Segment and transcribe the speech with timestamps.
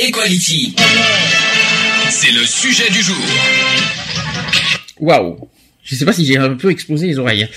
[0.00, 0.74] Equality,
[2.10, 3.16] c'est le sujet du jour.
[5.00, 5.36] Waouh.
[5.82, 7.48] Je sais pas si j'ai un peu explosé les oreilles.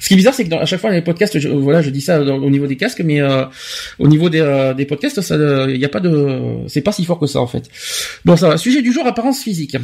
[0.00, 1.80] Ce qui est bizarre, c'est que dans, à chaque fois dans les podcasts, je, voilà,
[1.82, 3.44] je dis ça dans- au niveau des casques, mais euh,
[3.98, 5.36] au niveau des, euh, des podcasts, ça,
[5.68, 7.64] il y a pas de, c'est pas si fort que ça en fait.
[8.24, 8.58] Bon, ça va.
[8.58, 9.76] Sujet du jour, apparence physique.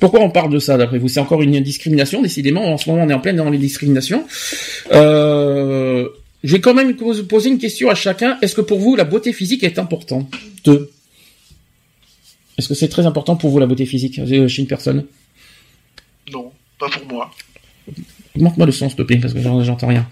[0.00, 1.08] Pourquoi on parle de ça d'après vous?
[1.08, 2.72] C'est encore une discrimination, décidément.
[2.74, 4.24] En ce moment, on est en pleine dans les discriminations.
[4.92, 6.08] Euh,
[6.44, 8.36] j'ai quand même pos- posé une question à chacun.
[8.42, 10.30] Est-ce que pour vous, la beauté physique est importante?
[10.64, 10.90] Deux.
[12.58, 15.06] Est-ce que c'est très important pour vous la beauté physique euh, chez une personne?
[16.32, 17.30] Non, pas pour moi.
[18.38, 20.06] Montre-moi le son, s'il te plaît, parce que j'en- j'entends rien.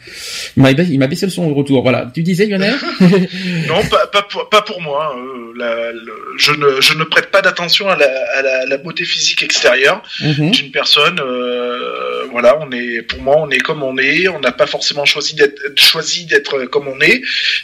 [0.57, 0.63] Il
[0.99, 1.83] m'a baissé, le son au retour.
[1.83, 2.11] Voilà.
[2.15, 2.75] Tu disais, Lionel
[3.69, 5.15] Non, pas, pas, pour, pas pour moi.
[5.17, 8.77] euh, la- le- je, ne, je ne prête pas d'attention à la, à la, la
[8.77, 10.51] beauté physique extérieure Mhm.
[10.51, 11.21] d'une personne.
[11.21, 14.27] euh, voilà, on est, pour moi, on est comme on est.
[14.29, 17.23] On n'a pas forcément choisi d'être, choisi d'être comme on est.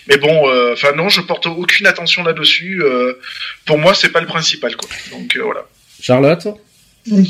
[0.08, 2.80] Mais bon, euh, enfin non, je porte aucune attention là-dessus.
[2.82, 3.14] euh,
[3.66, 4.88] pour moi, c'est pas le principal, quoi.
[5.10, 5.62] Donc euh, voilà.
[6.00, 6.46] Charlotte?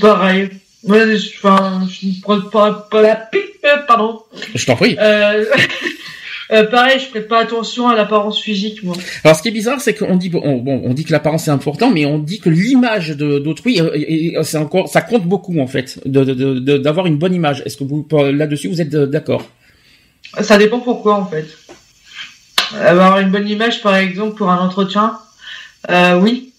[0.01, 0.51] Pareil.
[0.85, 4.21] Ouais, je, enfin, je ne prends pas, pas la pipe, euh, pardon.
[4.55, 4.97] Je t'en prie.
[4.99, 5.45] Euh,
[6.53, 8.97] euh, pareil, je prête pas attention à l'apparence physique, moi.
[9.23, 11.51] Alors, ce qui est bizarre, c'est qu'on dit, on, bon, on dit que l'apparence est
[11.51, 15.67] important, mais on dit que l'image d'autrui, et- et c'est encore, ça compte beaucoup en
[15.67, 17.63] fait, de- de- de- de- d'avoir une bonne image.
[17.67, 19.47] Est-ce que vous, là-dessus, vous êtes d'accord?
[20.41, 21.47] Ça dépend pourquoi, en fait.
[22.81, 25.19] Avoir une bonne image, par exemple, pour un entretien,
[25.91, 26.50] euh, oui.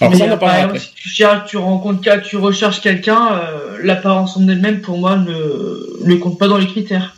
[0.00, 0.78] Alors, Mais, ça, on en par exemple, après.
[0.86, 5.16] si tu cherches, tu rencontres, quel- tu recherches quelqu'un, euh, l'apparence en elle-même, pour moi,
[5.16, 7.14] ne, ne compte pas dans les critères.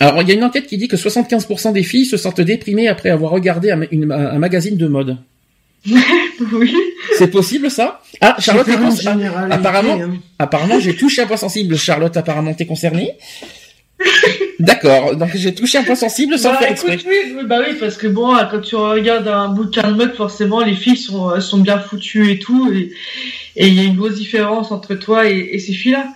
[0.00, 2.88] Alors, il y a une enquête qui dit que 75% des filles se sentent déprimées
[2.88, 5.16] après avoir regardé un, une- un magazine de mode.
[6.52, 6.74] oui.
[7.18, 8.00] C'est possible ça?
[8.20, 9.08] Ah, Charlotte, cons-
[9.50, 10.14] apparemment, hein.
[10.38, 11.76] apparemment, j'ai touché un point sensible.
[11.76, 13.12] Charlotte, apparemment, t'es concernée?
[14.58, 16.94] D'accord, donc j'ai touché un point sensible sans Bah, faire exprès.
[16.94, 20.60] écoute, oui, bah oui, parce que bon, quand tu regardes un bouquin de mode, forcément,
[20.60, 22.90] les filles sont, euh, sont bien foutues et tout, et
[23.56, 26.06] il y a une grosse différence entre toi et, et ces filles-là.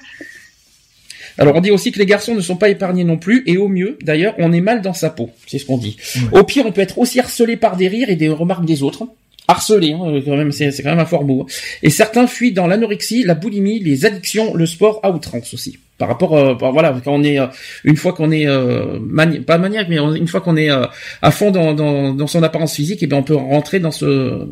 [1.38, 3.68] Alors on dit aussi que les garçons ne sont pas épargnés non plus, et au
[3.68, 5.30] mieux, d'ailleurs, on est mal dans sa peau.
[5.46, 5.96] C'est ce qu'on dit.
[6.32, 9.06] Au pire, on peut être aussi harcelé par des rires et des remarques des autres.
[9.48, 11.42] Harcelé, hein, quand même, c'est c'est quand même un fort mot.
[11.42, 11.52] hein.
[11.82, 15.78] Et certains fuient dans l'anorexie, la boulimie, les addictions, le sport à outrance aussi.
[15.98, 17.46] Par rapport, euh, voilà, quand on est euh,
[17.84, 20.84] une fois qu'on est euh, mani- pas maniaque, mais on- une fois qu'on est euh,
[21.22, 24.46] à fond dans, dans, dans son apparence physique, et bien on peut rentrer dans ce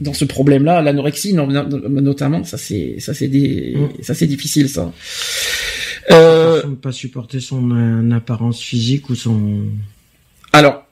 [0.00, 1.68] dans ce problème-là, l'anorexie non- non-
[2.00, 4.92] notamment, ça c'est ça c'est des ça c'est difficile ça.
[6.10, 9.62] Euh, pas supporter son apparence physique ou son.
[10.52, 10.84] Alors,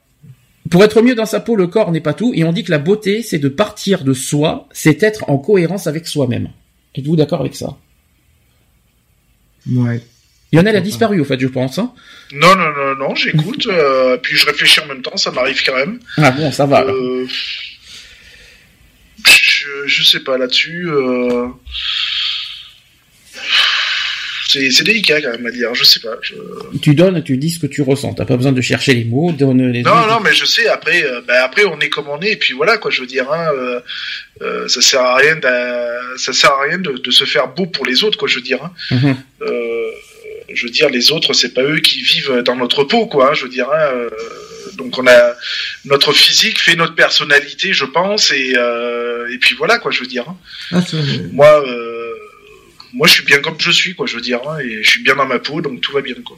[0.69, 2.71] pour être mieux dans sa peau, le corps n'est pas tout, et on dit que
[2.71, 6.49] la beauté, c'est de partir de soi, c'est être en cohérence avec soi-même.
[6.95, 7.77] Êtes-vous d'accord avec ça?
[9.69, 10.01] Ouais.
[10.51, 11.79] Lionel a disparu, au fait, je pense.
[11.79, 11.93] Hein
[12.31, 13.65] Non, non, non, non, j'écoute.
[13.67, 15.99] euh, puis je réfléchis en même temps, ça m'arrive quand même.
[16.17, 16.83] ah bon, ça va.
[16.83, 17.25] Euh,
[19.25, 20.87] je, je sais pas là-dessus.
[20.89, 21.47] euh,
[24.71, 26.15] C'est délicat quand même à dire, je sais pas.
[26.21, 26.33] je-
[26.81, 28.13] Tu donnes, tu dis ce que tu ressens.
[28.13, 29.81] T'as pas besoin de chercher les mots, donne les.
[29.83, 30.67] Non, non, mais je sais.
[30.67, 32.91] Après, euh, bah, après, on est comme on est, et puis voilà, quoi.
[32.91, 33.79] Je veux dire, hein, euh,
[34.41, 35.35] euh, ça sert à rien,
[36.17, 38.27] ça sert à rien de, de se faire beau pour les autres, quoi.
[38.27, 38.63] Je veux dire.
[38.63, 38.71] hein.
[38.91, 39.15] Mhm.
[39.41, 39.89] Euh,
[40.53, 43.31] je veux dire, les autres, c'est pas eux qui vivent dans notre peau, quoi.
[43.31, 43.67] hein, je veux dire.
[43.73, 44.09] hein, euh,
[44.77, 45.35] donc on a
[45.85, 49.91] notre physique fait notre personnalité, je pense, et euh, et puis voilà, quoi.
[49.91, 50.25] Je veux dire.
[50.27, 50.37] hein.
[50.71, 50.81] Ah,
[51.31, 51.92] Moi, euh,
[52.93, 54.05] moi, je suis bien comme je suis, quoi.
[54.05, 56.15] Je veux dire, hein, et je suis bien dans ma peau, donc tout va bien,
[56.25, 56.37] quoi.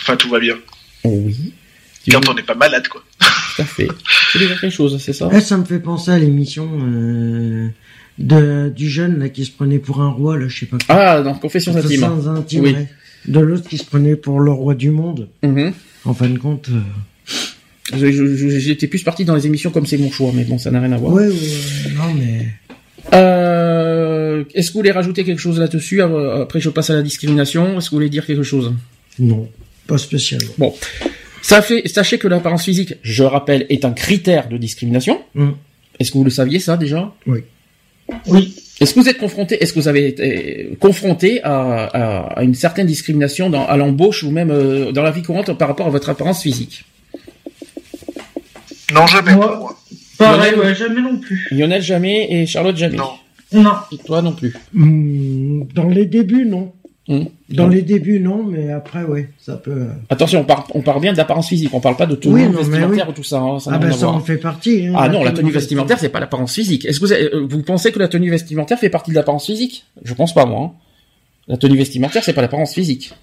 [0.00, 0.56] Enfin, tout va bien.
[1.04, 1.52] Oui.
[2.10, 3.04] Quand on n'est pas malade, quoi.
[3.20, 3.88] Tout à fait.
[4.34, 5.28] Veux dire quelque chose, c'est ça?
[5.32, 7.68] Eh, ça me fait penser à l'émission euh,
[8.18, 10.78] de du jeune là qui se prenait pour un roi là, je sais pas.
[10.78, 10.94] quoi.
[10.96, 12.00] Ah, dans Confessions intimes.
[12.00, 12.72] Confessions intimes, Oui.
[12.72, 12.88] ouais.
[13.26, 15.28] De l'autre qui se prenait pour le roi du monde.
[15.42, 15.72] Mhm.
[16.04, 16.70] En fin de compte.
[16.70, 17.98] euh,
[18.60, 20.92] J'étais plus parti dans les émissions comme c'est mon choix, mais bon, ça n'a rien
[20.92, 21.12] à voir.
[21.12, 21.34] Ouais, ouais,
[21.96, 22.46] non mais.
[23.14, 23.87] Euh,
[24.54, 27.78] Est-ce que vous voulez rajouter quelque chose là-dessus euh, Après, je passe à la discrimination?
[27.78, 28.72] Est-ce que vous voulez dire quelque chose?
[29.18, 29.48] Non,
[29.86, 30.50] pas spécialement.
[30.58, 30.74] Bon,
[31.42, 35.20] ça fait, sachez que l'apparence physique, je rappelle, est un critère de discrimination.
[35.34, 35.50] Mm.
[35.98, 37.12] Est-ce que vous le saviez ça déjà?
[37.26, 37.40] Oui.
[38.26, 38.54] Oui.
[38.80, 42.54] Est-ce que vous êtes confronté, est-ce que vous avez été confronté à, à, à une
[42.54, 45.90] certaine discrimination dans, à l'embauche ou même euh, dans la vie courante par rapport à
[45.90, 46.84] votre apparence physique?
[48.94, 49.76] Non, jamais Moi-.
[50.16, 51.46] Pareil, Lionel- ouais, jamais non plus.
[51.50, 52.96] Lionel jamais et Charlotte jamais.
[52.96, 53.10] Non.
[53.52, 53.72] Non.
[53.92, 54.54] Et toi non plus.
[54.74, 56.72] Hmm, Dans les débuts, non.
[57.08, 57.24] Hmm.
[57.48, 57.68] Dans Non.
[57.70, 59.70] les débuts, non, mais après, ouais, ça peut.
[59.70, 62.42] euh, Attention, on parle, on parle bien d'apparence physique, on parle pas de tenue Oui,
[62.42, 63.12] non, vestimentaire oui.
[63.12, 63.38] ou tout ça.
[63.38, 64.86] hein, ça Ah ben ça en fait partie.
[64.88, 66.84] hein, Ah non, la tenue vestimentaire, c'est pas l'apparence physique.
[66.84, 69.46] Est-ce que vous, avez- euh, vous pensez que la tenue vestimentaire fait partie de l'apparence
[69.46, 69.86] physique?
[70.04, 70.60] Je pense pas, moi.
[70.64, 70.72] hein.
[71.46, 73.14] La tenue vestimentaire, c'est pas l'apparence physique.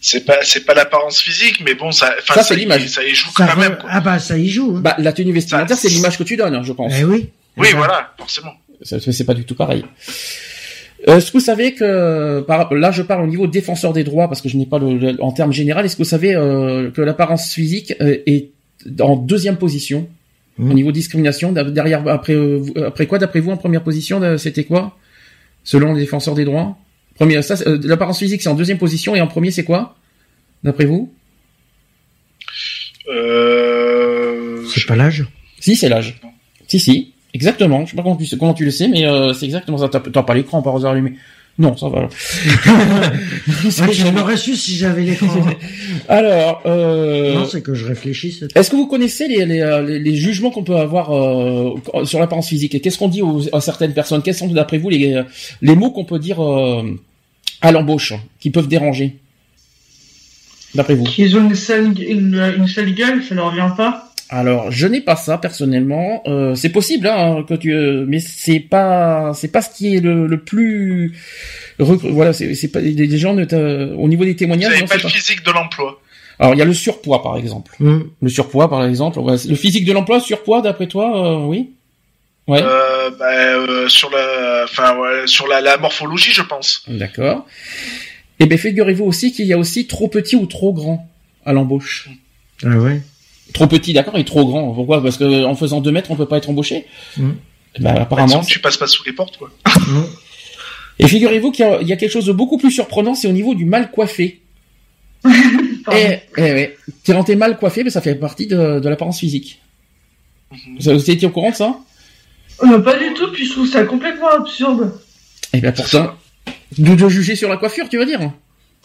[0.00, 2.86] C'est pas, c'est pas l'apparence physique, mais bon, ça, Ça, c'est y- l'image.
[2.88, 3.78] Ça y joue Ça quand re- même.
[3.78, 3.88] quoi.
[3.90, 4.74] Ah bah ça y joue.
[4.76, 4.80] Hein.
[4.80, 6.92] Bah, la tenue vestimentaire, c'est l'image que tu donnes, hein, je pense.
[6.96, 7.30] eh oui.
[7.56, 8.52] Oui, voilà, forcément.
[8.82, 9.84] C'est pas du tout pareil.
[11.08, 14.28] Euh, Est-ce que vous savez que par, là je parle au niveau défenseur des droits
[14.28, 15.84] parce que je n'ai pas le, le- en termes général.
[15.84, 18.50] Est-ce que vous savez euh, que l'apparence physique euh, est
[19.00, 20.08] en deuxième position
[20.56, 20.70] Mhm.
[20.70, 22.36] au niveau discrimination derrière après
[22.86, 24.96] après quoi d'après vous en première position c'était quoi
[25.64, 26.78] selon les défenseurs des droits?
[27.16, 29.96] Premier ça euh, l'apparence physique c'est en deuxième position et en premier c'est quoi
[30.62, 31.12] d'après vous?
[33.08, 34.64] Euh...
[34.72, 35.24] C'est pas l'âge?
[35.60, 36.20] Si c'est l'âge.
[36.68, 37.84] Si si exactement.
[37.84, 39.88] Je sais pas comment tu, comment tu le sais mais euh, c'est exactement ça.
[39.88, 41.14] T'as pas l'écran par hasard allumé
[41.58, 42.02] Non ça va.
[42.04, 42.08] Ouais,
[43.92, 45.28] je l'aurais su si j'avais l'écran.
[46.08, 48.44] Alors, euh, Non, c'est que je réfléchisse.
[48.54, 52.18] est-ce que vous connaissez les, les, euh, les- les jugements qu'on peut avoir euh, sur
[52.20, 52.74] l'apparence physique?
[52.74, 54.22] Et qu'est-ce qu'on dit aux, à certaines personnes?
[54.22, 55.22] Quels sont, d'après vous, les,
[55.62, 56.82] les mots qu'on peut dire euh,
[57.60, 59.16] à l'embauche qui peuvent déranger?
[60.74, 64.03] D'après vous Qu'ils ont une sale, une, une sale gueule, ça leur vient pas?
[64.30, 66.22] Alors, je n'ai pas ça personnellement.
[66.26, 70.00] Euh, c'est possible, hein, que tu, euh, mais c'est pas, c'est pas ce qui est
[70.00, 71.16] le, le plus.
[71.78, 74.70] Voilà, c'est c'est pas des, des gens ne t'a- au niveau des Vous témoignages.
[74.70, 76.00] n'avez non, pas le physique de l'emploi.
[76.38, 77.76] Alors, il y a le surpoids, par exemple.
[77.78, 78.00] Hmm.
[78.22, 79.18] Le surpoids, par exemple.
[79.20, 81.70] Ouais, Le physique de l'emploi, surpoids, d'après toi, euh, oui?
[82.48, 82.60] Ouais.
[82.62, 86.84] Euh, bah, euh, sur la, enfin, ouais, sur la, la morphologie, je pense.
[86.88, 87.46] D'accord.
[88.40, 91.08] Et bien, figurez-vous aussi qu'il y a aussi trop petit ou trop grand
[91.46, 92.08] à l'embauche.
[92.64, 93.00] Ah ouais?
[93.54, 94.74] Trop petit, d'accord, et trop grand.
[94.74, 95.02] Pourquoi?
[95.02, 96.84] Parce que en faisant deux mètres, on peut pas être embauché.
[97.16, 97.30] Mm.
[97.80, 98.40] Ben, Par apparemment.
[98.44, 99.50] tu passes pas sous les portes, quoi.
[100.98, 103.26] Et figurez-vous qu'il y, a- il y a quelque chose de beaucoup plus surprenant, c'est
[103.28, 104.42] au niveau du mal coiffé.
[105.22, 105.98] Pardon.
[106.00, 106.76] Eh, eh, ouais.
[107.06, 109.60] Quand t'es mal coiffé, ben, ça fait partie de, de l'apparence physique.
[110.52, 110.58] Mhm.
[110.80, 111.76] Vous vous étiez au courant de ça?
[112.62, 114.92] Euh, pas du tout, puis je trouve ça complètement absurde.
[115.52, 116.14] Eh bien, pourtant,
[116.78, 118.30] de, de juger sur la coiffure, tu veux dire?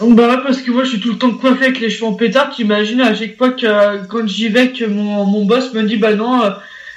[0.02, 2.14] Bah ouais, parce que moi je suis tout le temps coiffé avec les cheveux en
[2.14, 5.98] pétard, t'imagines à chaque fois que quand j'y vais que mon, mon boss me dit
[5.98, 6.52] bah non, euh,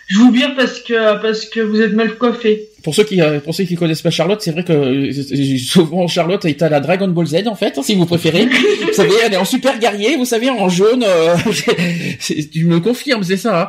[0.06, 2.68] je vous vire parce que parce que vous êtes mal coiffé.
[2.84, 6.06] Pour ceux qui euh, pour ceux qui connaissent pas Charlotte, c'est vrai que euh, souvent
[6.06, 8.46] Charlotte est à la Dragon Ball Z en fait, hein, si vous préférez.
[8.86, 11.02] vous savez, elle est en super guerrier, vous savez, en jaune.
[11.04, 11.34] euh,
[12.52, 13.62] tu me confirmes, c'est ça.
[13.62, 13.68] hein.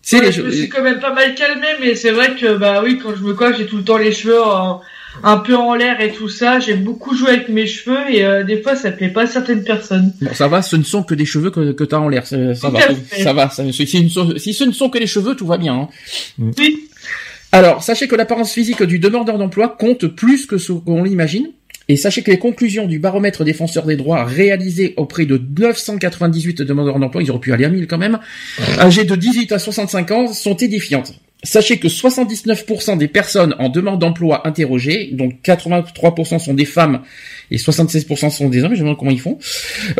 [0.00, 2.56] C'est Ouais, les je me suis quand même pas mal calmé, mais c'est vrai que
[2.56, 4.80] bah oui, quand je me coiffe, j'ai tout le temps les cheveux en-
[5.22, 6.60] un peu en l'air et tout ça.
[6.60, 9.64] J'aime beaucoup jouer avec mes cheveux et euh, des fois ça plaît pas à certaines
[9.64, 10.12] personnes.
[10.20, 12.36] Bon, ça va, ce ne sont que des cheveux que, que t'as en l'air, ça,
[12.36, 12.80] va,
[13.22, 13.50] ça va.
[13.50, 15.74] ça- si, si ce ne sont que les cheveux, tout va bien.
[15.74, 15.88] hein.
[16.58, 16.88] Oui.
[17.52, 21.48] Alors, sachez que l'apparence physique du demandeur d'emploi compte plus que ce qu'on l'imagine.
[21.90, 26.98] Et sachez que les conclusions du baromètre défenseur des droits réalisé auprès de 998 demandeurs
[26.98, 28.18] d'emploi, ils auraient pu aller à 1000 quand même,
[28.78, 31.14] âgés de 18 à 65 ans, sont édifiantes.
[31.44, 37.02] Sachez que 79% des personnes en demande d'emploi interrogées, donc 83% sont des femmes
[37.52, 39.38] et 76% sont des hommes, je me demande comment ils font.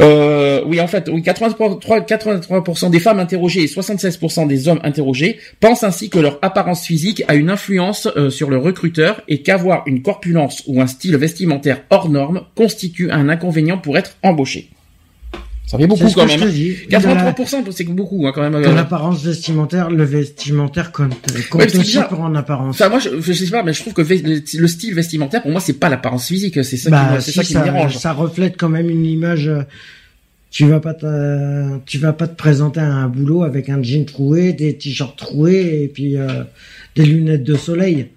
[0.01, 5.39] Euh, oui, en fait, oui, 83%, 83% des femmes interrogées et 76% des hommes interrogés
[5.61, 9.85] pensent ainsi que leur apparence physique a une influence euh, sur le recruteur et qu'avoir
[9.87, 14.71] une corpulence ou un style vestimentaire hors norme constitue un inconvénient pour être embauché.
[15.71, 16.41] Ça fait beaucoup quand même.
[16.41, 16.75] te dis.
[16.93, 16.99] hein.
[16.99, 18.53] Dans la- 83%, c'est beaucoup hein, quand même.
[18.53, 18.75] Dans euh.
[18.75, 21.11] l'apparence vestimentaire, le vestimentaire compte,
[21.51, 22.09] compte Ouais, c'est aussi bizarre.
[22.09, 22.77] pour en apparence.
[22.81, 25.51] Enfin, moi, je, je sais pas, mais je trouve que le, le style vestimentaire, pour
[25.51, 27.97] moi, c'est pas l'apparence physique, c'est ça, qui, bah, si, ça qui me dérange.
[27.99, 29.49] ça reflète quand même une image.
[29.49, 29.61] euh,
[30.51, 34.07] Tu vas pas te, tu vas pas te présenter à un boulot avec un jean
[34.07, 36.45] troué, des t-shirts troués et puis euh,
[36.97, 38.09] des lunettes de soleil.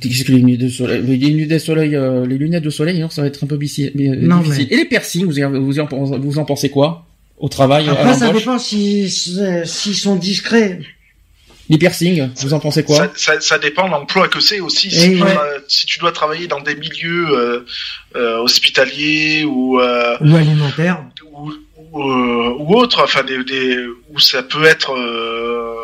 [0.00, 2.98] Qu'est-ce que les lunettes de soleil, les lunettes de soleil, euh, les lunettes de soleil,
[2.98, 4.68] non, ça va être un peu bici- euh, Non, difficile.
[4.70, 7.06] Et les piercings, vous, vous, en, pensez- vous en pensez quoi
[7.38, 10.80] au travail à Après, ça dépend si si- s'ils sont discrets.
[11.68, 14.90] Les piercings, vous en pensez quoi ça, ça, ça dépend de l'emploi que c'est aussi.
[14.90, 15.30] Si, tu ouais.
[15.32, 17.60] dois, si tu dois travailler dans des milieux euh,
[18.16, 21.04] euh, hospitaliers ou, euh, ou alimentaire.
[21.32, 21.52] ou,
[21.92, 23.76] ou, euh, ou autres, enfin des, des,
[24.10, 25.74] où ça peut être, euh,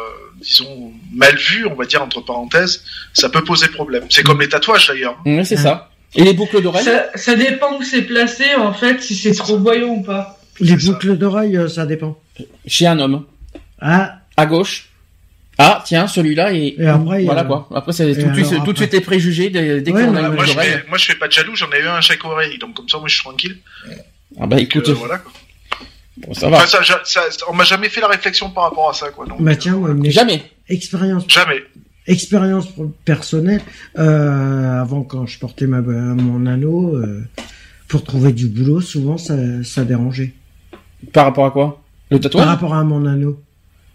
[0.40, 4.04] disons, mal vu, on va dire entre parenthèses, ça peut poser problème.
[4.10, 5.18] C'est comme les tatouages d'ailleurs.
[5.26, 5.90] Ouais, c'est ça.
[6.14, 9.58] Et les boucles d'oreilles Ça, ça dépend où c'est placé en fait, si c'est trop
[9.58, 10.38] voyant ou pas.
[10.60, 12.18] Les boucles d'oreilles, euh, ça dépend.
[12.66, 13.24] chez un homme,
[13.80, 14.88] Ah, à gauche.
[15.60, 17.68] Ah, tiens, celui-là et, Et après, voilà quoi.
[17.74, 20.04] Après, c'est tout de suite, alors, tout de après- suite les préjugés dès, dès Ouais,
[20.04, 21.86] qu'on a une moi, je fais, moi, je fais pas de jaloux, j'en ai eu
[21.88, 23.58] un à chaque oreille, donc comme ça, moi, je suis tranquille.
[24.40, 25.32] Ah bah Donc, écoute, euh, voilà, quoi.
[26.26, 26.56] Bon, ça va.
[26.58, 29.26] Enfin, ça, ça- ça- on m'a jamais fait la réflexion par rapport à ça, quoi.
[29.26, 30.42] Donc, bah euh, tiens, il m'est- Jamais.
[30.68, 31.62] expérience Jamais.
[32.06, 32.68] expérience
[33.04, 33.60] personnelle,
[33.98, 37.22] euh, avant quand je portais ma, mon anneau, euh,
[37.88, 39.34] pour trouver du boulot, souvent ça,
[39.64, 40.32] ça dérangeait.
[41.12, 41.82] Par rapport à quoi?
[42.10, 42.44] Le tatouage?
[42.44, 43.40] Par rapport à mon anneau.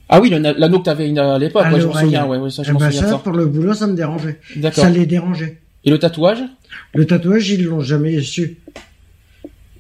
[0.10, 2.74] Ah oui, l'anneau que t'avais à l'époque, ouais, je souviens, ouais, ouais, ça, je Eh
[2.74, 3.18] ben, souviens ça, ça.
[3.18, 4.39] pour le boulot, ça me dérangeait.
[4.58, 4.84] D'accord.
[4.84, 5.60] Ça les dérangeait.
[5.86, 6.39] Et le tatouage?
[6.94, 8.58] Le tatouage, ils l'ont jamais su.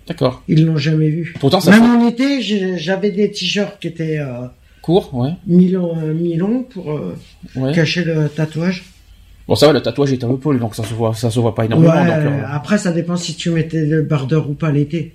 [0.07, 0.43] D'accord.
[0.47, 1.33] Ils l'ont jamais vu.
[1.39, 2.41] Pourtant, ça Même en été,
[2.77, 4.47] j'avais des t-shirts qui étaient euh,
[4.81, 5.31] court, ouais.
[5.47, 7.15] mi-longs euh, pour euh,
[7.55, 7.73] ouais.
[7.73, 8.83] cacher le tatouage.
[9.47, 11.53] Bon, ça va, le tatouage est un peu donc ça se voit, ça se voit
[11.55, 11.93] pas énormément.
[11.93, 15.13] Ouais, donc, euh, Après, ça dépend si tu mettais le bardeur ou pas l'été.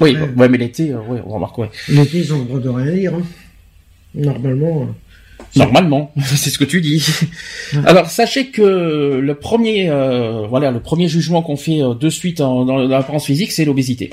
[0.00, 1.70] Oui, ouais, mais l'été, ouais, on remarque, ouais.
[1.88, 3.14] L'été, ils ont le droit de rien dire.
[3.14, 3.22] hein.
[4.14, 4.88] Normalement.
[5.56, 7.06] Normalement, c'est ce que tu dis.
[7.86, 12.40] Alors sachez que le premier, euh, voilà, le premier jugement qu'on fait euh, de suite
[12.40, 14.10] en- dans l'apparence physique, c'est l'obésité.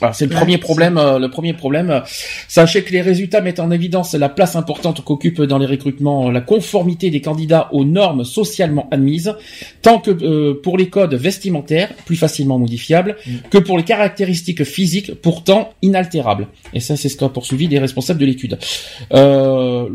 [0.00, 0.96] Voilà, c'est le premier problème.
[0.96, 2.02] euh, le premier problème.
[2.48, 6.32] Sachez que les résultats mettent en évidence la place importante qu'occupe dans les recrutements euh,
[6.32, 9.34] la conformité des candidats aux normes socialement admises,
[9.82, 13.16] tant que euh, pour les codes vestimentaires, plus facilement modifiables,
[13.50, 16.48] que pour les caractéristiques physiques, pourtant inaltérables.
[16.72, 18.58] Et ça, c'est ce qu'a poursuivi les responsables de l'étude.
[19.12, 19.86] Euh,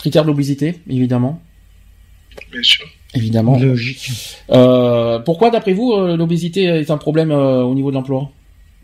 [0.00, 1.42] critère de l'obésité, évidemment.
[2.50, 2.86] Bien sûr.
[3.14, 3.58] Évidemment.
[3.58, 4.10] logique.
[4.50, 8.30] Euh, pourquoi, d'après vous, euh, l'obésité est un problème euh, au niveau de l'emploi?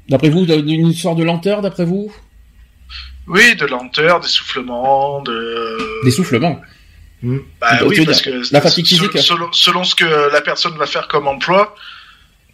[0.08, 2.12] D'après vous, d'une sorte de lenteur, d'après vous?
[3.28, 6.04] Oui, de lenteur, d'essoufflement, de.
[6.04, 6.60] D'essoufflement.
[7.22, 9.18] Bah Tu veux oui, parce que la fatigue physique?
[9.18, 11.74] Selon, selon ce que la personne va faire comme emploi,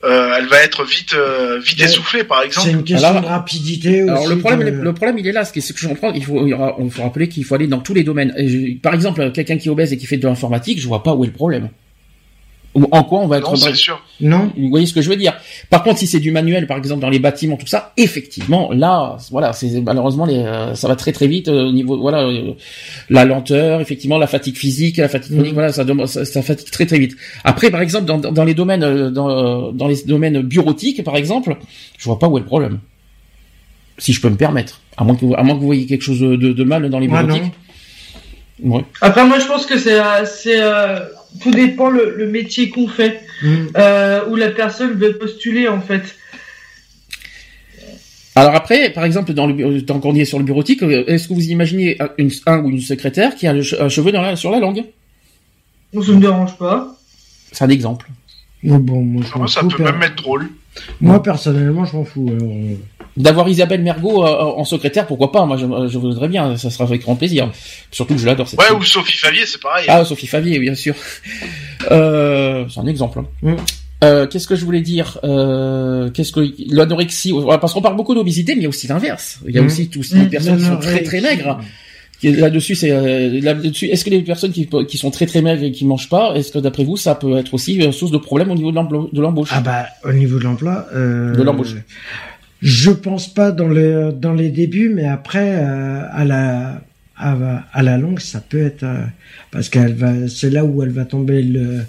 [0.04, 1.84] euh, elle va être vite, euh, vite Ouais.
[1.84, 2.70] essoufflée, par C'est exemple.
[2.70, 5.32] une question Alors- de rapidité Alors le problème, de- il est- le problème, il est
[5.32, 5.44] là.
[5.44, 7.44] Ce que, ce que je comprends, il faut, il y aura- il faut rappeler qu'il
[7.44, 8.34] faut aller dans tous les domaines.
[8.36, 11.02] Et je- par exemple, quelqu'un qui est obèse et qui fait de l'informatique, je vois
[11.02, 11.68] pas où est le problème.
[12.74, 14.02] En quoi on va être Non, c'est sûr.
[14.20, 15.34] Non Vous voyez ce que je veux dire
[15.68, 19.18] Par contre, si c'est du manuel, par exemple dans les bâtiments, tout ça, effectivement, là,
[19.30, 22.52] voilà, c'est malheureusement les, euh, ça va très très vite euh, au niveau, voilà, euh,
[23.10, 25.54] la lenteur, effectivement, la fatigue physique, la fatigue chronique, Mhm.
[25.54, 27.14] voilà, ça, demande- ça, ça fatigue très très vite.
[27.44, 31.56] Après, par exemple, dans, dans les domaines, euh, dans, dans les domaines bureautiques, par exemple,
[31.98, 32.78] je vois pas où est le problème.
[33.98, 36.02] Si je peux me permettre, à moins que, vous- à moins que vous voyez quelque
[36.02, 37.52] chose de, de mal dans les Ouais, bureautiques.
[38.64, 38.84] Ouais.
[39.02, 41.00] Après, moi, je pense que c'est, euh, c'est, euh,
[41.40, 43.68] tout dépend le, le métier qu'on fait, Hum.
[43.76, 46.02] euh, où la personne veut postuler, en fait.
[48.34, 51.28] Alors après, par exemple, dans le tant qu'on y est sur le bureautique, euh, est-ce
[51.28, 54.10] que vous imaginez un, une- un ou une secrétaire qui a le che- un cheveu
[54.10, 54.84] dans la, sur la langue?
[55.92, 56.96] Ça me dérange pas.
[57.52, 58.08] C'est un exemple.
[58.62, 60.48] Mais bon, moi, je m'en Moi, ça peut même être drôle.
[61.02, 62.30] Moi, personnellement, je m'en fous.
[62.30, 62.74] alors, euh,
[63.16, 66.56] D'avoir Isabelle Mergot euh, en secrétaire, pourquoi pas Moi, je, je voudrais bien.
[66.56, 67.50] Ça sera avec grand plaisir.
[67.90, 68.76] Surtout que je l'adore cette Ouais, fille.
[68.76, 69.84] ou Sophie Favier, c'est pareil.
[69.88, 70.94] Ah, Sophie Favier, bien sûr.
[71.90, 73.20] Euh, c'est un exemple.
[73.20, 73.26] hein.
[73.42, 73.54] Mm.
[74.04, 76.40] Euh, qu'est-ce que je voulais dire euh, Qu'est-ce que
[76.74, 79.38] l'anorexie Parce qu'on parle beaucoup d'obésité, mais il y a aussi l'inverse.
[79.46, 79.66] Il y a Mm.
[79.66, 80.28] aussi tous les Mm.
[80.30, 81.60] personnes qui sont très très maigres.
[82.24, 83.86] Là-dessus, c'est euh, là-dessus.
[83.86, 86.52] Est-ce que les personnes qui, qui sont très très maigres et qui mangent pas, est-ce
[86.52, 89.48] que d'après vous, ça peut être aussi euh, source de problème au niveau de l'embauche?
[89.52, 90.86] Ah bah, au niveau de l'emploi...
[90.94, 91.74] Euh, De l'embauche.
[92.62, 96.80] Je pense pas dans les, dans les débuts, mais après, euh, à la...
[97.24, 97.36] À,
[97.72, 99.04] à la longue, ça peut être euh,
[99.52, 101.82] parce qu'elle va, c'est là où elle va tomber le,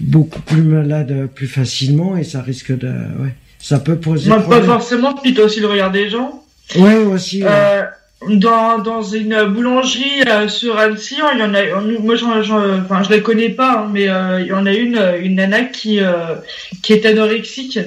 [0.00, 4.60] beaucoup plus malade plus facilement et ça risque de, ouais, ça peut poser Moi, pas
[4.62, 6.42] forcément, puis t'as aussi le regard des gens.
[6.74, 7.44] Ouais, aussi.
[7.44, 7.48] ouais.
[7.48, 7.82] Euh,
[8.30, 13.04] dans, dans une boulangerie euh, sur Annecy, il y en a, moi, j'en, j'en- enfin,
[13.04, 16.00] je la connais pas, hein, mais euh, il y en a une, une nana qui,
[16.00, 16.34] euh,
[16.82, 17.78] qui est anorexique.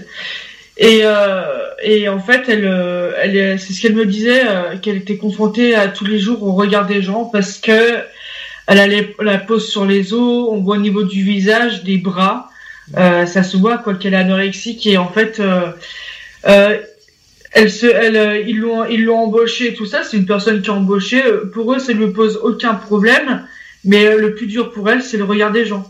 [0.78, 1.44] Et, euh,
[1.84, 5.18] et en fait, elle, euh, elle, est- c'est ce qu'elle me disait, euh, qu'elle était
[5.18, 8.00] confrontée à tous les jours au regard des gens parce que
[8.68, 8.88] elle a
[9.24, 12.50] la pose sur les os, on voit au niveau du visage, des bras,
[12.98, 15.68] euh, ça se voit quoi qu'elle est anorexique et en fait, euh,
[16.48, 16.78] euh,
[17.52, 20.04] elle se, elle, ils l'ont, ils l'ont embauchée tout ça.
[20.04, 21.24] C'est une personne qui est embauchée.
[21.54, 23.48] Pour eux, ça ne lui pose aucun problème.
[23.86, 25.90] Mais le plus dur pour elle, c'est le regard des gens.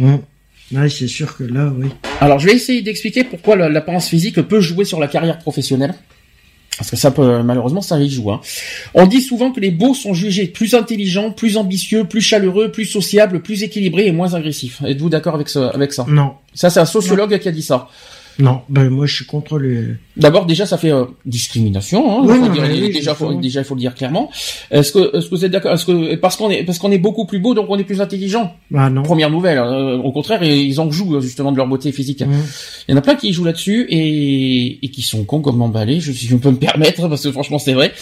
[0.00, 0.16] Mm.
[0.72, 1.88] Ouais, c'est sûr que là, oui.
[2.20, 5.94] Alors, je vais essayer d'expliquer pourquoi la- l'apparence physique peut jouer sur la carrière professionnelle.
[6.78, 8.30] Parce que ça peut, malheureusement, ça y joue.
[8.30, 8.40] hein.
[8.94, 12.86] On dit souvent que les beaux sont jugés plus intelligents, plus ambitieux, plus chaleureux, plus
[12.86, 14.80] sociables, plus équilibrés et moins agressifs.
[14.86, 15.72] Êtes-vous d'accord avec ça?
[16.08, 17.88] Non, Ça, c'est un sociologue qui a dit ça.
[18.40, 19.84] Non, ben moi je suis contre les.
[20.16, 22.10] D'abord, déjà, ça fait euh, discrimination.
[22.20, 23.40] Hein, Oui, faut non, dire- mais oui, déjà, faut, justement.
[23.40, 24.30] déjà, il faut le dire clairement.
[24.70, 26.98] Est-ce que, est-ce que vous êtes d'accord Est-ce que parce qu'on est, parce qu'on est
[26.98, 28.52] beaucoup plus beau, donc on est plus intelligent?
[28.74, 29.02] Ah non.
[29.02, 29.58] Première nouvelle.
[29.58, 32.20] euh, au contraire, ils en jouent justement de leur beauté physique.
[32.22, 32.32] Mm.
[32.88, 36.00] Il y en a plein qui jouent là-dessus et, et qui sont cons comme emballés,
[36.00, 37.92] je, si je peux me permettre, parce que franchement c'est vrai.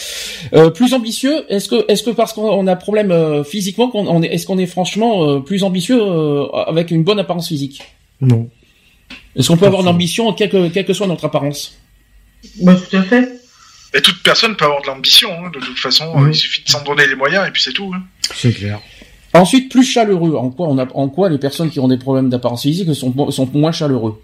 [0.54, 4.06] Euh, plus ambitieux, est-ce que est-ce que parce qu'on on a problème euh, physiquement, qu'on
[4.08, 7.82] on est, est-ce qu'on est franchement euh, plus ambitieux euh, avec une bonne apparence physique?
[8.20, 8.48] Non.
[9.36, 11.76] Est-ce qu'on peut avoir de l'ambition quelle que, quelle que soit notre apparence
[12.62, 13.28] Bah, tout à fait.
[13.94, 16.30] Et toute personne peut avoir de l'ambition, hein, de toute façon, Oui.
[16.32, 17.90] il suffit de s'en donner les moyens et puis c'est tout.
[17.94, 18.02] hein.
[18.34, 18.80] C'est clair.
[19.34, 20.34] Ensuite, plus chaleureux.
[20.34, 23.30] En quoi, on a, en quoi les personnes qui ont des problèmes d'apparence physique sont,
[23.30, 24.20] sont moins chaleureux?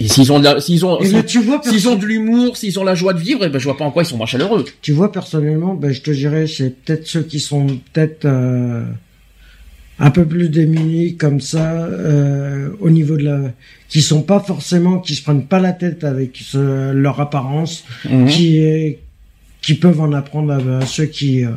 [0.00, 2.84] Et s'ils ont, de la- s'ils ont, tu vois, s'ils ont de l'humour, s'ils ont
[2.84, 4.64] la joie de vivre, eh ben, je vois pas en quoi ils sont moins chaleureux.
[4.82, 8.84] tu vois personnellement, ben, je te dirais, c'est peut-être ceux qui sont peut-être euh,
[9.98, 13.40] un peu plus démunis comme ça, euh, au niveau de la,
[13.88, 18.26] qui sont pas forcément, qui se prennent pas la tête avec ce- leur apparence, Mhm.
[18.26, 18.98] qui est,
[19.62, 21.44] qui peuvent en apprendre à, à ceux qui.
[21.44, 21.50] euh,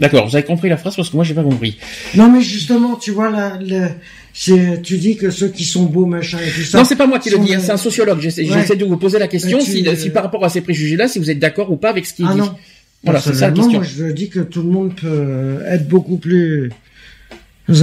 [0.00, 1.76] D'accord, vous avez compris la phrase parce que moi j'ai pas compris.
[2.16, 3.58] Non, mais justement, tu vois là,
[4.32, 6.78] c'est, tu dis que ceux qui sont beaux, machin et tout ça.
[6.78, 8.18] non, c'est pas moi qui le dis, c'est un sociologue.
[8.20, 8.76] J'essaie, Ouais.
[8.76, 11.18] de vous poser la question Mais tu- si, si par rapport à ces préjugés-là, si
[11.18, 12.38] vous êtes d'accord ou pas avec ce qu'il Ah dit.
[12.38, 12.54] non.
[13.04, 13.74] Voilà, c'est ça la question.
[13.80, 16.70] Moi, je dis que tout le monde peut être beaucoup plus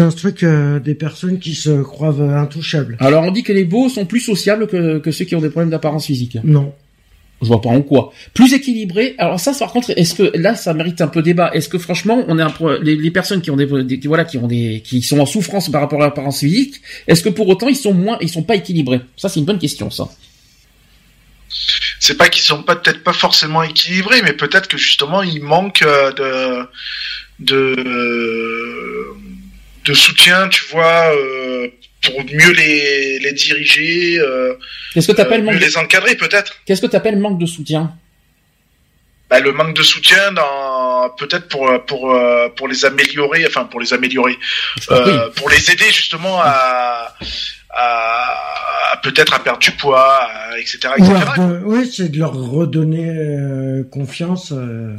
[0.02, 2.98] instruit que des personnes qui se croient intouchables.
[3.00, 5.50] Alors on dit que les beaux sont plus sociables que, que ceux qui ont des
[5.50, 6.38] problèmes d'apparence physique.
[6.44, 6.74] Non.
[7.42, 8.12] Je vois pas en quoi.
[8.34, 9.14] Plus équilibré.
[9.20, 11.52] Alors ça, par contre, est-ce que là, ça mérite un peu débat.
[11.54, 13.68] Est-ce que franchement, on est un pro- les, les personnes qui ont des,
[14.06, 17.30] voilà, qui ont des, qui sont en souffrance par rapport à l'apparence physique, est-ce que
[17.30, 19.02] pour autant ils sont moins, ils sont pas équilibrés?
[19.16, 20.10] Ça, c'est une bonne question, ça.
[22.00, 25.84] C'est pas qu'ils sont pas peut-être pas forcément équilibrés, mais peut-être que justement il manque
[25.84, 26.68] euh, de
[27.40, 27.76] de
[29.88, 31.68] de soutien, tu vois, euh,
[32.04, 34.54] pour mieux les les diriger, euh,
[34.94, 35.66] Qu'est-ce que t'appelles euh, manque mieux de...
[35.66, 36.52] les encadrer peut-être.
[36.66, 37.94] Qu'est-ce que t'appelles manque de soutien?
[39.30, 42.02] Bah, le manque de soutien dans peut-être pour pour
[42.56, 44.38] pour les améliorer, enfin pour les améliorer,
[44.92, 47.14] euh, pour les aider justement à
[47.70, 50.78] à, à peut-être à perdre du poids, à- etc.
[50.98, 51.14] Etc.
[51.66, 54.52] oui, c'est de leur redonner euh, confiance.
[54.54, 54.96] euh,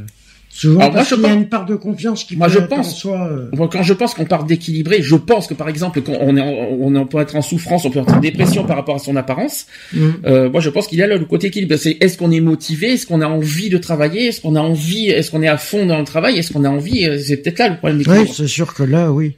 [0.60, 2.46] souvent, Alors, moi, parce je qu'il y a pense- une part de confiance qui Moi,
[2.48, 3.28] peut je être en pense- soi.
[3.30, 6.40] euh, Quand je pense qu'on parle d'équilibré, je pense que par exemple, quand on est,
[6.40, 9.14] en- on, peut être en souffrance, on peut être en dépression par rapport à son
[9.16, 9.66] apparence.
[9.94, 10.14] hum.
[10.26, 11.76] Euh, moi, je pense qu'il y a là le côté équilibre.
[11.76, 15.08] C'est est-ce qu'on est motivé, est-ce qu'on a envie de travailler, est-ce qu'on a envie,
[15.08, 17.06] est-ce qu'on est à fond dans le travail, est-ce qu'on a envie?
[17.06, 18.22] euh, C'est peut-être là le problème d'équilibre.
[18.28, 19.34] Oui, c'est sûr que là, oui.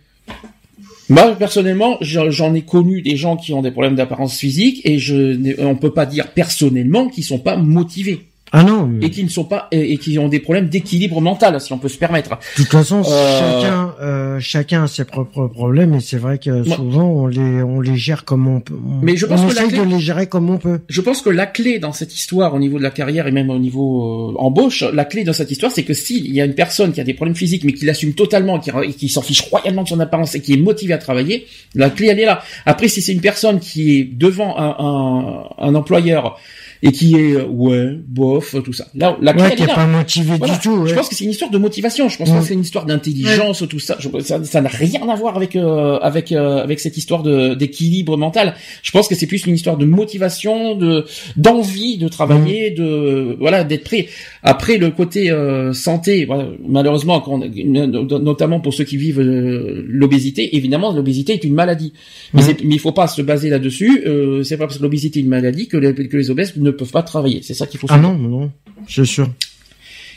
[1.08, 5.36] Moi, personnellement, j'en ai connu des gens qui ont des problèmes d'apparence physique et je,
[5.58, 9.28] on peut pas dire personnellement qu'ils sont pas motivés Ah non, mais et qui ne
[9.28, 12.30] sont pas et, et qui ont des problèmes d'équilibre mental, si on peut se permettre.
[12.30, 16.64] de toute façon, Euh, chacun, euh, chacun a ses propres problèmes et c'est vrai que
[16.64, 18.74] souvent on les, on les gère comme on peut.
[18.84, 20.80] On, Mais je pense on que la clé- de les gérer comme on peut.
[20.88, 23.50] Je pense que la clé dans cette histoire, au niveau de la carrière et même
[23.50, 26.54] au niveau euh, embauche, la clé dans cette histoire, c'est que s'il y a une
[26.54, 29.22] personne qui a des problèmes physiques, mais qui l'assume totalement, et qui, et qui s'en
[29.22, 32.26] fiche royalement de son apparence et qui est motivée à travailler, la clé elle est
[32.26, 32.42] là.
[32.66, 36.36] Après, si c'est une personne qui est devant un, un, un employeur
[36.82, 40.36] et qui est euh, ouais, bof, tout ça, là, la Ouais, qui est pas motivé
[40.38, 40.54] Voilà.
[40.54, 40.86] du tout.
[40.86, 42.08] Je pense que c'est une histoire de motivation.
[42.08, 42.38] Je pense Mm.
[42.38, 43.96] que c'est une histoire d'intelligence, tout ça.
[44.00, 44.42] Je- ça.
[44.44, 48.54] Ça n'a rien à voir avec euh, avec euh, avec cette histoire de d'équilibre mental.
[48.82, 51.04] Je pense que c'est plus une histoire de motivation, de
[51.36, 54.06] d'envie de travailler, de voilà d'être prêt.
[54.42, 59.84] Après le côté euh, santé, voilà, malheureusement, quand on- notamment pour ceux qui vivent euh,
[59.88, 61.92] l'obésité, évidemment l'obésité est une maladie.
[62.34, 62.46] Mais, Mm.
[62.64, 64.02] mais il faut pas se baser là-dessus.
[64.06, 66.69] Euh, c'est pas parce que l'obésité est une maladie que les, que les obèses ne
[66.72, 67.40] peuvent pas travailler.
[67.42, 67.86] C'est ça qu'il faut.
[67.90, 68.50] Ah non, non,
[68.88, 69.28] c'est sûr.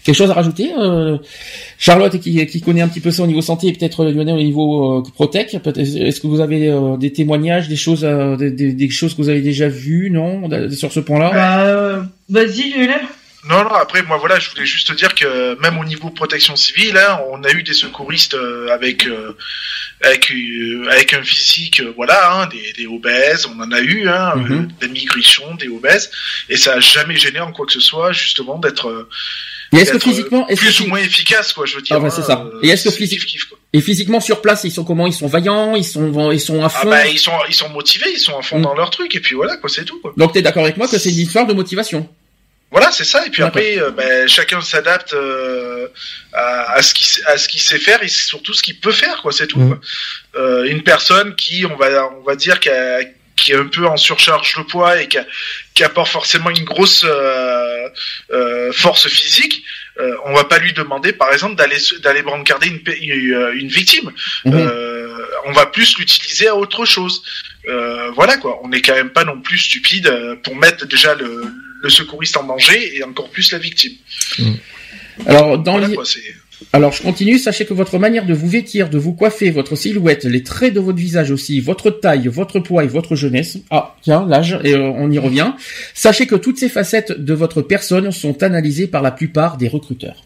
[0.03, 1.17] Quelque chose à rajouter euh,
[1.77, 4.41] Charlotte qui, qui connaît un petit peu ça au niveau santé et peut-être Lionel au
[4.43, 5.53] niveau euh, protec.
[5.77, 9.21] Est-ce que vous avez euh, des témoignages, des choses, euh, des, des- des choses que
[9.21, 11.31] vous avez déjà vues, non, sur ce point-là?
[11.33, 12.99] Bah, euh, vas-y, Lionel.
[13.49, 16.55] Non, non, après, moi, voilà, je voulais juste te dire que même au niveau protection
[16.55, 19.35] civile, hein, on a eu des secouristes euh, avec euh,
[20.01, 24.07] avec euh, avec un physique, euh, voilà, hein, des, des obèses, on en a eu,
[24.07, 24.51] hein, Mhm.
[24.53, 26.09] euh, des migrichons, des obèses,
[26.47, 29.09] et ça a jamais gêné en quoi que ce soit, justement, d'être euh,
[29.73, 31.95] est-ce que physiquement, est-ce plus que, ou moins efficace, quoi, je veux dire.
[31.97, 32.45] Ah, bah, c'est ça.
[32.61, 33.57] Et est-ce que c'est physique- kiff-kiff, quoi.
[33.73, 35.07] et physiquement sur place, ils sont comment?
[35.07, 36.89] Ils sont vaillants, ils sont, ils sont à Ah fond?
[36.89, 38.63] bah ils sont ils sont motivés, ils sont à fond Mm.
[38.63, 40.13] dans leur truc, et puis voilà, quoi, c'est tout, quoi.
[40.15, 42.07] Donc t'es d'accord avec moi que c'est une histoire de motivation?
[42.73, 43.23] Voilà, c'est ça.
[43.25, 45.87] Et puis après, euh, ben, chacun s'adapte euh,
[46.33, 48.91] à, à ce qu'il sait- à ce qu'il sait faire et surtout ce qu'il peut
[48.91, 49.31] faire, quoi.
[49.31, 49.59] C'est tout.
[49.67, 49.79] Quoi.
[50.35, 53.03] Euh, une personne qui, on va on va dire, qui, a-
[53.35, 55.25] qui est un peu en surcharge de poids et qui, a-
[55.75, 57.87] qui apporte forcément une grosse euh,
[58.31, 59.63] euh, force physique.
[59.99, 62.81] Euh, on va pas lui demander, par exemple, d'aller d'aller brancarder une,
[63.61, 64.11] une, victime.
[64.45, 64.53] Mhm.
[64.55, 67.21] Euh, on va plus l'utiliser à autre chose.
[67.67, 68.59] Euh, voilà quoi.
[68.63, 70.11] On n'est quand même pas non plus stupide
[70.43, 71.43] pour mettre déjà le,
[71.83, 73.93] le secouriste en danger et encore plus la victime.
[75.27, 76.05] Alors dans Voilà les- quoi.
[76.05, 76.21] C'est
[76.71, 77.37] Alors, je continue.
[77.39, 80.79] Sachez que votre manière de vous vêtir, de vous coiffer, votre silhouette, les traits de
[80.79, 83.57] votre visage aussi, votre taille, votre poids et votre jeunesse.
[83.69, 85.51] Ah, tiens, l'âge, et euh, on y revient.
[85.93, 90.23] Sachez que toutes ces facettes de votre personne sont analysées par la plupart des recruteurs.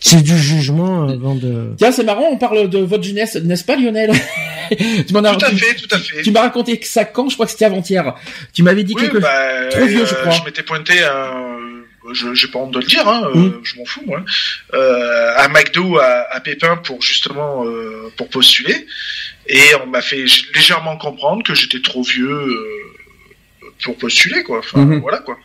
[0.00, 1.74] C'est du jugement avant de.
[1.76, 4.12] Tiens, c'est marrant, on parle de votre jeunesse, n'est-ce pas, Lionel
[5.06, 6.22] Tu m'en as tout à fait, tout à fait.
[6.22, 7.28] Tu m'as raconté que ça quand?
[7.28, 8.14] Je crois que c'était avant-hier.
[8.52, 10.30] Tu m'avais dit Oui, que bah, trop vieux, je euh, crois.
[10.32, 11.32] Je m'étais pointé un,
[12.12, 13.50] je j'ai pas honte de le dire, hein, Mm.
[13.62, 14.22] je m'en fous moi,
[14.74, 18.86] euh, à McDo à, à Pépin pour justement euh, pour postuler,
[19.46, 24.58] et on m'a fait légèrement comprendre que j'étais trop vieux euh, pour postuler quoi.
[24.58, 25.00] Enfin Mhm.
[25.00, 25.38] voilà quoi.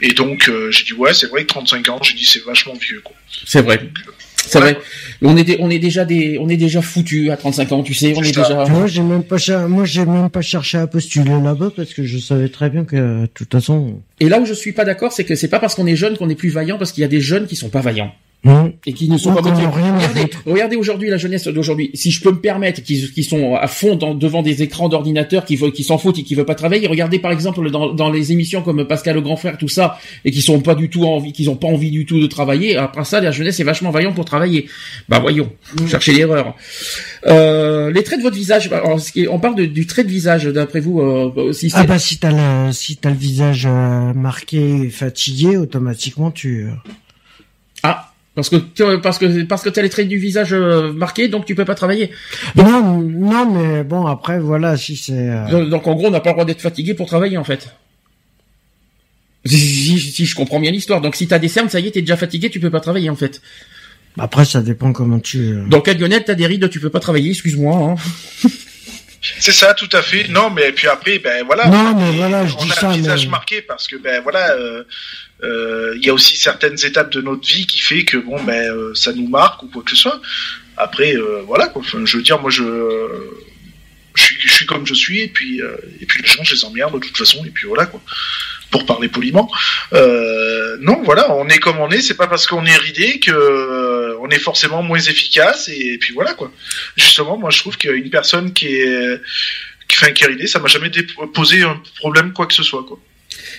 [0.00, 2.74] Et donc euh, j'ai dit ouais c'est vrai que 35 ans, j'ai dit c'est vachement
[2.74, 3.14] vieux quoi.
[3.44, 3.78] C'est vrai.
[3.78, 4.12] Donc, euh,
[4.48, 4.78] C'est vrai.
[5.22, 7.94] On est, dé- on est déjà des, on est déjà foutu à 35 ans, tu
[7.94, 8.42] sais, on est ça.
[8.42, 8.64] déjà.
[8.66, 12.18] Moi, j'ai même pas, moi, j'ai même pas cherché à postuler là-bas parce que je
[12.18, 15.24] savais très bien que, de toute façon, Et là où je suis pas d'accord, c'est
[15.24, 17.08] que c'est pas parce qu'on est jeune qu'on est plus vaillant, parce qu'il y a
[17.08, 18.14] des jeunes qui sont pas vaillants.
[18.44, 19.66] Hum, et qui ne sont pas motivés.
[19.66, 21.90] Regardez, regardez aujourd'hui la jeunesse d'aujourd'hui.
[21.94, 25.44] Si je peux me permettre, qui, qui sont à fond dans- devant des écrans d'ordinateur,
[25.44, 26.86] qui, qui s'en foutent et qui veulent pas travailler.
[26.86, 30.30] Regardez par exemple dans, dans les émissions comme Pascal le grand frère, tout ça, et
[30.30, 32.76] qui sont pas du tout envie, qui ont pas envie du tout de travailler.
[32.76, 34.68] Après ça, la jeunesse est vachement vaillant pour travailler.
[35.08, 35.50] Bah voyons,
[35.88, 36.54] cherchez l'erreur.
[37.26, 38.70] Euh, les traits de votre visage.
[38.72, 41.00] alors, qui est- on parle de- du trait de visage d'après vous.
[41.00, 46.30] Euh, si ah bah si t'as le, si t'as le visage euh, marqué fatigué, automatiquement
[46.30, 46.64] tu.
[46.66, 46.70] euh,
[47.82, 48.56] Ah, parce que
[48.96, 51.74] parce que parce que t'as les traits du visage euh, marqués, donc tu peux pas
[51.74, 52.10] travailler.
[52.54, 55.12] Non, non, mais bon après voilà si c'est.
[55.30, 57.44] euh, Donc, donc, en gros, on n'a pas le droit d'être fatigué pour travailler en
[57.44, 57.70] fait.
[59.44, 61.00] Si, si- si je comprends bien l'histoire.
[61.00, 63.10] Donc si t'as des cernes, ça y est, t'es déjà fatigué, tu peux pas travailler
[63.10, 63.40] en fait.
[64.18, 65.38] Après ça dépend comment tu.
[65.38, 67.96] euh, cas de Lionel, t'as des rides, tu peux pas travailler, excuse-moi.
[68.44, 68.48] Hein.
[69.38, 70.28] C'est ça, tout à fait.
[70.28, 71.66] Non, mais puis après, ben voilà.
[71.68, 74.22] Non, mais voilà, je on dis a ça, un visage mais- marqué parce que ben
[74.22, 74.84] voilà, euh,
[75.44, 78.70] euh, il y a aussi certaines étapes de notre vie qui fait que bon ben
[78.72, 80.20] euh, ça nous marque ou quoi que ce soit.
[80.76, 81.14] Après,
[81.46, 81.82] voilà quoi.
[81.82, 82.62] Enfin, je veux dire, moi je
[84.14, 85.60] je suis, je suis comme je suis et puis
[86.00, 88.00] et puis les gens je les emmerde de toute façon et puis voilà quoi.
[88.70, 89.50] Pour parler poliment.
[89.92, 92.02] Non, voilà, on est comme on est.
[92.02, 96.34] C'est pas parce qu'on est ridé que on est forcément moins efficace et, puis voilà
[96.34, 96.52] quoi.
[96.96, 99.20] Justement, moi je trouve qu'une personne qui est
[99.88, 100.90] qui fait un ça m'a jamais
[101.32, 102.98] posé un problème quoi que ce soit quoi.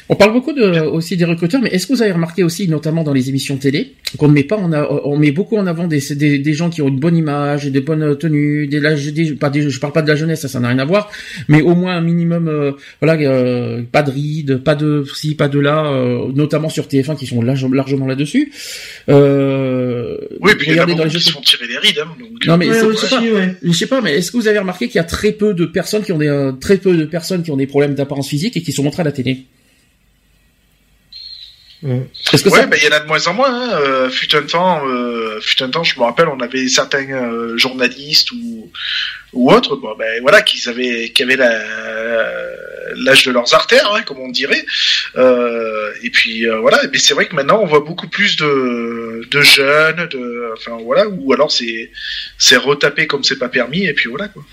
[0.10, 3.04] On parle beaucoup de, aussi des recruteurs, mais est-ce que vous avez remarqué aussi, notamment
[3.04, 5.88] dans les émissions télé, qu'on ne met pas, on, a, on met beaucoup en avant
[5.88, 9.34] des, des, des gens qui ont une bonne image, des bonnes tenues, des, l'âge- des
[9.34, 11.12] pas des, je parle pas de la jeunesse, ça, ça n'a rien à voir,
[11.48, 15.48] mais au moins un minimum, euh, voilà, euh, pas de rides, pas de ci, pas
[15.50, 18.52] de là, euh, notamment sur TF1 qui sont large- largement là-dessus.
[19.10, 22.00] Euh, Oui, puis il y a regardez dans les qui se font tirer les rides.
[22.00, 23.56] Hein, donc, Non, mais Ouais, c'est aussi, pas- ouais.
[23.64, 25.66] je sais pas, mais est-ce que vous avez remarqué qu'il y a très peu de
[25.66, 28.56] personnes qui ont des euh, très peu de personnes qui ont des problèmes d'apparence physique
[28.58, 29.46] et qui sont montrées à la télé?
[31.84, 33.54] Est-ce que Ouais, ça ben, il y en a de moins en moins.
[33.54, 33.80] Hein.
[33.82, 37.58] Euh, fut un temps, euh, fut un temps, je me rappelle, on avait certains euh,
[37.58, 38.72] journalistes ou
[39.34, 41.38] ou autres, bon, ben voilà, qui avaient qui avaient
[42.96, 44.66] l'âge de leurs artères, hein, comme on dirait.
[45.18, 49.28] Euh, et puis euh, voilà, mais c'est vrai que maintenant on voit beaucoup plus de
[49.30, 51.92] de jeunes, de enfin voilà, ou alors c'est
[52.38, 54.44] c'est retapé comme c'est pas permis, et puis voilà quoi.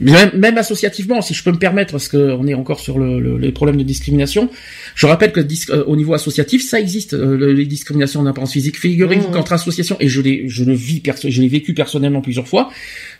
[0.00, 3.36] Même, même associativement, si je peux me permettre, parce qu'on est encore sur le, le-
[3.36, 4.48] les problèmes de discrimination,
[4.94, 8.52] je rappelle que dis- euh, au niveau associatif, ça existe, euh, le- les discriminations d'apparence
[8.54, 8.78] physique.
[8.78, 9.32] Figurez-vous Mmh.
[9.32, 12.70] qu'entre associations, et je l'ai, je le vis, perso- je l'ai vécu personnellement plusieurs fois,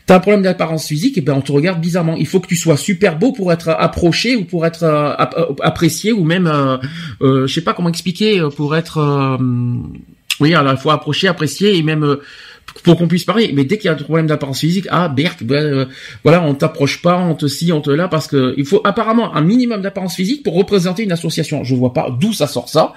[0.07, 2.15] t'as un problème d'apparence physique, et ben on te regarde bizarrement.
[2.17, 5.53] Il faut que tu sois super beau pour être approché ou pour être euh, euh,
[5.61, 6.77] apprécié ou même, euh,
[7.21, 9.37] euh, je sais pas comment expliquer, pour être, euh,
[10.39, 12.15] oui, à la fois approché, apprécié et même euh,
[12.83, 13.51] pour qu'on puisse parler.
[13.53, 15.85] Mais dès qu'il y a un problème d'apparence physique, ah Berk, ben, euh,
[16.23, 19.35] voilà, on t'approche pas, on te ci, on te là, parce que il faut apparemment
[19.35, 21.63] un minimum d'apparence physique pour représenter une association.
[21.63, 22.93] Je vois pas d'où ça sort ça.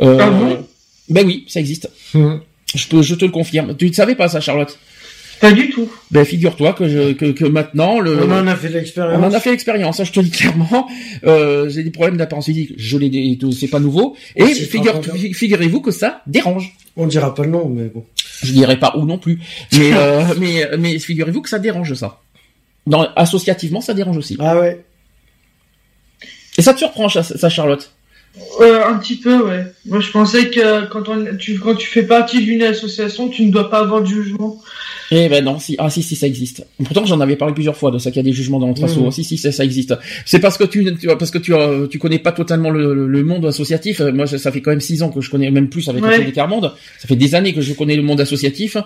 [0.00, 0.66] Euh, Ah bon
[1.08, 1.90] ben oui, ça existe.
[2.14, 2.40] hum.
[2.74, 3.76] Je peux, je te le confirme.
[3.76, 4.78] Tu ne savais pas ça, Charlotte?
[5.40, 5.90] Pas du tout.
[6.10, 8.22] Ben figure-toi que, je, que que maintenant le.
[8.22, 9.24] On en a fait on l'expérience.
[9.24, 10.86] en a fait l'expérience, hein, je te le dis clairement.
[11.24, 14.16] Euh, j'ai des problèmes d'apparence physique, je l'ai, c'est pas nouveau.
[14.36, 15.00] Et figure,
[15.32, 16.74] figurez-vous que ça dérange.
[16.96, 18.04] On dira pas le nom, mais bon.
[18.42, 19.40] Je dirais pas où non plus.
[19.72, 22.20] Mais euh, mais mais figurez-vous que ça dérange ça.
[22.86, 24.36] Dans, associativement, ça dérange aussi.
[24.40, 24.84] Ah ouais.
[26.58, 27.92] Et ça te surprend, ça, ça, Charlotte?
[28.60, 29.64] Euh, un petit peu, ouais.
[29.86, 33.50] Moi, je pensais que quand, on, tu, quand tu fais partie d'une association, tu ne
[33.50, 34.56] dois pas avoir de jugement.
[35.12, 36.64] Eh ben non, si, ah si, si, ça existe.
[36.84, 38.84] Pourtant, j'en avais parlé plusieurs fois de ça qu'il y a des jugements dans notre
[38.84, 39.00] asso.
[39.00, 39.10] Mhm.
[39.10, 39.92] Si, si, ça, ça existe.
[40.24, 43.08] C'est parce que tu, tu parce que tu, euh, tu connais pas totalement le, le-
[43.08, 44.00] le monde associatif.
[44.00, 46.30] Moi, ça, ça fait quand même six ans que je connais, même plus avec Ouais.
[46.30, 46.72] des monde.
[47.00, 48.76] Ça fait des années que je connais le monde associatif.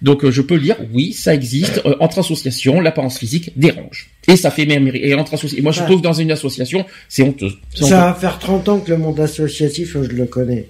[0.00, 1.82] Donc, euh, je peux le dire, oui, ça existe.
[1.84, 4.08] Euh, entre associations, l'apparence physique dérange.
[4.28, 5.86] Et ça fait même, et entre associations, moi, je Ouais.
[5.86, 7.52] trouve que dans une association, c'est honteux.
[7.74, 10.68] Ça va faire 30 ans que le monde associatif, je le connais.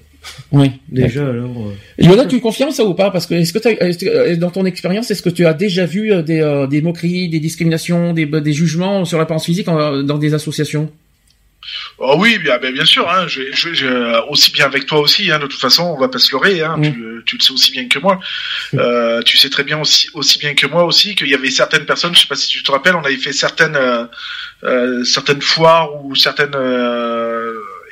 [0.51, 0.73] Oui.
[0.89, 1.51] Déjà, alors.
[1.69, 3.11] euh, Yona, tu confirmes ça ou pas?
[3.13, 6.13] Parce que est-ce que, que, euh, dans ton expérience, est-ce que tu as déjà vu
[6.13, 10.19] euh, des, euh, des moqueries, des discriminations, des, des jugements sur l'apparence physique en- dans
[10.19, 10.91] des associations?
[11.99, 13.09] Oh oui, bien, ben, bien sûr.
[13.11, 15.31] Hein, je, je, je- aussi bien avec toi aussi.
[15.33, 16.61] Hein, de toute façon, on va pas se leurrer.
[16.63, 16.93] Hein, tu,
[17.27, 18.21] tu le sais aussi bien que moi.
[18.75, 21.85] Euh, tu sais très bien aussi, aussi bien que moi aussi qu'il y avait certaines
[21.85, 22.15] personnes.
[22.15, 24.05] Je sais pas si tu te rappelles, on avait fait certaines euh,
[24.65, 27.26] euh, certaines foires ou certaines euh,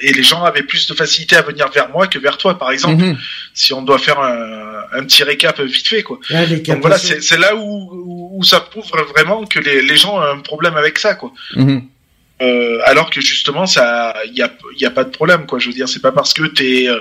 [0.01, 2.71] et les gens avaient plus de facilité à venir vers moi que vers toi, par
[2.71, 3.03] exemple.
[3.03, 3.19] Mhm.
[3.55, 6.19] Si on doit faire un, un petit récap vite fait, quoi.
[6.31, 10.77] Donc voilà, c'est là où, ça prouve vraiment que les, les gens ont un problème
[10.77, 11.33] avec ça, quoi.
[11.57, 11.89] Mhm.
[12.45, 15.59] Euh, alors que justement, ça, il y a, y a pas de problème, quoi.
[15.59, 16.99] Je veux dire, c'est pas parce que t'es, euh,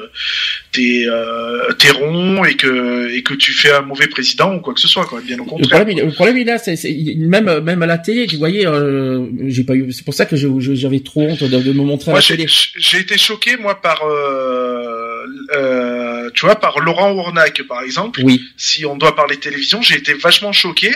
[0.71, 4.73] t'es, euh, t'es rond et que et que tu fais un mauvais président ou quoi
[4.73, 5.19] que ce soit, quoi.
[5.21, 5.79] Bien au Le contraire.
[5.79, 8.25] problème, il- le problème, il est là, c'est, c'est- il- même, même à la télé,
[8.32, 11.71] vous voyez, euh, j'ai pas eu, c'est pour ça que j'avais trop honte de, de
[11.73, 12.47] me montrer à Moi, la j'ai télé.
[12.77, 15.12] j'ai été choqué, moi, par, euh,
[15.54, 18.22] euh, tu vois, par Laurent Ournac, par exemple.
[18.24, 18.42] Oui.
[18.58, 20.92] Si on doit parler télévision, j'ai été vachement choqué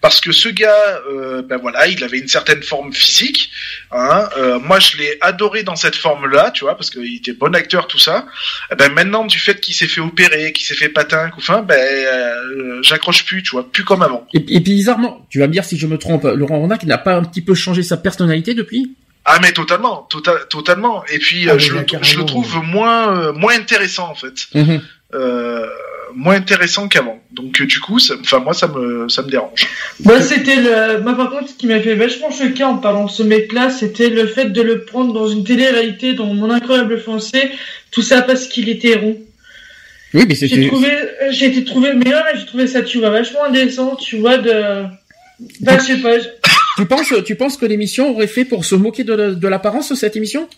[0.00, 3.50] parce que ce gars, euh, ben voilà, il avait une certaine forme physique.
[3.90, 7.54] Hein, euh, moi, je l'ai adoré dans cette forme-là, tu vois, parce qu'il était bon
[7.54, 8.26] acteur, tout ça.
[8.72, 11.78] Eh ben maintenant, du fait qu'il s'est fait opérer, qu'il s'est fait patin, couffin, ben
[11.78, 14.26] euh, j'accroche plus, tu vois, plus comme avant.
[14.32, 16.98] Et, et puis bizarrement, tu vas me dire si je me trompe, Laurent Ronac n'a
[16.98, 18.94] pas un petit peu changé sa personnalité depuis?
[19.30, 21.04] Ah mais totalement, tota- totalement.
[21.12, 22.20] Et puis Ah euh, je, le, je carrément.
[22.20, 24.34] le trouve moins euh, moins intéressant en fait,
[25.14, 25.66] euh,
[26.14, 27.20] moins intéressant qu'avant.
[27.32, 29.66] Donc euh, du coup, ça- enfin moi ça me ça me dérange.
[30.04, 31.00] Moi, c'était le.
[31.02, 34.08] Moi, par contre, ce qui m'a fait vachement choquer en parlant de ce mec-là, c'était
[34.08, 37.50] le fait de le prendre dans une télé-réalité, dans Mon Incroyable Français,
[37.90, 39.18] tout ça parce qu'il était rond.
[40.14, 42.98] Oui, mais c'est, J'ai trouvé, euh, j'ai été trouvé, mais là, j'ai trouvé ça, tu
[42.98, 44.84] vois, vachement indécent, tu vois, de.
[45.60, 46.16] Bah, je sais pas.
[46.82, 50.16] Tu penses, tu penses que l'émission aurait fait pour se moquer de, de l'apparence cette
[50.16, 50.48] émission?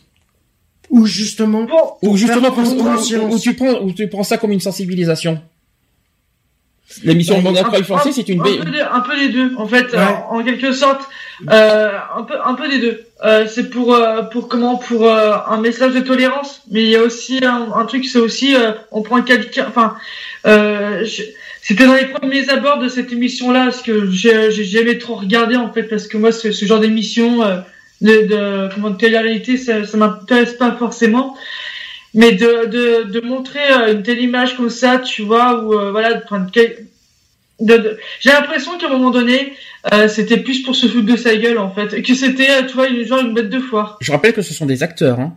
[0.90, 2.64] Ou justement, Bon, Ou justement, faire
[3.24, 5.40] ou- ou- tu prends, ou tu prends ça comme une sensibilisation?
[7.04, 8.58] L'émission Bah, un- Incroyable Français, c'est une un, baie.
[8.58, 9.98] peu des, un peu des deux, en fait, Ouais.
[10.28, 11.02] en, en quelque sorte,
[11.48, 13.04] euh, un peu, un peu des deux.
[13.24, 16.96] Euh, c'est pour, euh, pour comment, pour euh, un message de tolérance, mais il y
[16.96, 19.94] a aussi un, un truc, c'est aussi, euh, on prend quelqu'un, enfin,
[20.46, 21.22] euh, je-
[21.62, 25.72] c'était dans les premiers abords de cette émission-là, parce que j'ai jamais trop regardé en
[25.72, 27.58] fait, parce que moi, ce, ce genre d'émission euh,
[28.00, 31.36] de, de, comment, de télé-réalité, ça, ça m'intéresse pas forcément.
[32.12, 35.90] Mais de, de, de montrer euh, une telle image comme ça, tu vois, où euh,
[35.92, 36.76] voilà, de
[37.60, 39.52] de- j'ai l'impression qu'à un moment donné,
[39.92, 42.74] euh, c'était plus pour se foutre de sa gueule en fait, que c'était, euh, tu
[42.74, 43.98] vois, une, genre une bête de foire.
[44.00, 45.34] Je rappelle que ce sont des acteurs, hein.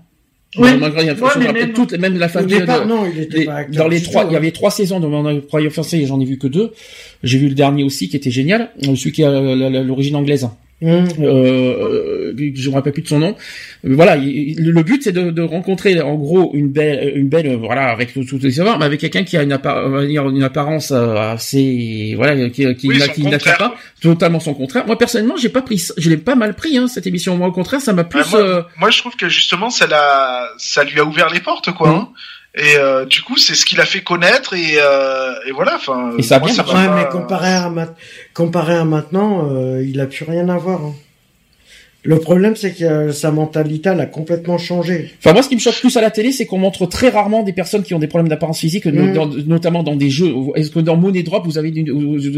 [0.57, 0.69] Oui.
[0.69, 2.59] Incroyable Ouais, même- toutes, même la famille.
[2.59, 4.37] de- non, il était les- pas dans les trois, tout, il y hein.
[4.37, 6.71] avait trois saisons de Mon Incroyable Français, j'en ai vu que deux.
[7.23, 10.47] J'ai vu le dernier aussi qui était génial, celui qui a la- l'origine anglaise.
[10.83, 13.35] Euh, euh, je me rappelle plus de son nom.
[13.85, 17.47] Euh, Voilà, il- le but c'est de, de rencontrer en gros une belle, une belle,
[17.47, 20.43] euh, voilà, avec tout, tout les savoir, mais avec quelqu'un qui a une, appa- une
[20.43, 24.85] apparence euh, assez, voilà, qui, qui, Oui, qui n'attire pas, totalement son contraire.
[24.87, 27.37] Moi personnellement, j'ai pas pris, je l'ai pas mal pris hein, cette émission.
[27.37, 28.21] Moi au contraire, ça m'a plus.
[28.25, 31.39] Ah, moi, euh, moi, je trouve que justement ça l'a ça lui a ouvert les
[31.39, 31.89] portes quoi.
[31.89, 31.95] Mhm.
[31.95, 32.09] hein.
[32.55, 35.75] Et euh, du coup, c'est ce qu'il a fait connaître et, euh, et voilà.
[35.75, 36.53] Enfin, Et ça a bien.
[36.53, 37.87] Ouais, pas- mais comparé à, ma-
[38.33, 40.81] comparé à maintenant, euh, il a plus rien à voir.
[40.81, 40.93] hein.
[42.05, 45.11] Le problème, c'est que euh, sa mentalité, elle a complètement changé.
[45.19, 47.43] Enfin, moi, ce qui me choque plus à la télé, c'est qu'on montre très rarement
[47.43, 49.13] des personnes qui ont des problèmes d'apparence physique, no- Mm.
[49.13, 50.33] dans- notamment dans des jeux.
[50.55, 51.71] Est-ce que dans Money Drop, vous avez,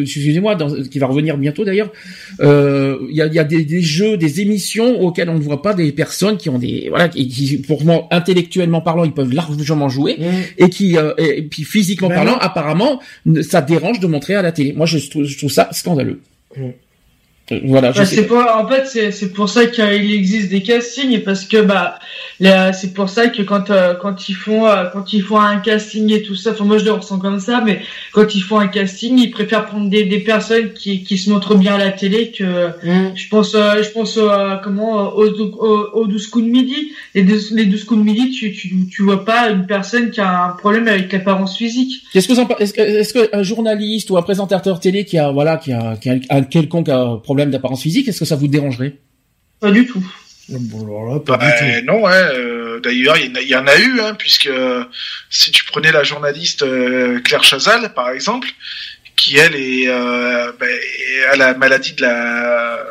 [0.01, 0.56] excusez-moi,
[0.91, 1.91] qui va revenir bientôt d'ailleurs,
[2.41, 5.62] euh, il y a, y a des, des jeux, des émissions auxquelles on ne voit
[5.63, 9.34] pas des personnes qui ont des, voilà, qui, qui, pour moi, intellectuellement parlant, ils peuvent
[9.34, 10.25] largement jouer, Hum.
[10.60, 12.38] et qui, euh, et, et puis physiquement Ben parlant, non.
[12.39, 12.99] apparemment,
[13.41, 14.73] ça dérange de montrer à la télé.
[14.73, 16.19] Moi, je trouve, je trouve ça scandaleux.
[16.56, 16.62] Mm.
[17.64, 21.22] Voilà, je Bah, c'est pas, en fait, c'est, c'est pour ça qu'il existe des castings
[21.24, 22.00] parce que bah,
[22.40, 25.58] là, c'est pour ça que quand euh, quand ils font euh, quand ils font un
[25.58, 27.82] casting et tout ça, enfin moi je le ressens comme ça, mais
[28.14, 31.56] quand ils font un casting, ils préfèrent prendre des, des personnes qui, qui se montrent
[31.56, 32.46] bien à la télé que
[32.84, 33.12] Hum.
[33.16, 37.24] je pense euh, je pense euh, comment aux, aux, aux 12 coups de midi, les
[37.24, 40.46] 12, les 12 coups de midi, tu, tu tu vois pas une personne qui a
[40.46, 42.04] un problème avec l'apparence physique.
[42.12, 45.58] Qu'est-ce que Est-ce que, est-ce que un journaliste ou un présentateur télé qui a voilà
[45.58, 48.95] qui a, qui a un quelconque euh, problème d'apparence physique, est-ce que ça vous dérangerait?
[49.60, 50.02] Pas du tout.
[50.48, 51.86] Bon, alors là, pas Bah, du tout.
[51.86, 52.12] non, ouais.
[52.13, 54.50] euh, D'ailleurs, il y en a- il y, en a eu, hein, puisque
[55.30, 58.48] si tu prenais la journaliste euh, Claire Chazal, par exemple,
[59.15, 60.69] qui elle est, euh, ben,
[61.32, 62.86] a la maladie de la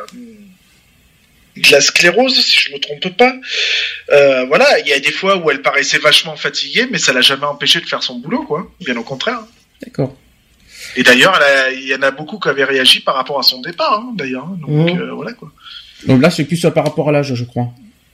[1.55, 3.33] de la sclérose, si je me trompe pas.
[4.11, 7.21] Euh, voilà, il y a des fois où elle paraissait vachement fatiguée, mais ça l'a
[7.21, 8.69] jamais empêché de faire son boulot, quoi.
[8.81, 9.39] Bien au contraire.
[9.81, 10.17] D'accord.
[10.95, 13.61] Et d'ailleurs, a- il y en a beaucoup qui avaient réagi par rapport à son
[13.61, 14.47] départ, hein, d'ailleurs.
[14.47, 14.99] Donc Mhm.
[15.01, 15.51] euh, voilà quoi.
[16.07, 17.67] Donc là, c'est plus euh, par rapport à l'âge, je crois,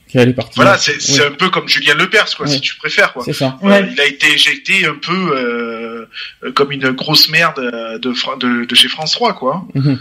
[0.08, 0.56] qu'elle est partie.
[0.56, 1.20] Voilà, c'est Oui.
[1.26, 2.52] un peu comme Julien Lepers, quoi, Oui.
[2.52, 3.22] si tu préfères, quoi.
[3.24, 3.58] C'est ça.
[3.62, 3.88] Euh, Ouais.
[3.92, 6.06] il a été éjecté un peu euh,
[6.54, 9.66] comme une grosse merde euh, de, de, de chez France 3, quoi.
[9.74, 9.98] Mhm.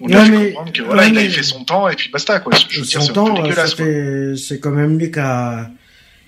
[0.00, 1.88] On a Ouais, fait mais- comprendre que voilà, ouais, il avait mais- fait son temps
[1.88, 2.52] et puis basta, quoi.
[2.68, 3.34] Je veux dire, Son temps,
[4.36, 5.70] c'est quand même lui qui a,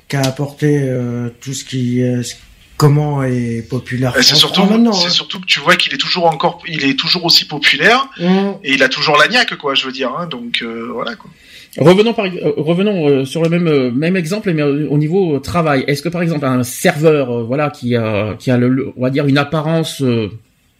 [0.08, 2.34] qui a apporté euh, tout ce qui, euh, ce-
[2.76, 4.14] comment est populaire.
[4.16, 5.10] C'est surtout, maintenant, c'est hein.
[5.10, 8.26] surtout que tu vois qu'il est toujours encore, il est toujours aussi populaire Mmh.
[8.64, 9.74] et il a toujours la niaque, quoi.
[9.74, 11.30] Je veux dire, hein, donc euh, voilà quoi.
[11.78, 15.84] Revenons par, euh, revenons euh, sur le même euh, même exemple, mais au niveau travail.
[15.86, 19.10] Est-ce que par exemple un serveur, voilà, qui a qui a le, le- on va
[19.10, 20.30] dire une apparence euh,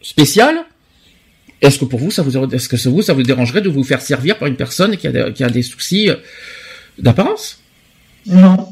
[0.01, 0.55] spéciale,
[1.61, 3.83] est-ce que pour vous ça vous est-ce que ça vous ça vous dérangerait de vous
[3.83, 6.15] faire servir par une personne qui a des, qui a des soucis euh,
[6.97, 7.59] d'apparence?
[8.25, 8.67] Non.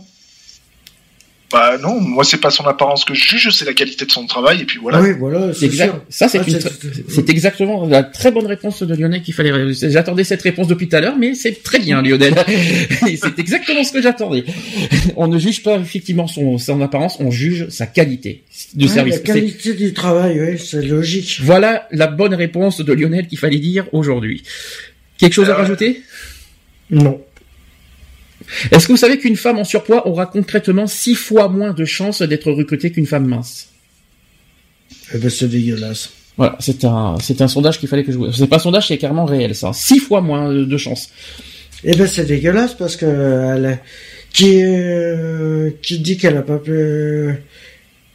[1.56, 4.26] Bah non, moi c'est pas son apparence que je juge, c'est la qualité de son
[4.28, 5.02] travail et puis voilà.
[5.02, 5.86] Oui, voilà, C'est exact.
[5.94, 6.02] sûr.
[6.10, 6.60] Ça, c'est Ah, une
[7.08, 9.54] c'est- exactement la très bonne réponse de Lionel qu'il fallait.
[9.74, 12.36] J'attendais cette réponse depuis tout à l'heure, mais c'est très bien, Lionel.
[13.22, 14.44] C'est exactement ce que j'attendais.
[15.16, 19.14] On ne juge pas effectivement son, son apparence, on juge sa qualité de Ouais, service.
[19.16, 21.40] La qualité du travail, oui, c'est logique.
[21.42, 24.44] Voilà la bonne réponse de Lionel qu'il fallait dire aujourd'hui.
[25.18, 26.02] Quelque chose à Euh, rajouter?
[26.90, 27.22] Non.
[28.72, 32.22] Est-ce que vous savez qu'une femme en surpoids aura concrètement six fois moins de chances
[32.22, 33.70] d'être recrutée qu'une femme mince?
[35.14, 36.12] Eh ben, c'est dégueulasse.
[36.38, 38.32] Voilà, c'est un, c'est un sondage qu'il fallait que je vous.
[38.32, 39.72] C'est pas un sondage, c'est carrément réel, ça.
[39.74, 41.10] Six fois moins de de chances.
[41.84, 43.80] Eh ben, c'est dégueulasse parce que elle a-
[44.34, 47.36] qui euh, qui dit qu'elle a pas pu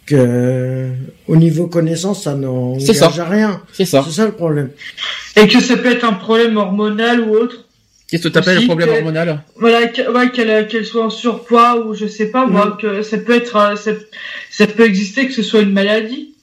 [0.05, 0.89] que
[1.29, 2.35] au niveau connaissance ça.
[2.35, 3.63] n'engage à rien.
[3.73, 4.03] C'est ça.
[4.07, 4.71] C'est ça le problème.
[5.37, 7.67] Et que ça peut être un problème hormonal ou autre.
[8.11, 11.85] Qu'est-ce que t'appelles le problème que- hormonal Voilà, que- ouais, qu'elle qu'elle soit en surpoids
[11.87, 13.93] ou je sais pas moi, que ça peut être, euh, ça,
[14.51, 16.35] ça peut exister que ce soit une maladie.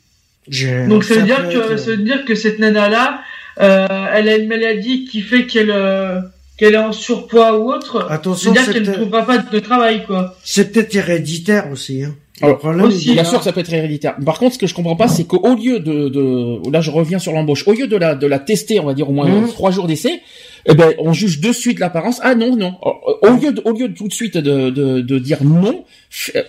[0.87, 3.19] Donc ça veut dire que être- ça veut dire que cette nana là,
[3.57, 6.19] elle a une maladie qui fait qu'elle euh,
[6.57, 8.07] qu'elle est en surpoids ou autre.
[8.09, 10.35] Attention, C'est-à-dire c'est qu'elle ne trouvera pas de travail quoi.
[10.43, 12.03] c'est peut-être héréditaire aussi.
[12.03, 12.15] Hein.
[12.39, 14.15] Alors, problème, aussi, Bien sûr, ça peut être héréditaire.
[14.23, 17.17] Par contre, ce que je comprends pas, c'est qu'au lieu de, de, là, je reviens
[17.17, 19.47] sur l'embauche, au lieu de la, de la tester, on va dire au moins Mhm.
[19.47, 20.21] trois jours d'essai,
[20.69, 22.19] eh ben, on juge de suite l'apparence.
[22.23, 22.75] Ah non, non.
[22.81, 25.85] Au lieu de, au lieu de tout de suite de, de, de dire non,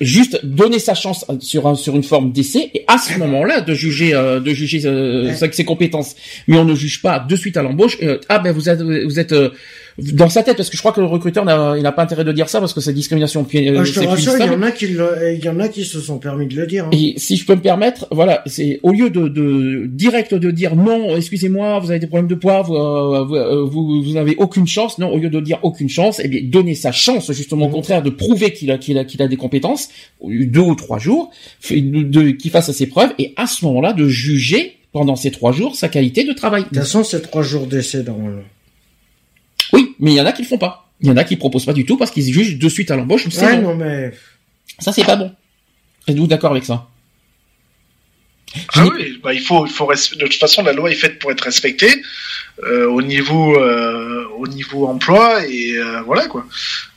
[0.01, 3.75] juste donner sa chance sur un, sur une forme d'essai et à ce moment-là de
[3.75, 5.53] juger, euh, de juger euh, Ouais.
[5.53, 6.17] ses compétences.
[6.47, 7.99] Mais on ne juge pas de suite à l'embauche.
[8.03, 9.51] euh, ah ben vous êtes, vous êtes euh,
[9.99, 12.25] dans sa tête parce que je crois que le recruteur n'a, il n'a pas intérêt
[12.25, 13.43] de dire ça parce que c'est discrimination.
[13.45, 15.69] pi- Ah, je te rassure, il y en a qui le- il y en a
[15.69, 16.85] qui se sont permis de le dire.
[16.85, 16.91] hein.
[16.93, 20.77] Et si je peux me permettre, voilà, c'est au lieu de, de direct de dire
[20.77, 24.37] non, excusez-moi, vous avez des problèmes de poids, vous, euh, vous, euh, vous, vous avez
[24.37, 24.99] aucune chance.
[24.99, 27.75] Non, au lieu de dire aucune chance, eh bien donner sa chance justement au Mhm.
[27.75, 29.89] contraire de prouver qu'il a qu'il a qu'il a des compétences,
[30.25, 31.31] deux ou trois jours,
[31.71, 35.51] de, de- qu'il fasse ses preuves et à ce moment-là de juger pendant ces trois
[35.53, 36.63] jours sa qualité de travail.
[36.63, 38.43] De toute façon, c'est trois jours d'essai normalement.
[40.01, 40.89] Mais il y en a qui le font pas.
[41.01, 42.97] Il y en a qui proposent pas du tout parce qu'ils jugent de suite à
[42.97, 43.25] l'embauche.
[43.31, 43.71] C'est Ouais, non.
[43.71, 44.13] non mais
[44.81, 45.33] Ça c'est pas bon.
[46.07, 46.87] Êtes-vous d'accord avec ça?
[48.75, 51.19] Ah oui, bah, il faut, il faut res- de toute façon la loi est faite
[51.19, 52.03] pour être respectée
[52.65, 56.47] euh, au niveau, euh, au niveau emploi et euh, voilà quoi.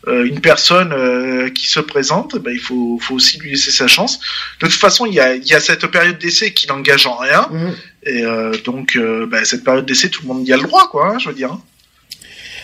[0.08, 3.88] Euh, une personne euh, qui se présente, bah, il faut, faut aussi lui laisser sa
[3.88, 4.20] chance.
[4.62, 7.18] De toute façon, il y a, il y a cette période d'essai qui n'engage en
[7.18, 10.58] rien hum, et euh, donc euh, bah, cette période d'essai, tout le monde y a
[10.58, 11.58] le droit quoi, hein, je veux dire.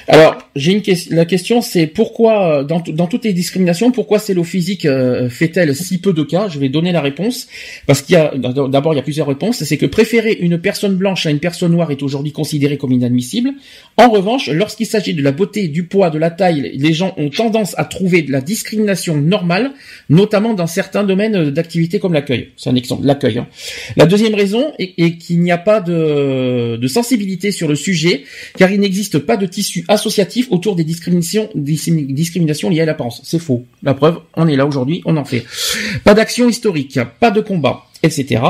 [0.09, 1.15] Alors, j'ai une question.
[1.15, 5.75] La question, c'est pourquoi, euh, dans, dans toutes les discriminations, pourquoi Cello Physique euh, fait-elle
[5.75, 6.47] si peu de cas?
[6.47, 7.47] Je vais donner la réponse.
[7.87, 9.63] Parce qu'il y a, d'abord, il y a plusieurs réponses.
[9.63, 13.51] C'est que préférer une personne blanche à une personne noire est aujourd'hui considéré comme inadmissible.
[13.97, 17.29] En revanche, lorsqu'il s'agit de la beauté, du poids, de la taille, les gens ont
[17.29, 19.71] tendance à trouver de la discrimination normale,
[20.09, 22.51] notamment dans certains domaines d'activité comme l'accueil.
[22.55, 23.39] C'est un exemple, l'accueil.
[23.39, 23.47] hein.
[23.97, 28.23] La deuxième raison est, est qu'il n'y a pas de, de sensibilité sur le sujet,
[28.57, 33.21] car il n'existe pas de tissu associatif autour des discriminations, discrimi- discriminations liées à l'apparence.
[33.23, 33.65] C'est faux.
[33.83, 35.43] La preuve, on est là aujourd'hui, on en fait.
[36.03, 38.41] Pas d'action historique, pas de combat, etc.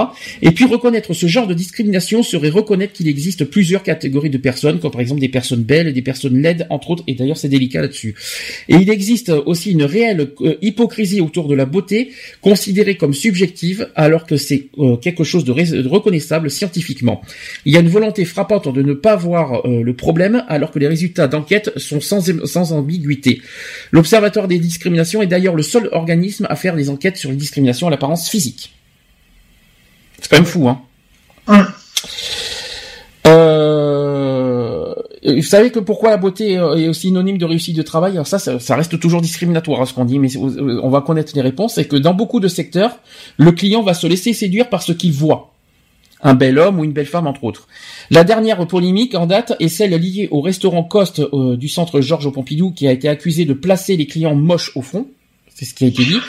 [0.42, 4.80] Et puis reconnaître ce genre de discrimination serait reconnaître qu'il existe plusieurs catégories de personnes,
[4.80, 7.82] comme par exemple des personnes belles des personnes laides, entre autres, et d'ailleurs c'est délicat
[7.82, 8.16] là-dessus.
[8.70, 13.90] Et il existe aussi une réelle euh, hypocrisie autour de la beauté, considérée comme subjective,
[13.96, 15.52] alors que c'est euh, quelque chose de
[15.88, 17.22] reconnaissable scientifiquement.
[17.66, 20.80] Il y a une volonté frappante de ne pas voir euh, le problème, alors que
[20.80, 23.42] les résultats d'enquête sont sans, sans ambiguïté.
[23.92, 27.88] L'Observatoire des discriminations est d'ailleurs le seul organisme à faire des enquêtes sur les discriminations
[27.88, 28.77] à l'apparence physique.
[30.22, 30.82] C'est quand même fou, hein
[31.48, 31.64] Ouais.
[33.28, 34.94] euh,
[35.26, 38.14] vous savez que pourquoi la beauté est synonyme de réussite de travail?
[38.14, 41.02] Alors ça, ça, ça reste toujours discriminatoire, hein, ce qu'on dit, mais c'est- on va
[41.02, 41.76] connaître les réponses.
[41.76, 42.98] C'est que dans beaucoup de secteurs,
[43.38, 45.54] le client va se laisser séduire par ce qu'il voit.
[46.24, 47.68] Un bel homme ou une belle femme, entre autres.
[48.10, 52.32] La dernière polémique en date est celle liée au restaurant Coste euh, du centre Georges
[52.32, 55.08] Pompidou, qui a été accusé de placer les clients moches au fond.
[55.58, 56.20] C'est ce qui a été dit.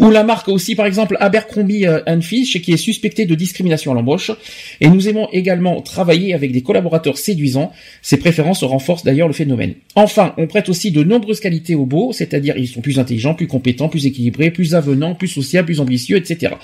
[0.00, 3.94] Ou la marque aussi, par exemple, Abercrombie euh, Fitch, qui est suspectée de discrimination à
[3.94, 4.32] l'embauche.
[4.80, 7.70] Et nous aimons également travailler avec des collaborateurs séduisants.
[8.02, 9.74] Ces préférences renforcent d'ailleurs le phénomène.
[9.94, 13.46] Enfin, on prête aussi de nombreuses qualités aux beaux, c'est-à-dire ils sont plus intelligents, plus
[13.46, 16.54] compétents, plus équilibrés, plus avenants, plus sociables, plus ambitieux, etc.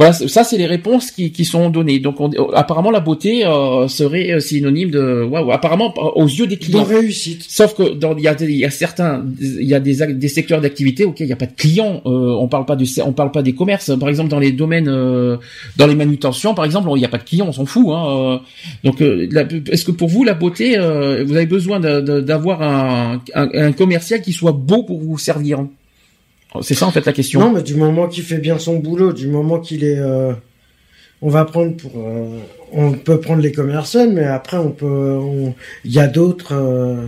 [0.00, 1.98] Voilà, ça c'est les réponses qui, qui sont données.
[1.98, 5.52] Donc on, apparemment la beauté euh, serait euh, synonyme de waouh.
[5.52, 6.84] Apparemment aux yeux des clients.
[6.84, 7.44] De réussite.
[7.46, 10.62] Sauf que dans il y a, y a certains il y a des, des secteurs
[10.62, 12.00] d'activité auxquels il n'y a pas de clients.
[12.06, 13.92] Euh, on parle pas du on parle pas des commerces.
[13.98, 15.36] Par exemple dans les domaines euh,
[15.76, 17.88] dans les manutentions par exemple il n'y a pas de clients on s'en fout.
[17.90, 18.40] Hein.
[18.84, 24.22] Donc est-ce que pour vous la beauté vous avez besoin d'avoir un, un, un commercial
[24.22, 25.66] qui soit beau pour vous servir?
[26.62, 27.40] C'est ça en fait la question.
[27.40, 30.32] Non, mais du moment qu'il fait bien son boulot, du moment qu'il est, euh,
[31.22, 32.38] on va prendre pour, euh,
[32.72, 35.18] on peut prendre les commerçants, mais après on peut,
[35.84, 36.54] il y a d'autres.
[36.54, 37.06] Euh,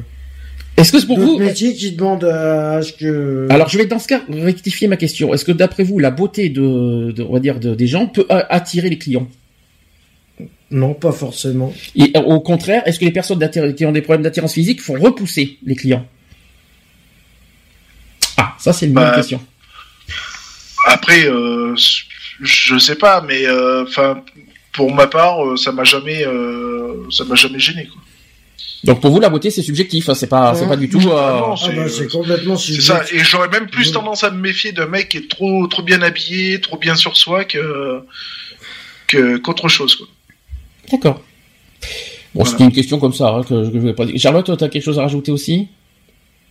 [0.76, 3.49] Est-ce que c'est pour vous métiers qui demandent à ce que.
[3.51, 5.34] Alors je vais dans ce cas rectifier ma question.
[5.34, 8.99] Est-ce que d'après vous la beauté de, on va dire des gens peut attirer les
[8.99, 9.26] clients?
[10.70, 11.72] Non, pas forcément.
[11.97, 13.38] Et au contraire, est-ce que les personnes
[13.76, 16.07] qui ont des problèmes d'attirance physique font repousser les clients?
[18.62, 19.40] Ça c'est une bonne bah, question.
[20.86, 21.74] Après, euh,
[22.40, 24.22] je sais pas, mais euh, enfin,
[24.72, 26.24] pour ma part, euh, ça m'a jamais,
[27.10, 28.00] ça m'a jamais gêné quoi.
[28.84, 31.00] Donc pour vous la beauté c'est subjectif, hein, c'est pas c'est pas du tout.
[31.12, 32.86] Ah bah, c'est complètement subjectif.
[32.86, 33.04] Ça.
[33.12, 36.02] Et j'aurais même plus tendance à me méfier d'un mec qui est trop trop bien
[36.02, 38.00] habillé, trop bien sur soi que
[39.06, 40.06] que qu'autre chose quoi.
[40.90, 41.22] D'accord.
[42.34, 44.18] Bon, c'était une question comme ça hein, que, je vais pas dire.
[44.18, 45.68] Charlotte, as quelque chose à rajouter aussi?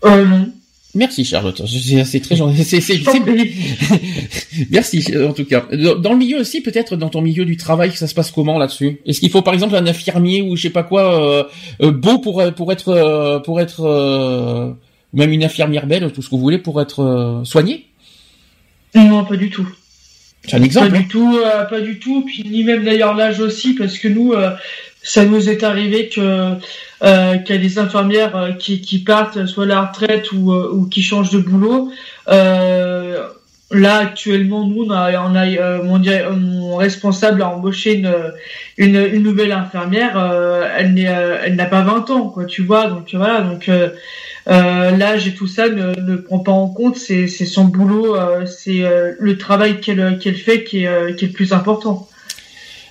[0.06, 0.54] Euh non.
[0.94, 2.66] Merci Charlotte, c'est très gentil.
[4.72, 5.66] Merci en tout cas.
[5.72, 9.00] Dans le milieu aussi, peut-être dans ton milieu du travail, ça se passe comment là-dessus?
[9.06, 11.44] Est-ce qu'il faut par exemple un infirmier ou je sais pas quoi euh,
[11.82, 14.76] euh, beau pour pour être euh, pour être
[15.14, 17.86] même une infirmière belle, tout ce que vous voulez pour être soigné
[18.94, 19.68] Non, pas du tout.
[20.46, 20.92] C'est un exemple.
[20.92, 21.40] Pas du tout,
[21.70, 22.26] pas du tout.
[22.26, 24.34] Puis ni même d'ailleurs l'âge aussi, parce que nous,
[25.02, 26.58] ça nous est arrivé que
[27.04, 30.52] euh, qu'il y a des infirmières euh, qui, qui partent soit à la retraite ou,
[30.52, 31.92] euh, ou qui changent de boulot.
[32.28, 33.28] Euh,
[33.72, 36.00] là actuellement, nous on a, on a euh, mon,
[36.38, 38.14] mon, responsable a embauché une,
[38.78, 40.18] une, une nouvelle infirmière.
[40.78, 42.88] elle elle n'a pas 20 ans, quoi, tu vois.
[42.88, 43.70] Donc voilà, donc
[44.46, 46.98] l'âge et tout ça ne, ne prend pas en compte.
[46.98, 48.84] C'est son boulot, c'est
[49.18, 52.10] le travail qu'elle qu'elle fait qui est, qui est le plus important.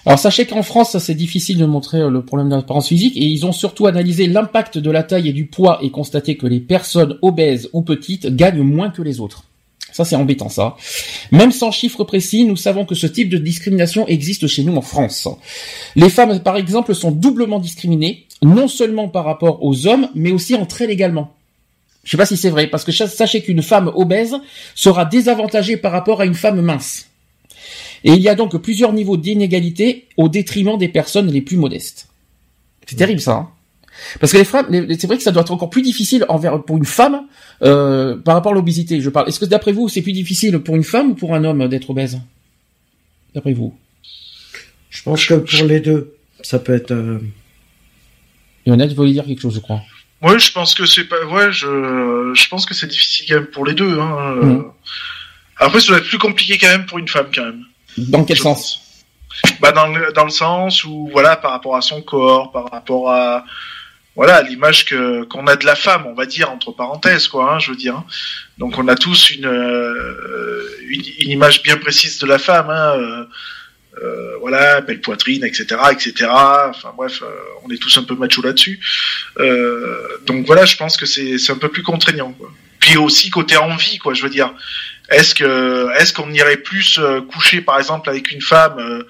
[0.06, 3.44] Alors sachez qu'en France, c'est difficile de montrer euh, le problème d'apparence physique et ils
[3.44, 7.18] ont surtout analysé l'impact de la taille et du poids et constaté que les personnes
[7.20, 9.44] obèses ou petites gagnent moins que les autres.
[9.92, 10.76] Ça, c'est embêtant, ça.
[11.32, 14.82] Même sans chiffres précis, nous savons que ce type de discrimination existe chez nous en
[14.82, 15.28] France.
[15.96, 20.54] Les femmes, par exemple, sont doublement discriminées, non seulement par rapport aux hommes, mais aussi
[20.54, 21.34] entre elles également.
[22.04, 24.36] Je sais pas si c'est vrai, parce que sachez qu'une femme obèse
[24.74, 27.09] sera désavantagée par rapport à une femme mince.
[28.04, 32.08] Et il y a donc plusieurs niveaux d'inégalité au détriment des personnes les plus modestes.
[32.86, 33.32] C'est terrible ça.
[33.32, 33.50] Hein
[34.18, 36.76] Parce que les femmes, c'est vrai que ça doit être encore plus difficile envers pour
[36.76, 37.26] une femme
[37.62, 39.00] euh, par rapport à l'obésité.
[39.00, 39.28] Je parle.
[39.28, 41.90] Est-ce que d'après vous, c'est plus difficile pour une femme ou pour un homme d'être
[41.90, 42.20] obèse?
[43.34, 43.76] D'après vous?
[44.88, 46.90] Je pense que pour les deux, ça peut être.
[46.90, 47.18] Euh...
[48.66, 49.82] Yonette voulait dire quelque chose, je crois.
[50.22, 51.24] Ouais, je pense que c'est pas.
[51.26, 53.98] Ouais, je, je pense que c'est difficile quand même pour les deux.
[53.98, 54.34] Hein.
[54.42, 54.64] Mmh.
[55.58, 57.64] Après, ça doit être plus compliqué quand même pour une femme quand même.
[57.96, 58.80] Dans quel sens?
[59.60, 63.10] Bah dans le, dans le sens où voilà par rapport à son corps, par rapport
[63.10, 63.44] à
[64.16, 67.58] voilà l'image que qu'on a de la femme, on va dire entre parenthèses quoi, hein,
[67.58, 68.02] je veux dire.
[68.58, 72.98] Donc on a tous une, euh, une, une image bien précise de la femme, hein,
[72.98, 73.24] euh,
[74.02, 76.28] euh, voilà belle poitrine, etc., etc.
[76.28, 77.22] Enfin bref,
[77.64, 78.80] on est tous un peu macho là-dessus.
[80.26, 82.50] Donc voilà, je pense que c'est c'est un peu plus contraignant quoi.
[82.80, 84.52] Puis aussi côté envie quoi, je veux dire.
[85.10, 89.02] Est-ce que est-ce qu'on irait plus euh, coucher par exemple avec une femme euh,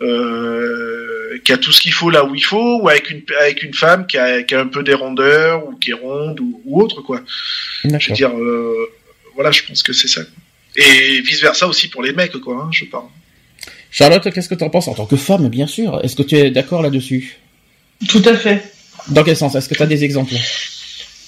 [0.00, 3.62] euh, qui a tout ce qu'il faut là où il faut ou avec une avec
[3.62, 6.80] une femme qui a, qui a un peu des rondeurs ou qui est ronde ou,
[6.80, 7.20] autre quoi?
[7.84, 8.32] Je veux dire
[9.34, 10.22] voilà, je pense que c'est ça.
[10.76, 13.08] Et vice versa aussi pour les mecs quoi, hein, je parle.
[13.90, 14.88] Charlotte, qu'est-ce que tu en penses?
[14.88, 17.36] En tant que femme, bien sûr Est-ce que tu es d'accord là-dessus?
[18.08, 18.72] Tout à fait.
[19.08, 19.54] Dans quel sens?
[19.54, 20.32] Est-ce que tu as des exemples?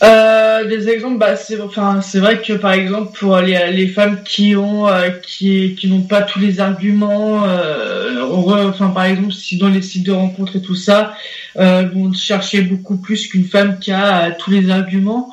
[0.05, 4.23] Euh, des exemples, bah, c'est enfin, c'est vrai que par exemple pour les, les femmes
[4.25, 8.21] qui ont euh, qui qui n'ont pas tous les arguments, euh,
[8.69, 11.15] enfin par exemple si dans les sites de rencontres et tout ça,
[11.59, 15.33] euh, vont chercher beaucoup plus qu'une femme qui a tous les arguments.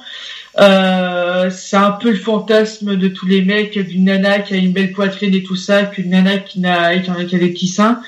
[0.59, 4.73] Euh, c'est un peu le fantasme de tous les mecs d'une nana qui a une
[4.73, 8.01] belle poitrine et tout ça, qu'une nana qui n'a qui a des petits seins.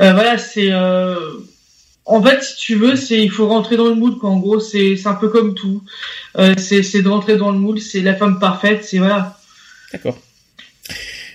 [0.00, 0.70] Euh, voilà, c'est
[2.04, 4.18] en fait, si tu veux, c'est il faut rentrer dans le moule.
[4.18, 4.30] Quoi.
[4.30, 5.82] En gros, c'est un peu comme tout.
[6.38, 7.80] Euh, c'est de rentrer dans le moule.
[7.80, 8.84] C'est la femme parfaite.
[8.84, 9.38] C'est voilà.
[9.92, 10.18] D'accord.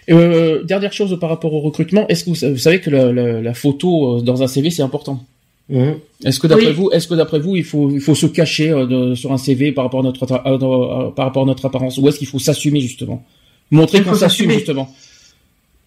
[0.09, 3.53] Euh, dernière chose par rapport au recrutement, est-ce que vous, savez que la, la, la,
[3.53, 5.26] photo euh, dans un CV c'est important?
[5.70, 5.91] Mmh.
[6.24, 8.86] Est-ce que d'après vous, est-ce que d'après vous, il faut il faut se cacher euh,
[8.86, 12.20] de, sur un CV par rapport à notre par rapport à notre apparence, ou est-ce
[12.20, 13.26] qu'il faut s'assumer justement,
[13.70, 14.95] montrer qu'on s'assume justement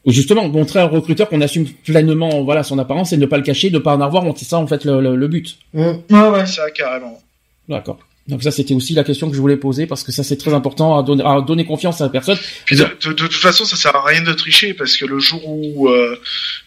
[0.07, 3.43] Justement, montrer à un recruteur qu'on assume pleinement voilà son apparence et ne pas le
[3.43, 4.39] cacher, ne pas en avoir honte.
[4.39, 5.59] C'est ça en fait le, le, le but.
[5.75, 5.81] Mmh.
[6.11, 6.47] Ouais, ouais.
[6.47, 7.21] Ça, carrément.
[7.69, 7.99] D'accord.
[8.29, 10.55] Donc ça c'était aussi la question que je voulais poser parce que ça c'est très
[10.55, 12.39] important à donner, à donner confiance à la personne.
[12.71, 15.41] De, de, de toute façon, ça sert à rien de tricher parce que le jour
[15.47, 16.17] où euh,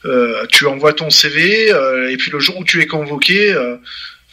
[0.06, 3.78] euh, tu envoies ton CV euh, et puis le jour où tu es convoqué, euh,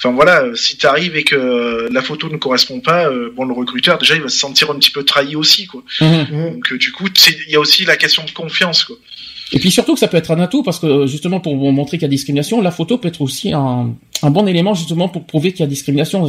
[0.03, 3.53] enfin voilà, si tu arrives et que la photo ne correspond pas, euh, bon le
[3.53, 5.83] recruteur déjà il va se sentir un petit peu trahi aussi quoi.
[6.01, 6.27] Mhm.
[6.31, 6.51] Mmh.
[6.55, 7.07] Donc euh, du coup,
[7.47, 8.97] il y a aussi la question de confiance quoi.
[9.53, 11.97] Et puis surtout que ça peut être un atout parce que justement pour vous montrer
[11.99, 13.93] qu'il y a discrimination, la photo peut être aussi un,
[14.23, 16.23] un bon élément justement pour prouver qu'il y a discrimination.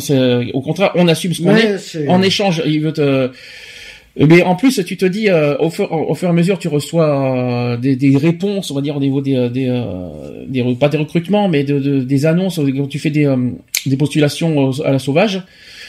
[0.53, 1.77] Au contraire, on assume ce qu'on est.
[1.77, 3.29] C'est- En échange, il veut te.
[4.19, 6.67] Mais en plus, tu te dis, euh, au, fur, au fur et à mesure, tu
[6.67, 10.63] reçois euh, des, des réponses, on va dire au niveau des, euh, des, euh, des
[10.75, 12.59] pas des recrutements, mais de, de- des annonces.
[12.75, 13.37] Quand tu fais des, euh,
[13.85, 15.41] des postulations à la sauvage,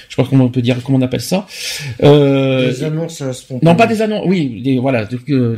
[0.08, 1.46] je crois qu'on peut dire comment on appelle ça.
[2.04, 3.70] Euh, Des annonces euh, spontanées.
[3.72, 4.24] non, pas des annonces.
[4.26, 5.56] Oui, des voilà, les, euh,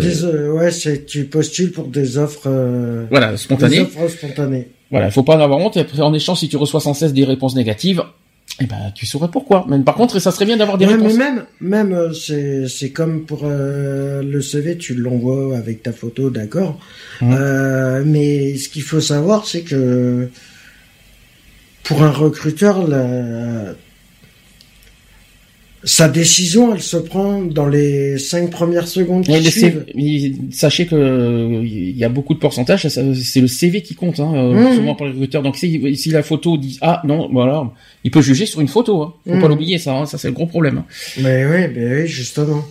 [0.00, 2.46] Des, euh, ouais, c'est tu postules pour des offres.
[2.46, 3.80] euh, voilà, Des spontanées.
[3.80, 4.68] offres spontanées.
[4.90, 5.76] Voilà, il faut pas en avoir honte.
[5.76, 8.02] Et après, en échange, si tu reçois sans cesse des réponses négatives,
[8.60, 9.64] eh ben, tu saurais pourquoi.
[9.68, 11.14] Mais par contre, ça serait bien d'avoir des Ouais, réponses.
[11.14, 15.92] mais même, même euh, c'est c'est comme pour euh, le CV, tu l'envoies avec ta
[15.92, 16.78] photo, d'accord.
[17.20, 17.32] Mhm.
[17.32, 20.28] Euh, mais ce qu'il faut savoir, c'est que
[21.82, 23.74] pour un recruteur, la-
[25.84, 29.84] sa décision, elle se prend dans les cinq premières secondes qui suivent.
[29.94, 34.20] Il- sachez que euh, il y a beaucoup de pourcentages, c'est le CV qui compte,
[34.20, 34.76] hein, euh, Mhm.
[34.76, 35.42] souvent pour les recruteurs.
[35.42, 37.70] Donc si, si la photo dit ah non, voilà,
[38.04, 39.02] il peut juger sur une photo.
[39.02, 39.12] Hein.
[39.28, 40.84] Faut pas l'oublier ça, hein, ça c'est le gros problème.
[41.20, 42.62] Mais oui, mais oui, justement.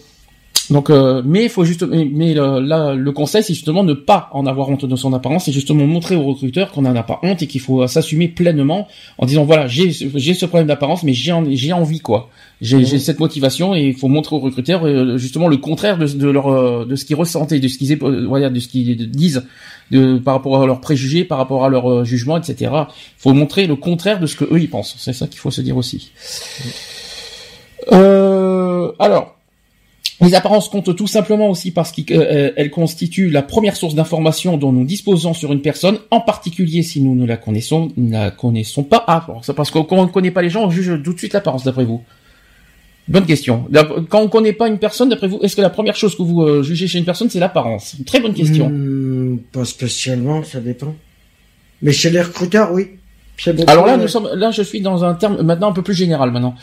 [0.70, 3.93] Donc, euh, mais il faut juste, mais, mais le, là, le conseil, c'est justement ne
[3.93, 7.03] pas en avoir honte de son apparence, c'est justement montrer au recruteur qu'on n'en a
[7.03, 8.88] pas honte et qu'il faut euh, s'assumer pleinement
[9.18, 12.30] en disant voilà, j'ai j'ai ce problème d'apparence, mais j'ai envie quoi,
[12.62, 16.30] j'ai cette motivation et il faut montrer aux recruteurs euh, justement le contraire de, de
[16.30, 19.43] leur euh, de ce qu'ils ressentent et de ce qu'ils euh, de ce qu'ils disent
[19.89, 22.72] de par rapport à leurs préjugés, par rapport à leur euh, jugement, etc.
[22.72, 22.86] Il
[23.18, 24.95] faut montrer le contraire de ce que eux ils pensent.
[24.99, 26.12] C'est ça qu'il faut se dire aussi.
[27.91, 29.38] Euh, alors.
[30.24, 34.86] Les apparences comptent tout simplement aussi parce qu'elles constituent la première source d'information dont nous
[34.86, 39.03] disposons sur une personne, en particulier si nous ne la connaissons, ne la connaissons pas.
[39.07, 41.34] Ah, parce que quand on ne connaît pas les gens, on juge tout de suite
[41.34, 42.03] l'apparence, d'après vous.
[43.07, 43.67] Bonne question.
[44.09, 46.21] Quand on ne connaît pas une personne, d'après vous, est-ce que la première chose que
[46.21, 47.95] vous euh, jugez chez une personne, c'est l'apparence?
[48.05, 48.69] Très bonne question.
[48.69, 50.95] Hmm, pas spécialement, ça dépend.
[51.81, 52.87] Mais chez les recruteurs, oui.
[53.67, 56.31] Alors là, nous sommes, là, je suis dans un terme maintenant un peu plus général
[56.31, 56.53] maintenant.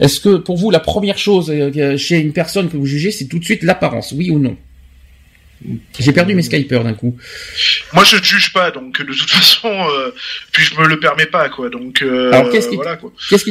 [0.00, 3.26] Est-ce que pour vous, la première chose euh, chez une personne que vous jugez, c'est
[3.26, 4.56] tout de suite l'apparence, oui ou non?
[5.98, 7.16] J'ai perdu mes Skypers d'un coup.
[7.92, 10.10] Moi, je ne juge pas, donc de toute façon, euh,
[10.52, 11.70] puis je me le permets pas, quoi.
[11.70, 12.96] Donc euh, Alors, qu'est-ce qui- voilà,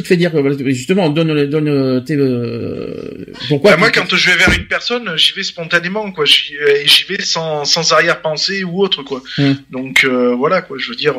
[0.02, 4.30] te fait dire que justement donne donne euh, tes euh, pourquoi Bah, moi, quand je
[4.30, 6.24] vais vers une personne, j'y vais spontanément, quoi.
[6.24, 9.22] J'y et j'y vais sans, sans arrière-pensée ou autre, quoi.
[9.38, 9.54] Hmm.
[9.70, 10.76] Donc voilà, quoi.
[10.78, 11.16] Je veux dire,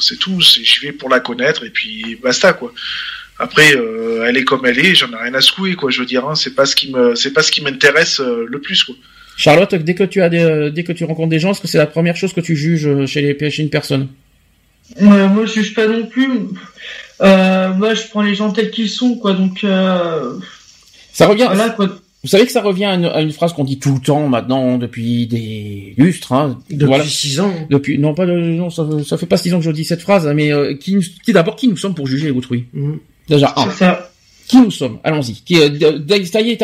[0.00, 0.40] c'est tout.
[0.40, 2.72] J'y vais pour la connaître et puis basta, quoi.
[3.38, 3.76] Après,
[4.26, 5.90] elle est comme elle est, j'en ai rien à secouer, quoi.
[5.90, 8.58] Je veux dire, hein, c'est pas ce qui me, c'est pas ce qui m'intéresse le
[8.60, 8.94] plus, quoi.
[9.36, 11.68] Charlotte, dès que tu as des, euh, dès que tu rencontres des gens, est-ce que
[11.68, 14.08] c'est la première chose que tu juges euh, chez les chez une personne?
[15.00, 16.28] Ouais, moi, je juge pas non plus.
[17.22, 19.32] Euh, moi, je prends les gens tels qu'ils sont, quoi.
[19.32, 20.34] Donc, euh,
[21.12, 21.46] Ça revient.
[21.46, 21.88] voilà, quoi.
[22.22, 24.28] Vous savez que ça revient à une, à une phrase qu'on dit tout le temps
[24.28, 26.32] maintenant depuis des lustres.
[26.32, 26.60] Hein.
[26.70, 27.04] Depuis voilà.
[27.04, 27.52] six ans.
[27.68, 30.28] Depuis non pas non ça, ça fait pas six ans que je dis cette phrase,
[30.28, 30.96] hein, mais euh, qui,
[31.28, 32.66] d'abord qui nous sommes pour juger autrui?
[32.74, 32.94] Hmm.
[33.28, 34.11] Déjà ça.
[34.52, 35.42] Qui nous sommes Allons-y.
[35.56, 36.62] Euh, ça y est,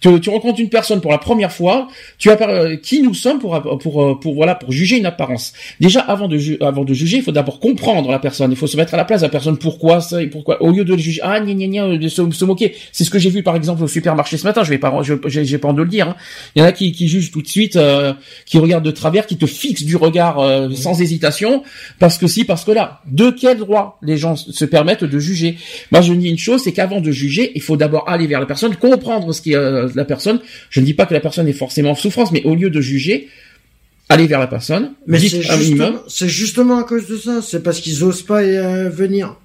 [0.00, 1.86] tu, tu rencontres une personne pour la première fois.
[2.18, 5.52] Tu as euh, qui nous sommes pour pour euh, pour voilà pour juger une apparence.
[5.78, 8.50] Déjà avant de ju- avant de juger, il faut d'abord comprendre la personne.
[8.50, 9.58] Il faut se mettre à la place de la personne.
[9.58, 12.44] Pourquoi ça et pourquoi Au lieu de le juger, ah gna gna gna, de se,
[12.44, 12.74] moquer.
[12.90, 14.64] C'est ce que j'ai vu par exemple au supermarché ce matin.
[14.64, 14.92] Je vais pas,
[15.28, 16.08] j'ai pas honte de le dire.
[16.08, 16.16] hein.
[16.56, 18.12] Il y en a qui qui jugent tout de suite, euh,
[18.44, 21.62] qui regardent de travers, qui te fixent du regard euh, sans hésitation,
[22.00, 23.00] parce que si, parce que là.
[23.06, 25.56] De quel droit les gens se permettent de juger?
[25.92, 28.46] Moi, je dis une chose, c'est qu'avant de juger, il faut d'abord aller vers la
[28.46, 30.40] personne, comprendre ce qui est euh, la personne.
[30.70, 32.80] Je ne dis pas que la personne est forcément en souffrance, mais au lieu de
[32.80, 33.28] juger,
[34.08, 37.42] aller vers la personne, Mais c'est justement, à cause de ça.
[37.42, 39.36] C'est parce qu'ils osent pas euh, venir.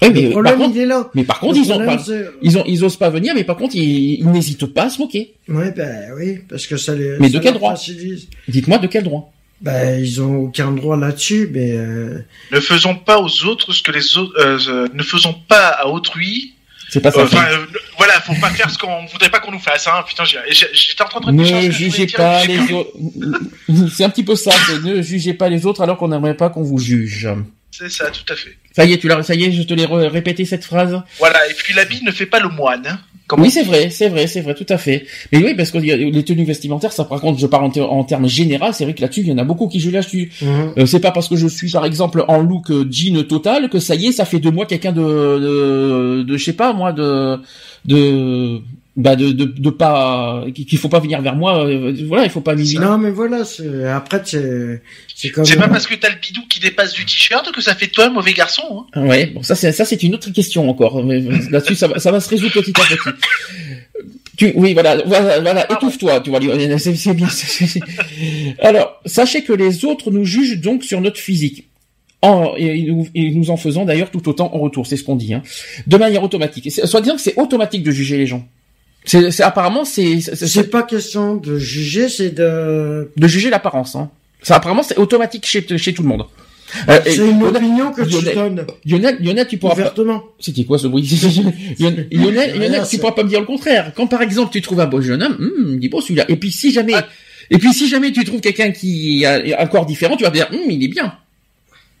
[0.00, 1.10] Oui, mais, le par problème, contre, il est là.
[1.14, 3.44] mais par contre, ils ont problème, pas, c'est- ils ont, ils osent pas venir, mais
[3.44, 5.34] par contre, ils, ils n'hésitent pas à se moquer.
[5.48, 7.18] Ouais, ben oui, parce que ça les.
[7.20, 7.74] Mais ça de quel droit.
[8.48, 9.32] Dites-moi de quel droit.
[9.60, 12.18] Ben, ils ont aucun droit là-dessus, mais euh,
[12.50, 15.86] Ne faisons pas aux autres ce que les autres, euh, euh, ne faisons pas à
[15.86, 16.51] autrui.
[16.92, 17.20] C'est pas ça.
[17.20, 17.66] Euh, Enfin, euh,
[17.96, 20.04] voilà, faut pas faire ce qu'on voudrait pas qu'on nous fasse, hein.
[20.06, 22.90] Putain, j'étais en train de ne jugez pas les autres.
[23.96, 24.50] C'est un petit peu ça.
[24.84, 27.28] Ne jugez pas les autres alors qu'on n'aimerait pas qu'on vous juge.
[27.70, 28.58] C'est ça, tout à fait.
[28.76, 31.00] Ça y est, tu l'as, ça y est, je te l'ai répété cette phrase.
[31.18, 32.98] Voilà, et puis l'habit ne fait pas le moine.
[33.38, 35.04] Oui, c'est vrai, c'est vrai, c'est vrai, tout à fait.
[35.32, 38.72] Mais oui, parce que les tenues vestimentaires, ça par contre, je parle en, termes généraux,
[38.72, 40.30] c'est vrai que là-dessus, il y en a beaucoup qui jouent là-dessus.
[40.40, 40.48] Mhm.
[40.78, 43.78] Euh, c'est pas parce que je suis, par exemple, en look euh, jean total que
[43.78, 46.92] ça y est, ça fait de moi quelqu'un de, de, de, je sais pas, moi,
[46.92, 47.38] de,
[47.84, 48.60] de,
[48.96, 52.42] bah de, de, de pas qu'il faut pas venir vers moi euh, voilà il faut
[52.42, 53.42] pas venir non mais voilà
[53.94, 54.82] après c'est
[55.44, 58.06] c'est pas parce que t'as le bidou qui dépasse du t-shirt que ça fait toi
[58.06, 59.06] un mauvais garçon hein.
[59.06, 62.20] ouais bon ça c'est ça c'est une autre question encore là-dessus ça va ça va
[62.20, 64.06] se résoudre petit à petit
[64.36, 66.40] tu oui voilà voilà, voilà ah, étouffe-toi tu vois
[66.78, 67.28] c'est bien
[68.60, 71.68] alors sachez que les autres nous jugent donc sur notre physique
[72.22, 75.42] en, et, nous en faisant d'ailleurs tout autant en retour, c'est ce qu'on dit, hein,
[75.88, 76.70] de manière automatique.
[76.70, 78.46] Soit disant que c'est automatique de juger les gens.
[79.04, 80.20] C'est, apparemment c'est.
[80.20, 83.10] C'est pas question de juger, c'est de.
[83.16, 83.96] De juger l'apparence.
[83.96, 84.10] Hein.
[84.42, 86.24] Ça apparemment c'est automatique chez chez tout le monde.
[86.88, 88.66] Euh, c'est une opinion que tu donnes.
[88.86, 90.20] Lionel, Lionel, tu pourras Ouvertement.
[90.20, 90.26] pas.
[90.40, 91.02] C'était quoi ce bruit
[91.78, 92.08] Lionel,
[92.58, 93.92] Lionel, tu pourras pas me dire le contraire.
[93.94, 96.24] Quand par exemple tu trouves un beau jeune homme, hum, dis bon celui-là.
[96.28, 96.94] Et puis si jamais,
[97.50, 100.48] et puis si jamais tu trouves quelqu'un qui a un corps différent, tu vas dire,
[100.52, 101.14] hum, il est bien.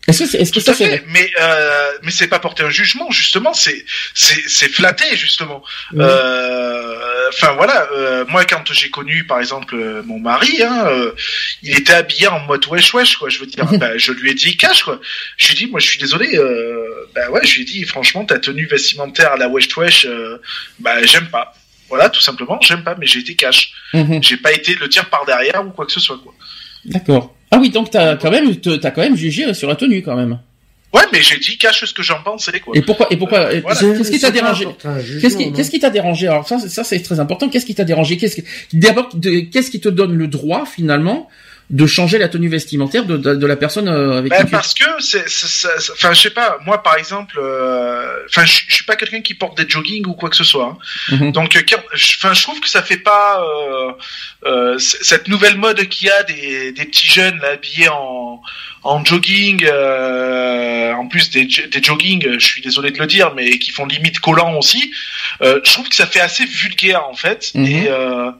[0.08, 3.84] Est-ce que, ça fait Mais euh, mais c'est pas porter un jugement justement, c'est
[4.14, 5.62] c'est c'est flatter justement.
[5.94, 11.12] Euh, enfin voilà, euh, moi quand j'ai connu par exemple mon mari, hein, euh,
[11.62, 13.28] il était habillé en mode wesh wesh quoi.
[13.28, 15.00] Je veux dire, bah, je lui ai dit cash quoi.
[15.36, 16.36] Je lui ai dit moi je suis désolé,
[17.14, 20.08] bah ouais, je lui ai dit franchement ta tenue vestimentaire à la wesh wesh,
[20.80, 21.54] bah j'aime pas.
[21.88, 23.72] Voilà, tout simplement, j'aime pas, mais j'ai été cash.
[23.92, 24.22] Mhm.
[24.22, 26.34] J'ai pas été le dire par derrière ou quoi que ce soit quoi.
[26.86, 27.36] D'accord.
[27.52, 30.38] Ah oui, donc t'as quand même, t'as quand même jugé sur la tenue quand même.
[30.94, 32.76] Ouais, mais j'ai dit cache ce que j'en pensais quoi.
[32.76, 34.66] Et pourquoi et pourquoi euh, Qu'est-ce qui t'a dérangé
[35.20, 37.48] Qu'est-ce qui qu'est-ce qui t'a dérangé Alors ça, ça c'est très important.
[37.48, 38.44] Qu'est-ce qui t'a dérangé Qu'est-ce qui
[38.76, 41.28] d'abord qu'est-ce qui te donne le droit finalement
[41.72, 44.84] de changer la tenue vestimentaire de, de, la personne euh, avec ben, qui parce que
[45.00, 45.24] c'est
[45.92, 49.32] enfin je sais pas moi par exemple euh, enfin je, je suis pas quelqu'un qui
[49.32, 50.76] porte des jogging ou quoi que ce soit
[51.10, 51.16] hein.
[51.16, 51.32] Mhm.
[51.32, 51.56] donc
[52.18, 53.42] enfin je trouve que ça fait pas
[54.44, 58.42] euh, cette nouvelle mode qu'il y a des, des petits jeunes là, habillés en
[58.84, 63.58] en jogging, euh, en plus des, des jogging, je suis désolé de le dire, mais
[63.58, 64.92] qui font limite collant aussi.
[65.40, 67.52] Euh, je trouve que ça fait assez vulgaire en fait.
[67.54, 67.66] Mhm.
[67.66, 68.30] Et, euh,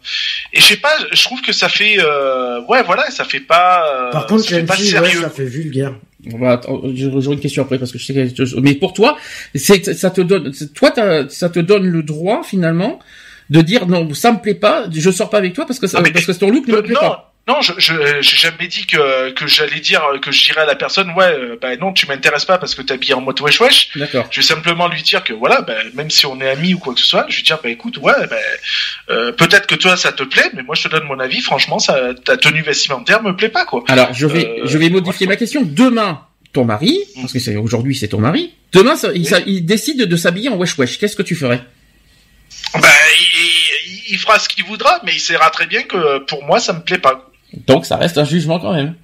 [0.52, 3.84] et je sais pas, je trouve que ça fait, euh, ouais, voilà, ça fait pas.
[3.86, 5.20] Euh, Par contre, ça fait pas sérieux.
[5.20, 5.94] ça fait vulgaire.
[6.24, 6.60] Voilà,
[6.94, 9.16] j'aurai une question après parce que je sais que mais pour toi,
[9.56, 10.92] c'est ça te donne, toi,
[11.28, 13.00] ça te donne le droit finalement
[13.50, 15.98] de dire non, ça me plaît pas, je sors pas avec toi parce que ça,
[16.00, 17.31] ah, parce que ton look ne me plaît pas.
[17.48, 21.10] Non, je j'ai jamais dit que que j'allais dire que je dirais à la personne
[21.10, 23.88] ouais euh, bah non tu m'intéresses pas parce que t'es habillé en mode wesh wesh.
[23.96, 24.28] D'accord.
[24.30, 26.94] Je vais simplement lui dire que voilà bah, même si on est amis ou quoi
[26.94, 28.36] que ce soit, je vais dire bah écoute ouais bah,
[29.10, 31.80] euh, peut-être que toi ça te plaît mais moi je te donne mon avis franchement
[31.80, 33.82] ça ta tenue vestimentaire me plaît pas quoi.
[33.88, 35.62] Alors je vais euh, je vais modifier ma question.
[35.64, 38.54] Demain ton mari parce que c'est aujourd'hui c'est ton mari.
[38.72, 40.96] Demain ça, il, il, décide de s'habiller en wesh wesh.
[40.96, 41.60] Qu'est-ce que tu ferais?
[42.74, 42.88] Bah
[43.18, 46.72] il, il, fera ce qu'il voudra mais il saura très bien que pour moi ça
[46.72, 47.31] me plaît pas.
[47.66, 48.94] Donc ça reste un jugement quand même.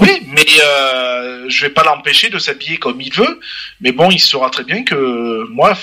[0.00, 3.40] Oui, mais euh, je vais pas l'empêcher de s'habiller comme il veut.
[3.80, 5.76] Mais bon, il saura très bien que moi,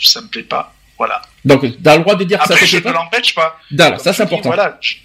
[0.00, 0.74] ça me plaît pas.
[0.96, 1.22] Voilà.
[1.44, 2.88] Donc, tu as le droit de dire que ça te plaît pas.
[2.88, 3.58] je ne l'empêche pas.
[3.70, 4.50] D'accord, ça c'est important.
[4.50, 4.96] Voilà, je,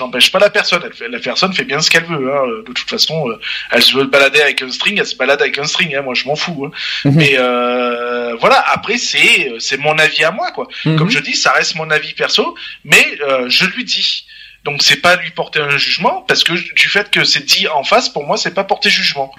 [0.00, 0.82] n'empêche pas la personne.
[1.10, 2.30] la personne fait bien ce qu'elle veut.
[2.30, 2.42] Hein.
[2.66, 3.40] De toute façon, euh,
[3.70, 5.94] elle se veut balader avec un string, elle se balade avec un string.
[5.94, 6.02] Hein.
[6.02, 6.66] Moi, je m'en fous.
[6.66, 6.70] Hein.
[7.06, 7.14] Mhm.
[7.16, 8.62] Mais euh, voilà.
[8.68, 10.68] Après, c'est c'est mon avis à moi, quoi.
[10.84, 10.96] Mhm.
[10.96, 12.54] Comme je dis, ça reste mon avis perso,
[12.84, 14.26] mais euh, je lui dis.
[14.64, 17.82] Donc c'est pas lui porter un jugement parce que du fait que c'est dit en
[17.82, 19.32] face, pour moi c'est pas porter jugement.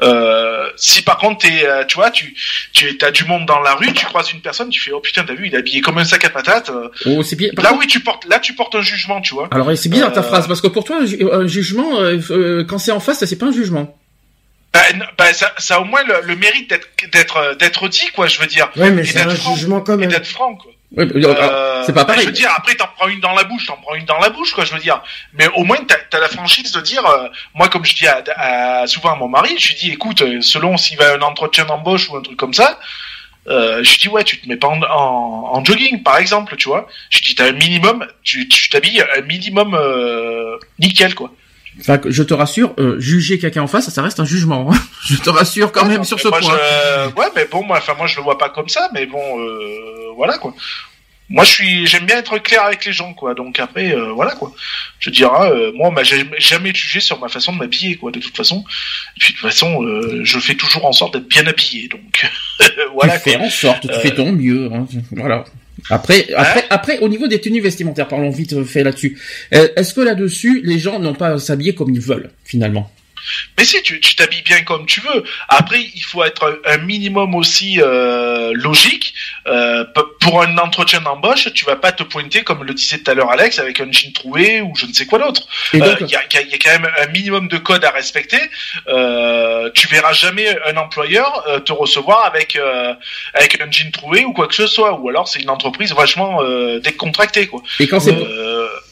[0.00, 2.34] Euh, si par contre t'es, euh, tu vois, tu
[2.72, 5.24] tu as du monde dans la rue, tu croises une personne, tu fais oh putain
[5.24, 6.70] t'as vu il est habillé comme un sac à patates.
[6.70, 6.88] Euh.
[7.04, 7.50] Oh c'est bien.
[7.58, 9.48] Là oui tu portes, là tu portes un jugement, tu vois.
[9.50, 11.98] Alors c'est bien ta phrase parce que pour toi un, jugement
[12.66, 13.98] quand c'est en face c'est pas un jugement.
[14.72, 18.40] Ben, ben ça, ça a au moins le, mérite d'être d'être d'être dit quoi je
[18.40, 18.70] veux dire.
[18.76, 20.08] Oui mais c'est un jugement quand même.
[20.08, 20.72] d'être franc quoi.
[20.98, 22.22] Euh, c'est pas pareil.
[22.22, 24.30] Je veux dire, après t'en prends une dans la bouche, t'en prends une dans la
[24.30, 24.64] bouche, quoi.
[24.64, 27.84] Je veux dire, mais au moins t'as as la franchise de dire, euh, moi comme
[27.84, 31.14] je dis à, souvent à mon mari, je lui dis, écoute, euh, selon s'il va
[31.14, 32.78] un entretien d'embauche ou un truc comme ça,
[33.48, 36.86] euh, je dis ouais, tu te mets pas en, en, jogging, par exemple, tu vois.
[37.10, 39.78] Je dis t'as un minimum, tu t'habilles un minimum
[40.78, 41.32] nickel, quoi.
[41.80, 44.70] Enfin, je te rassure, juger quelqu'un en face, ça reste un jugement.
[44.70, 44.78] Hein.
[45.08, 46.40] je te rassure quand même sur ce point.
[47.16, 49.22] Ouais, mais bon, moi, enfin, moi, je le vois pas comme ça, mais bon,
[50.16, 50.54] voilà quoi.
[51.32, 53.34] Moi, je suis, j'aime bien être clair avec les gens, quoi.
[53.34, 54.52] Donc après, euh, voilà, quoi.
[54.98, 58.10] Je dirais, euh, moi, on m'a jamais jugé sur ma façon de m'habiller, quoi.
[58.10, 58.62] De toute façon,
[59.16, 62.30] et puis de toute façon, euh, je fais toujours en sorte d'être bien habillé, donc
[62.92, 63.18] voilà.
[63.18, 64.86] Tu fais en sorte, tu fais ton mieux, hein.
[65.12, 65.44] voilà.
[65.90, 69.18] Après, hein après, après, au niveau des tenues vestimentaires, parlons vite fait là-dessus.
[69.50, 72.90] Est-ce que là-dessus, les gens n'ont pas à s'habiller comme ils veulent, finalement?
[73.56, 75.24] Mais si, tu t'habilles bien comme tu veux.
[75.48, 79.14] Après, il faut être un minimum aussi euh, logique.
[79.46, 79.84] Euh,
[80.22, 83.30] pour un entretien d'embauche, tu vas pas te pointer comme le disait tout à l'heure
[83.30, 85.46] Alex avec un jean troué ou je ne sais quoi d'autre.
[85.72, 88.40] Il y, a, y, a, quand même un minimum de code à respecter.
[88.88, 92.58] Euh, tu verras jamais un employeur te recevoir avec
[93.34, 96.40] avec un jean troué ou quoi que ce soit, ou alors c'est une entreprise vachement
[96.82, 97.62] décontractée quoi.
[97.80, 98.16] Et quand c'est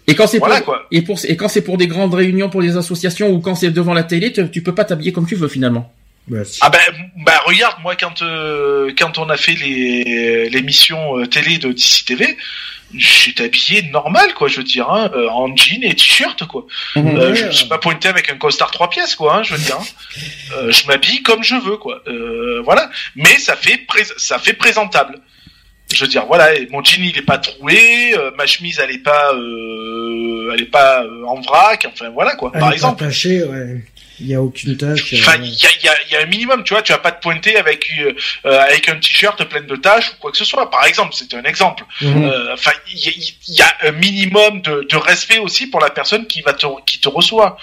[0.06, 2.62] et quand c'est voilà, pour, et pour et quand c'est pour des grandes réunions pour
[2.62, 5.36] des associations ou quand c'est devant la télé, tu, tu peux pas t'habiller comme tu
[5.36, 5.92] veux finalement.
[6.30, 6.78] Bah, ah ben
[7.26, 12.04] bah regarde moi quand euh, quand on a fait les l'émission euh, télé de DC
[12.06, 12.36] TV
[12.94, 16.66] j'étais habillé normal quoi je veux dire hein, euh, en jean et t-shirt quoi.
[16.94, 17.34] Mhm.
[17.34, 19.76] je ne suis pas pointé avec un costard trois pièces quoi hein, je veux dire
[19.76, 20.68] hein.
[20.70, 22.00] je m'habille comme je veux quoi.
[22.64, 22.88] Voilà.
[23.16, 23.84] Mais ça fait
[24.16, 25.18] ça fait présentable.
[25.92, 29.32] Je veux dire voilà mon jean il est pas troué ma chemise elle est pas
[29.34, 33.02] elle est pas en vrac enfin voilà quoi par exemple.
[33.02, 33.82] ouais.
[34.20, 35.14] Il y a aucune tâche.
[35.14, 36.82] Enfin, il y, a, y, a, y, a, un minimum, tu vois.
[36.82, 38.12] Tu vas pas te pointer avec euh,
[38.60, 40.70] avec un t-shirt plein de tâches ou quoi que ce soit.
[40.70, 41.84] Par exemple, c'est un exemple.
[42.00, 42.24] Mhm.
[42.24, 46.26] Euh, enfin, il y, y, a un minimum de, de, respect aussi pour la personne
[46.26, 47.56] qui va te qui te reçoit.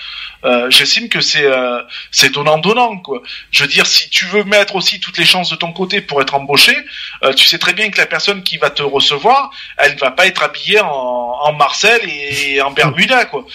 [0.45, 1.81] Euh, J'estime que c'est euh,
[2.11, 3.21] c'est donnant donnant quoi.
[3.51, 6.21] Je veux dire, si tu veux mettre aussi toutes les chances de ton côté pour
[6.21, 6.75] être embauché,
[7.23, 10.27] euh, tu sais très bien que la personne qui va te recevoir, elle va pas
[10.27, 13.45] être habillée en, en Marcel et en Bermuda quoi.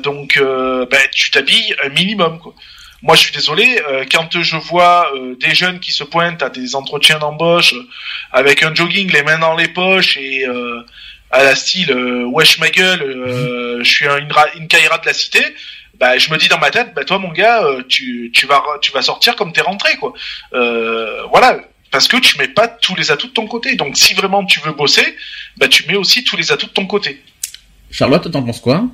[0.00, 2.38] donc, ben, tu t'habilles un minimum.
[3.00, 6.50] Moi, je suis désolé, euh, quand je vois euh, des jeunes qui se pointent à
[6.50, 7.86] des entretiens d'embauche euh,
[8.32, 10.44] avec un jogging, les mains dans les poches et
[11.30, 11.92] à la style
[12.32, 15.44] wesh ma gueule, je suis une, une de la cité,
[15.98, 18.92] bah je me dis dans ma tête, bah toi mon gars, tu, tu vas tu
[18.92, 20.12] vas sortir comme t'es rentré quoi.
[20.52, 21.58] voilà,
[21.90, 23.74] parce que tu mets pas tous les atouts de ton côté.
[23.74, 25.16] Donc si vraiment tu veux bosser,
[25.56, 27.22] bah tu mets aussi tous les atouts de ton côté.
[27.90, 28.84] Charlotte, t'en penses quoi?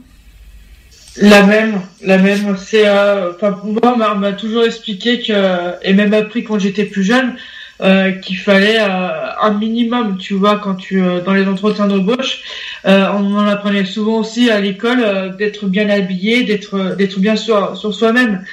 [1.17, 2.57] La même, la même.
[2.57, 7.05] C'est, euh, enfin, moi, on m'a toujours expliqué que, et même appris quand j'étais plus
[7.05, 7.37] jeune,
[7.81, 12.41] euh, qu'il fallait euh, un minimum, tu vois, quand tu dans les entretiens d'embauche,
[12.85, 17.95] on en apprenait souvent aussi à l'école d'être bien habillé, d'être d'être bien sur sur
[17.95, 18.45] soi-même.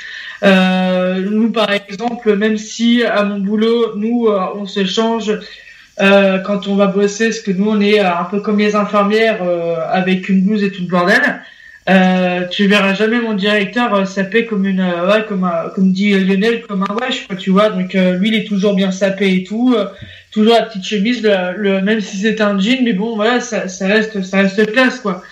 [0.43, 5.31] nous, par exemple, même si à mon boulot, nous, on se change
[5.97, 9.41] quand on va bosser, parce que nous, on est un peu comme les infirmières
[9.89, 11.41] avec une blouse et tout le bordel.
[11.89, 16.11] Euh, tu verras jamais mon directeur euh, saper comme une euh, ouais, comme comme dit
[16.11, 17.69] Lionel comme un wesh quoi tu vois.
[17.69, 19.75] Donc euh, lui il est toujours bien sapé et tout
[20.29, 23.87] toujours la petite chemise le, même si c'est un jean mais bon voilà ça, ça
[23.87, 25.23] reste ça reste classe quoi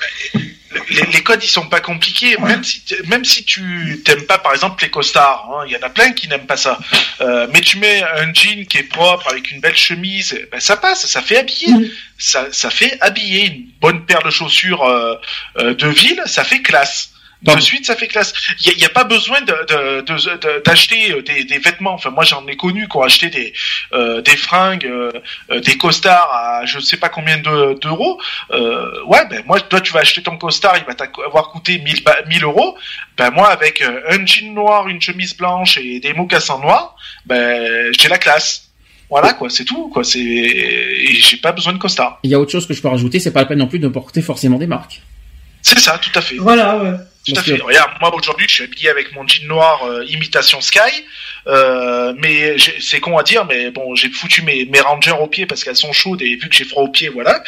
[0.90, 2.38] les, codes ils sont pas compliqués.
[2.38, 5.82] Même si même si tu t'aimes pas par exemple les costards hein, il y en
[5.82, 6.80] a plein qui n'aiment pas ça.
[7.22, 10.78] Euh, mais tu mets un jean qui est propre avec une belle chemise ben ça
[10.78, 11.92] passe ça fait habiller.
[12.18, 13.46] Ça, ça fait habiller.
[13.46, 15.16] Une bonne paire de chaussures euh,
[15.58, 17.12] euh, de ville ça fait classe
[17.42, 18.34] de suite, ça fait classe.
[18.66, 21.94] Il n'y a, a, pas besoin d'acheter de, de, des, des, vêtements.
[21.94, 23.54] Enfin, moi, j'en ai connu qui ont acheté des,
[23.94, 25.12] euh, des fringues, euh,
[25.52, 28.20] euh, des costards à je ne sais pas combien d'euros.
[28.52, 32.04] euh, ouais, ben moi, toi, tu vas acheter ton costard, il va t'avoir coûté 1000,
[32.28, 32.78] 1000 euros.
[33.18, 38.10] Ben moi, avec un jean noir, une chemise blanche et des mocassins noirs, ben j'ai
[38.10, 38.66] la classe.
[39.10, 40.04] Voilà quoi, c'est tout quoi.
[40.04, 42.20] C'est, j'ai pas besoin de costard.
[42.24, 43.80] Il y a autre chose que je peux rajouter, c'est pas la peine non plus
[43.80, 45.02] de porter forcément des marques.
[45.62, 46.36] C'est ça, tout à fait.
[46.38, 46.94] Voilà, ouais.
[47.28, 47.58] Tout à fait.
[47.58, 50.80] Regarde, moi aujourd'hui, je suis habillé avec mon jean noir euh, imitation Sky,
[51.48, 55.46] euh, mais c'est con à dire, mais bon, j'ai foutu mes, mes Rangers aux pieds
[55.46, 57.44] parce qu'elles sont chaudes et vu que j'ai froid aux pieds, voilà.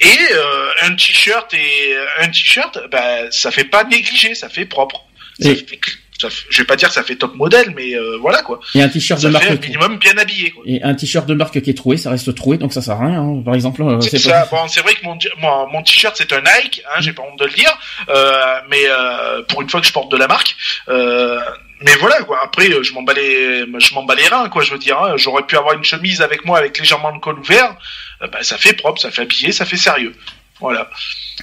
[0.00, 5.04] Et euh, un t-shirt et un t-shirt, bah, ça fait pas négligé, ça fait propre.
[5.38, 5.80] Ça fait
[6.20, 8.60] je vais pas dire que ça fait top modèle, mais euh, voilà quoi.
[8.74, 9.50] Et un t-shirt de marque.
[9.50, 10.50] un minimum bien habillé.
[10.50, 10.62] Quoi.
[10.66, 13.06] Et un t-shirt de marque qui est troué, ça reste troué, donc ça sert à
[13.06, 13.20] rien.
[13.20, 13.42] Hein.
[13.44, 13.82] Par exemple.
[13.82, 14.46] Euh, c'est ça.
[14.50, 17.38] Bon, c'est vrai que mon, mon, mon t-shirt c'est un Nike, hein, j'ai pas honte
[17.38, 17.76] de le dire,
[18.08, 20.56] euh, mais euh, pour une fois que je porte de la marque.
[20.88, 21.40] Euh,
[21.80, 22.40] mais voilà quoi.
[22.42, 24.62] Après, je m'en bats les, je m'en bats les reins quoi.
[24.62, 25.14] Je veux dire, hein.
[25.16, 27.76] j'aurais pu avoir une chemise avec moi avec légèrement le col ouvert.
[28.20, 30.14] bah, ça fait propre, ça fait habillé, ça fait sérieux.
[30.60, 30.88] Voilà.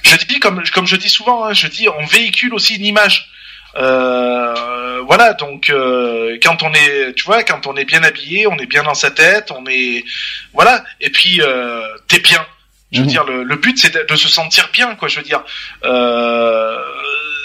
[0.02, 3.28] Je dis comme comme je dis souvent, hein, je dis on véhicule aussi une image.
[3.76, 8.56] Euh, voilà, donc euh, quand on est, tu vois, quand on est bien habillé, on
[8.58, 10.04] est bien dans sa tête, on est,
[10.52, 12.44] voilà, et puis euh, t'es bien.
[12.92, 13.10] Je veux mhm.
[13.10, 15.08] dire, le, but c'est de, se sentir bien, quoi.
[15.08, 15.42] Je veux dire,
[15.84, 16.78] euh,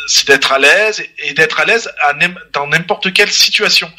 [0.08, 1.90] c'est d'être à l'aise et, d'être à l'aise
[2.52, 3.90] dans n'importe quelle situation.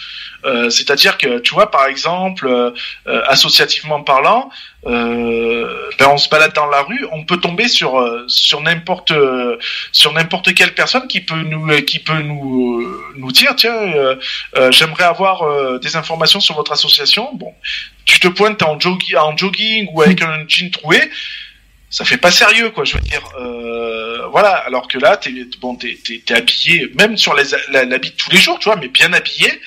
[0.45, 2.71] Euh, c'est-à-dire que, tu vois, par exemple, euh,
[3.09, 4.51] euh, associativement parlant,
[4.85, 9.13] ben on se balade dans la rue, on peut tomber sur sur n'importe
[9.93, 13.75] sur n'importe quelle personne qui peut nous qui peut nous nous dire tiens
[14.71, 17.31] j'aimerais avoir des informations sur votre association.
[17.35, 17.53] Bon,
[18.05, 21.11] tu te pointes en jogging en jogging ou avec un jean troué
[21.91, 23.23] ça fait pas sérieux quoi je veux dire
[24.31, 25.99] voilà alors que là t'es bon t'es
[26.31, 29.61] habillé même sur l'habit de tous les jours tu vois mais bien habillé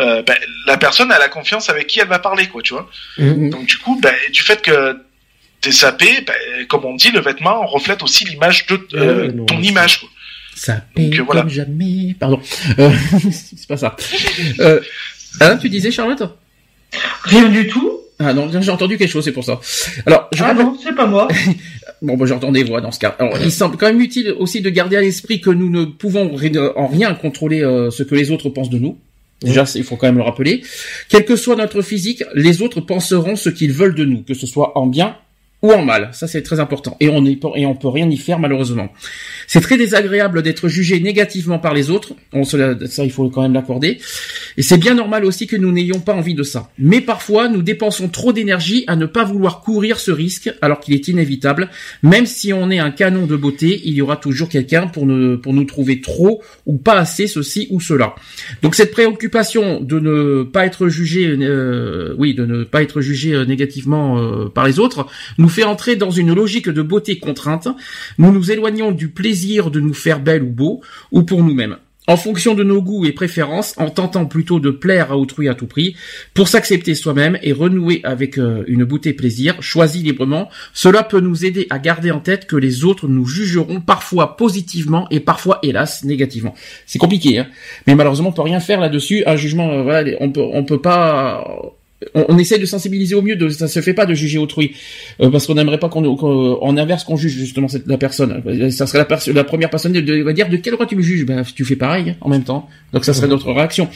[0.00, 0.36] euh, ben,
[0.66, 2.88] la personne a la confiance avec qui elle va parler, quoi, tu vois.
[3.18, 3.50] Mm-hmm.
[3.50, 4.96] Donc du coup, ben, du fait que
[5.60, 6.34] t'es sapé, ben,
[6.68, 10.00] comme on dit, le vêtement reflète aussi l'image de euh, Euh, non, ton image.
[10.00, 10.08] Quoi.
[10.94, 11.42] Paye Donc, voilà.
[11.42, 12.14] comme jamais.
[12.18, 12.40] Pardon.
[12.78, 12.90] Euh,
[13.30, 13.96] c'est pas ça.
[14.60, 14.80] Euh,
[15.40, 16.22] hein, tu disais Charlotte?
[17.24, 18.00] Rien du tout.
[18.18, 19.60] Ah non, j'ai entendu quelque chose, c'est pour ça.
[20.06, 21.28] Alors, je Ah rappelle- non, c'est pas moi.
[22.02, 23.16] Bon, bah, j'entends des voix dans ce cas.
[23.18, 26.30] Alors, il semble quand même utile aussi de garder à l'esprit que nous ne pouvons
[26.76, 28.98] en rien contrôler euh, ce que les autres pensent de nous.
[29.42, 30.62] Déjà, il faut quand même le rappeler.
[31.08, 34.46] Quel que soit notre physique, les autres penseront ce qu'ils veulent de nous, que ce
[34.46, 35.16] soit en bien
[35.62, 36.10] ou en mal.
[36.12, 36.96] Ça, c'est très important.
[37.00, 38.88] Et on est et on peut rien y faire malheureusement.
[39.46, 42.14] C'est très désagréable d'être jugé négativement par les autres.
[42.32, 43.98] On ça, il faut quand même l'accorder.
[44.56, 46.70] Et c'est bien normal aussi que nous n'ayons pas envie de ça.
[46.78, 50.94] Mais parfois, nous dépensons trop d'énergie à ne pas vouloir courir ce risque, alors qu'il
[50.94, 51.68] est inévitable.
[52.02, 55.36] Même si on est un canon de beauté, il y aura toujours quelqu'un pour, ne,
[55.36, 58.14] pour nous trouver trop ou pas assez ceci ou cela.
[58.62, 63.34] Donc cette préoccupation de ne pas être jugé, euh, oui, de ne pas être jugé
[63.34, 65.06] euh, négativement euh, par les autres,
[65.38, 67.68] nous fait entrer dans une logique de beauté contrainte.
[68.18, 70.80] Nous nous éloignons du plaisir de nous faire belle ou beau,
[71.12, 71.76] ou pour nous-mêmes.
[72.08, 75.54] En fonction de nos goûts et préférences, en tentant plutôt de plaire à autrui à
[75.54, 75.96] tout prix,
[76.34, 81.44] pour s'accepter soi-même et renouer avec euh, une beauté plaisir, choisie librement, cela peut nous
[81.44, 86.04] aider à garder en tête que les autres nous jugeront parfois positivement et parfois, hélas,
[86.04, 86.54] négativement.
[86.86, 87.48] C'est compliqué, hein
[87.88, 89.24] mais malheureusement, on peut rien faire là-dessus.
[89.26, 91.44] Un jugement, euh, voilà, on peut, on peut pas.
[92.14, 93.36] On, on essaie de sensibiliser au mieux.
[93.36, 94.72] De, ça se fait pas de juger autrui,
[95.20, 98.42] euh, parce qu'on n'aimerait pas qu'on, en inverse, qu'on juge justement cette, la personne.
[98.70, 101.02] Ça serait la, la première personne de, de- va dire de quel droit tu me
[101.02, 101.24] juges?
[101.24, 102.68] Ben, tu fais pareil hein, en même temps.
[102.92, 103.88] Donc ça serait notre réaction.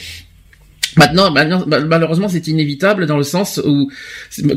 [0.97, 1.45] Maintenant, ma-
[1.79, 3.89] malheureusement, c'est inévitable dans le sens où,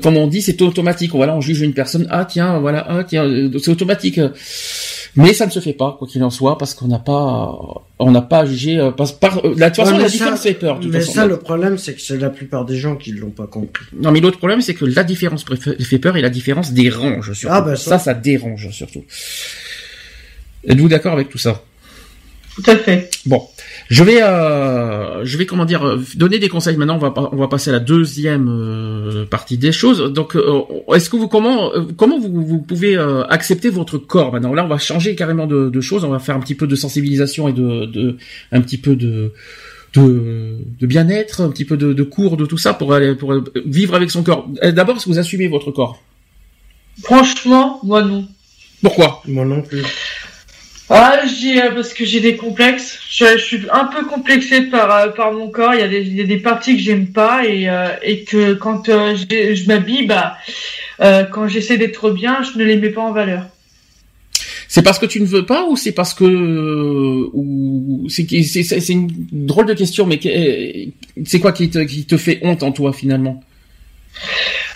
[0.03, 1.13] comme on dit, c'est automatique.
[1.13, 2.09] Voilà, on juge une personne.
[2.11, 4.19] Ah tiens, voilà, ah tiens, euh, c'est automatique.
[5.17, 7.57] Mais ça ne se fait pas, quoi qu'il en soit, parce qu'on n'a pas,
[8.01, 8.79] on n'a pas jugé.
[8.79, 10.79] euh, Par, par, euh, la, de toute façon, la ça- différence fait peur.
[10.79, 11.13] de toute Mais façon.
[11.13, 13.85] ça, le problème, c'est que c'est la plupart des gens qui l'ont pas compris.
[13.97, 15.45] Non, mais l'autre problème, c'est que la différence
[15.81, 17.55] fait peur et la différence dérange surtout.
[17.55, 17.91] Ah, bah, ça.
[17.91, 17.99] ça.
[18.01, 19.05] ça, dérange surtout.
[20.67, 21.63] Êtes-vous d'accord avec tout ça?
[22.57, 23.11] Tout à fait.
[23.27, 23.43] Bon,
[23.89, 26.77] je vais, euh, je vais comment dire, euh, donner des conseils.
[26.77, 30.13] Maintenant, on va, on va passer à la deuxième euh, partie des choses.
[30.13, 30.63] Donc, euh,
[30.95, 34.55] est-ce que vous comment, euh, comment vous, vous pouvez euh, accepter votre corps maintenant?
[34.55, 36.05] Là, on va changer carrément de, de choses.
[36.05, 38.17] On va faire un petit peu de sensibilisation et de, de
[38.53, 39.33] un petit peu de
[39.95, 43.33] de, de bien-être, un petit peu de, de cours, de tout ça pour aller pour
[43.65, 44.49] vivre avec son corps.
[44.73, 46.03] D'abord, est-ce que vous assumez votre corps?
[47.03, 48.27] Franchement, moi non.
[48.83, 49.23] Pourquoi?
[49.27, 49.83] Moi non plus.
[50.91, 52.99] Ah, j'ai euh, parce que j'ai des complexes.
[53.11, 55.75] Je, je suis un peu complexée par euh, par mon corps.
[55.75, 58.25] Il y a des, il y a des parties que j'aime pas et euh, et
[58.25, 60.37] que quand euh, je, je m'habille, bah
[61.01, 63.47] euh, quand j'essaie d'être bien, je ne les mets pas en valeur.
[64.69, 68.93] C'est parce que tu ne veux pas ou c'est parce que euh, ou c'est c'est
[68.93, 70.21] une drôle de question mais
[71.25, 73.43] c'est quoi qui te qui te fait honte en toi finalement?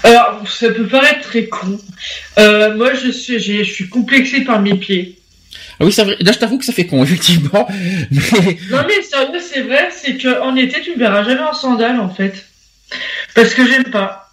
[0.05, 1.79] Alors, ça peut paraître très con.
[2.39, 5.18] Euh, moi, je suis je suis complexée par mes pieds.
[5.81, 6.17] Ah oui, c'est vrai.
[6.21, 7.67] Là, je t'avoue que ça fait con effectivement.
[8.11, 11.55] Mais Non mais sérieux, c'est vrai, c'est que en été, tu me verras jamais en
[11.55, 12.45] sandales en fait,
[13.35, 14.25] parce que j'aime pas.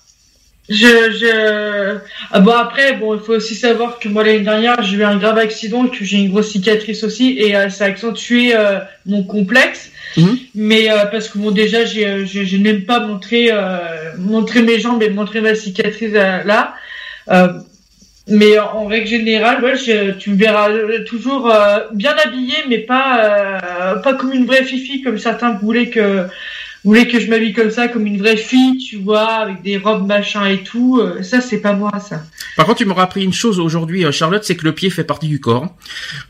[0.67, 1.97] Je, je...
[2.31, 5.17] Ah bon après, bon, il faut aussi savoir que moi l'année dernière, j'ai eu un
[5.17, 9.23] grave accident, que j'ai une grosse cicatrice aussi, et euh, ça a accentué euh, mon
[9.23, 9.91] complexe.
[10.17, 10.39] Mhm.
[10.55, 14.63] Mais euh, parce que bon, déjà, j'ai, euh, je, je n'aime pas montrer, euh, montrer
[14.63, 16.73] mes jambes et montrer ma cicatrice euh, là.
[18.27, 22.79] Mais en, règle générale, ouais, je- tu me verras euh, toujours euh, bien habillée, mais
[22.79, 26.25] pas euh, pas comme une vraie fifi, comme certains voulaient que
[26.83, 30.07] voulaient que je m'habille comme ça, comme une vraie fille, tu vois, avec des robes
[30.07, 30.99] machin et tout.
[30.99, 32.21] Euh, ça, c'est pas moi, ça.
[32.57, 35.03] par contre, tu m'auras appris une chose aujourd'hui, euh, Charlotte, c'est que le pied fait
[35.03, 35.67] partie du corps.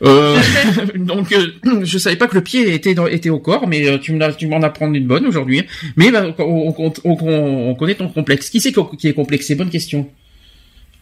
[0.02, 0.36] Euh,
[0.96, 1.46] donc, euh,
[1.82, 4.92] je savais pas que le pied était dans, était au corps, mais tu m'en apprends
[4.92, 5.62] une bonne aujourd'hui.
[5.96, 8.50] Mais bah, on, on, on- on- on connaît ton complexe.
[8.50, 10.08] Qui c'est qui qui est complexé Bonne question.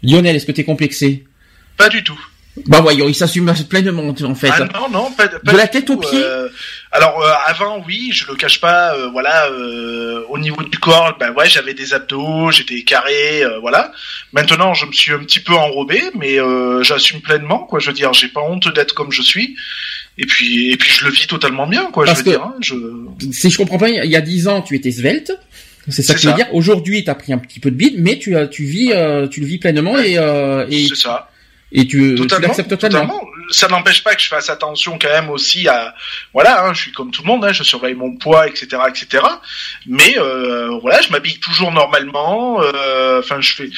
[0.04, 1.24] Lionel, est-ce que t'es complexé?
[1.76, 2.18] Pas du tout.
[2.68, 4.48] Bah voyons, il s'assume pleinement en fait.
[4.52, 6.10] Ah non, non, pas, pas De la tête aux pieds?
[6.22, 6.48] euh,
[6.92, 8.94] Alors euh, avant, oui, je le cache pas.
[8.94, 13.58] euh, voilà, euh, au niveau du corps, ben ouais, j'avais des abdos, j'étais carré, euh,
[13.58, 13.90] voilà.
[14.32, 17.80] Maintenant, je me suis un petit peu enrobé, mais euh, j'assume pleinement, quoi.
[17.80, 19.56] Je veux dire, j'ai pas honte d'être comme je suis.
[20.16, 22.04] Et puis, et puis, je le vis totalement bien, quoi.
[22.04, 22.74] Parce je veux que- dire, hein, je.
[23.32, 25.32] si je comprends pas, il y a dix ans, tu étais svelte.
[25.88, 26.48] C'est ça que tu veux dire.
[26.52, 29.46] Aujourd'hui, t'as pris un petit peu de bide, mais tu tu vis, euh, tu le
[29.46, 31.30] vis pleinement et euh, et, C'est ça.
[31.72, 33.00] et tu, tu totalement, l'acceptes totalement.
[33.00, 33.20] totalement.
[33.50, 35.94] Ça n'empêche pas que je fasse attention quand même aussi à,
[36.32, 39.22] voilà, hein, je suis comme tout le monde, hein, je surveille mon poids, etc., etc.
[39.86, 42.62] Mais euh, voilà, je m'habille toujours normalement.
[42.62, 43.68] euh, Enfin, je fais,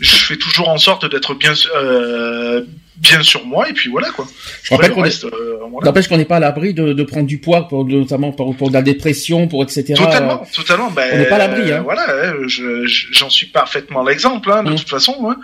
[0.00, 2.60] je fais toujours en sorte d'être bien, euh,
[2.98, 4.26] bien sur moi et puis voilà quoi.
[4.62, 5.92] Je rappelle qu'on est- euh, voilà.
[6.16, 8.82] N'est pas à l'abri de, de prendre du poids, pour, notamment pour, pour de la
[8.82, 9.94] dépression, pour etc.
[9.94, 10.90] Totalement, totalement.
[10.90, 11.82] Ben, on n'est pas à l'abri, hein.
[11.84, 14.50] Voilà, hein, je- je- j'en suis parfaitement l'exemple.
[14.50, 14.76] Hein, de Mm.
[14.76, 15.36] toute façon, moi,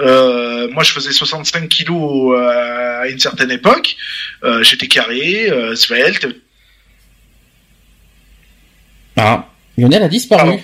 [0.00, 3.94] Euh, moi, je faisais 65 kilos euh, à une certaine époque.
[4.42, 6.26] Euh, J'étais carré, euh, svelte.
[9.16, 9.46] Ah,
[9.78, 10.40] Lionel a disparu.
[10.50, 10.60] Pardon.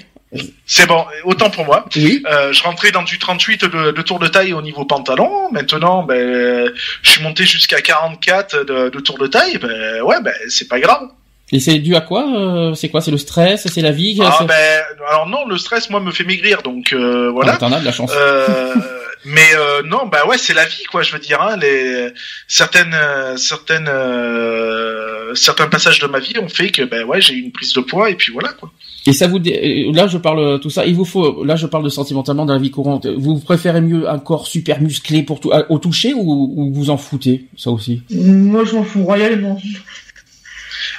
[0.64, 1.86] C'est bon, autant pour moi.
[1.96, 2.22] Oui.
[2.30, 5.50] Euh, je rentrais dans du 38 de, de tour de taille au niveau pantalon.
[5.50, 6.70] Maintenant, ben,
[7.02, 9.58] je suis monté jusqu'à 44 de, de tour de taille.
[9.58, 11.08] Ben, ouais, ben, c'est pas grave.
[11.52, 14.44] Et c'est dû à quoi euh, C'est quoi C'est le stress C'est la vie Ah,
[14.44, 17.56] ben, alors non, le stress, moi, me fait maigrir, donc euh, Ah, voilà.
[17.56, 18.12] T'en as de la chance.
[18.14, 18.74] Euh,
[19.24, 21.02] mais euh, non, bah ouais, c'est la vie, quoi.
[21.02, 22.12] Je veux dire, hein, les
[22.46, 27.34] certaines, euh, certaines, euh, certains passages de ma vie ont fait que, ben ouais, j'ai
[27.34, 28.70] eu une prise de poids et puis voilà, quoi.
[29.06, 30.84] Et ça vous dé- euh, là je parle euh, tout ça.
[30.84, 33.06] Il vous faut là je parle de sentimentalement dans la vie courante.
[33.06, 36.96] Vous préférez mieux un corps super musclé pour tout au toucher ou, ou vous en
[36.98, 38.02] foutez ça aussi?
[38.10, 39.58] Moi, je m'en fous royalement.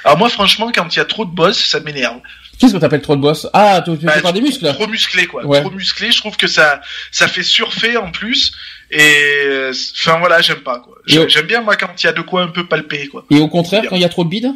[0.04, 2.18] Alors moi, franchement, quand il y a trop de boss, ça m'énerve.
[2.58, 3.48] Qu'est-ce que t'appelles trop de boss?
[3.52, 5.44] Ah, tu tu Bah, fais pas des muscles Trop musclé, quoi.
[5.44, 5.60] Ouais.
[5.60, 6.10] Trop musclé.
[6.12, 6.80] Je trouve que ça,
[7.10, 8.52] ça fait surfer en plus.
[8.90, 8.98] Et
[9.46, 10.94] euh, enfin voilà, j'aime pas, quoi.
[11.08, 13.08] Et J'aime au- j'aime bien moi quand il y a de quoi un peu palper,
[13.08, 13.24] quoi.
[13.30, 14.52] Et au contraire quand il y a trop de bide?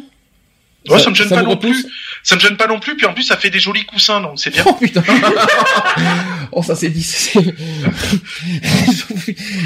[0.89, 1.91] Ouais, ça, me gêne pas non repousse plus.
[2.23, 2.95] Ça me gêne pas non plus.
[2.95, 4.63] Puis en plus, ça fait des jolis coussins, donc c'est bien.
[4.65, 5.03] Oh putain
[6.51, 7.03] Oh ça c'est dit.
[7.03, 7.39] c'est-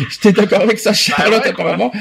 [0.09, 1.91] J'étais d'accord avec ça, Charlotte Bah ouais, apparemment.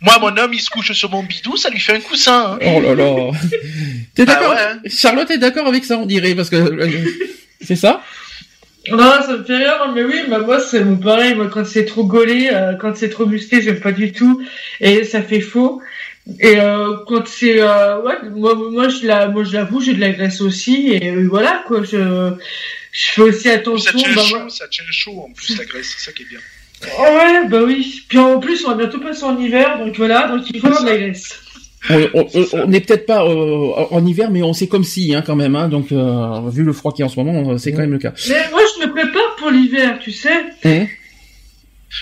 [0.00, 2.58] Moi, mon homme, il se couche sur mon bidou, ça lui fait un coussin.
[2.60, 2.66] Hein.
[2.74, 3.30] Oh là là.
[4.14, 4.78] T'es Ah d'accord ouais, hein.
[4.88, 6.90] Charlotte est d'accord avec ça on dirait parce que euh,
[7.62, 8.02] c'est ça?
[8.90, 11.86] Non, ça me fait rire, mais oui, bah, moi, c'est bon, pareil, moi, quand c'est
[11.86, 14.40] trop gaulé, euh, quand c'est trop musclé, j'aime pas du tout,
[14.80, 15.82] et ça fait faux.
[16.40, 20.00] Et euh, quand c'est, euh, ouais, moi, moi, je la, moi, je l'avoue, j'ai de
[20.00, 22.32] la graisse aussi, et euh, voilà, quoi, je,
[22.92, 23.96] je fais aussi Ça attention.
[23.96, 26.26] tient bah, chaud, moi- ça tient chaud en plus la graisse, c'est ça qui est
[26.28, 26.40] bien.
[26.98, 28.02] Oh, ouais, bah oui.
[28.08, 30.82] Puis en plus, on va bientôt passer en hiver, donc voilà, donc il faut avoir
[30.82, 31.40] de la graisse.
[32.54, 35.54] on, n'est peut-être pas euh, en hiver, mais on sait comme si, hein, quand même.
[35.54, 37.92] Hein, donc, euh, vu le froid qu'il y a en ce moment, c'est quand même
[37.92, 38.12] le cas.
[38.28, 40.44] Mais moi, je me prépare pour l'hiver, tu sais.
[40.64, 40.86] Hein?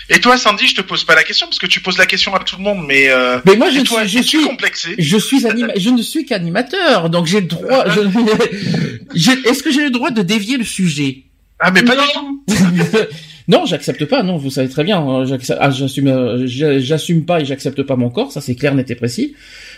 [0.09, 2.35] Et toi, Sandy, je te pose pas la question parce que tu poses la question
[2.35, 5.17] à tout le monde, mais euh, mais moi, je, toi, suis- je suis, complexé je
[5.19, 7.85] suis anima je ne suis qu'animateur, donc j'ai le droit.
[7.91, 8.01] je-
[9.15, 11.25] j'ai- Est-ce que j'ai le droit de dévier le sujet?
[11.61, 12.03] Ah, mais pas Non.
[12.49, 12.97] du tout.
[13.47, 14.23] Non, j'accepte pas.
[14.23, 14.99] Non, vous savez très bien.
[14.99, 18.33] hein, j'accepte- ah, J'assume, euh, j'a- j'assume pas et j'accepte pas mon corps.
[18.33, 19.35] Ça, c'est clair, net et précis.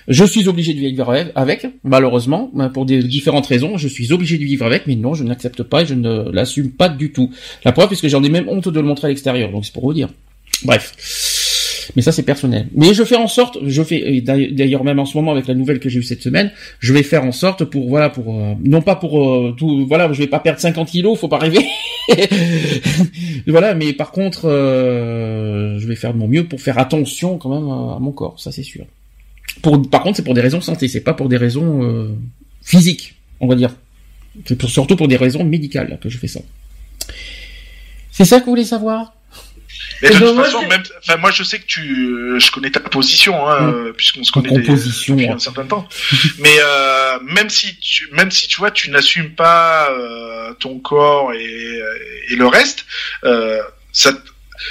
[0.09, 3.77] Je suis obligé de vivre avec, malheureusement, ben, pour des différentes raisons.
[3.77, 6.71] Je suis obligé de vivre avec, mais non, je n'accepte pas et je ne l'assume
[6.71, 7.31] pas du tout.
[7.65, 9.51] La preuve, puisque j'en ai même honte de le montrer à l'extérieur.
[9.51, 10.09] Donc c'est pour vous dire.
[10.65, 10.95] Bref.
[11.95, 12.69] Mais ça, c'est personnel.
[12.75, 15.79] Mais je fais en sorte, je fais, d'ailleurs même en ce moment avec la nouvelle
[15.79, 16.51] que j'ai eue cette semaine,
[16.81, 20.13] je vais faire en sorte pour, voilà, pour, euh, non pas pour euh, tout, voilà,
[20.13, 21.65] je vais pas perdre 50 kilos, faut pas rêver.
[23.47, 27.51] voilà, mais par contre, euh, je vais faire de mon mieux pour faire attention quand
[27.51, 28.85] même à mon corps, ça c'est sûr.
[29.63, 32.09] Pour, par contre, c'est pour des raisons santé, c'est pas pour des raisons euh,
[32.63, 33.71] physiques, on va dire.
[34.47, 36.41] C'est pour- surtout pour des raisons médicales là, que je fais ça.
[38.11, 39.13] C'est ça que vous voulez savoir?
[40.03, 42.71] Mais de toute moi, façon, même, enfin, moi, je sais que tu, euh, je connais
[42.71, 43.75] ta position, hein, Mm.
[43.75, 45.29] euh, puisqu'on se connaît des- depuis ouais.
[45.29, 45.89] un certain temps.
[46.39, 51.33] Mais euh, même si, tu, même si tu vois, tu n'assumes pas euh, ton corps
[51.33, 51.81] et,
[52.31, 52.85] et le reste,
[53.25, 53.59] euh,
[53.93, 54.19] ça, te-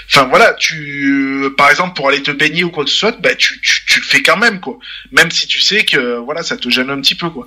[0.08, 3.36] enfin voilà, tu, par exemple, pour aller te baigner ou quoi que ce soit, bah
[3.36, 4.78] tu, tu, tu le fais quand même, quoi.
[5.12, 7.46] Même si tu sais que voilà, ça te gêne un petit peu, quoi.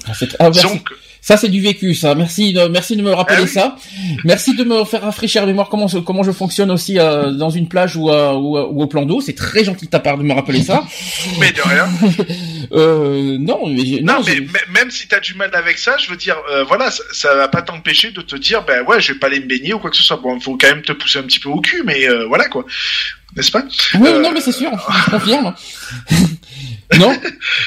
[0.63, 0.91] Donc,
[1.21, 2.15] Ça c'est du vécu, ça.
[2.15, 3.49] Merci, de, merci de me rappeler Ah oui.
[3.49, 3.77] ça.
[4.25, 7.51] Merci de me faire rafraîchir la mémoire comment je- comment je fonctionne aussi euh, dans
[7.51, 9.21] une plage ou, euh, ou, euh, ou au plan d'eau.
[9.21, 10.85] C'est très gentil de ta part de me rappeler ça.
[11.41, 11.89] mais de rien.
[12.73, 14.41] Euh, non, mais Non, non, mais
[14.75, 17.49] même si t'as du mal avec ça, je veux dire, euh, voilà, ça, ça va
[17.49, 19.89] pas t'empêcher de te dire, ben ouais, je vais pas aller me baigner ou quoi
[19.91, 20.19] que ce soit.
[20.19, 22.45] Bon, il faut quand même te pousser un petit peu au cul, mais euh, voilà
[22.49, 22.67] quoi,
[23.37, 23.63] n'est-ce pas?
[23.95, 24.71] Oui, non, mais c'est sûr,
[25.07, 25.55] je confirme.
[26.99, 27.13] non,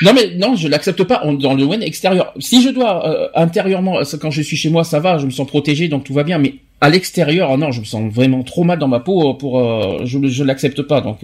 [0.01, 2.33] non, mais non, je l'accepte pas dans le domaine extérieur.
[2.39, 5.31] Si je dois euh, intérieurement, euh, quand je suis chez moi, ça va, je me
[5.31, 6.39] sens protégé, donc tout va bien.
[6.39, 9.33] Mais à l'extérieur, oh non, je me sens vraiment trop mal dans ma peau euh,
[9.33, 9.59] pour,
[10.05, 11.01] je, l'accepte pas.
[11.01, 11.19] Donc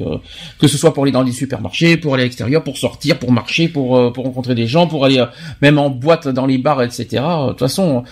[0.60, 3.32] que ce soit pour aller dans les supermarchés, pour aller à l'extérieur, pour sortir, pour
[3.32, 5.24] marcher, pour pour rencontrer des gens, pour aller
[5.62, 7.08] même en boîte, dans les bars, etc.
[7.14, 8.04] De toute façon,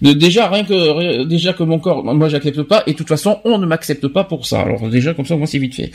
[0.00, 3.58] déjà rien que déjà que mon corps, moi j'accepte pas, et de toute façon on
[3.58, 4.60] ne m'accepte pas pour ça.
[4.60, 5.90] Alors déjà comme ça, moi c'est vite fait.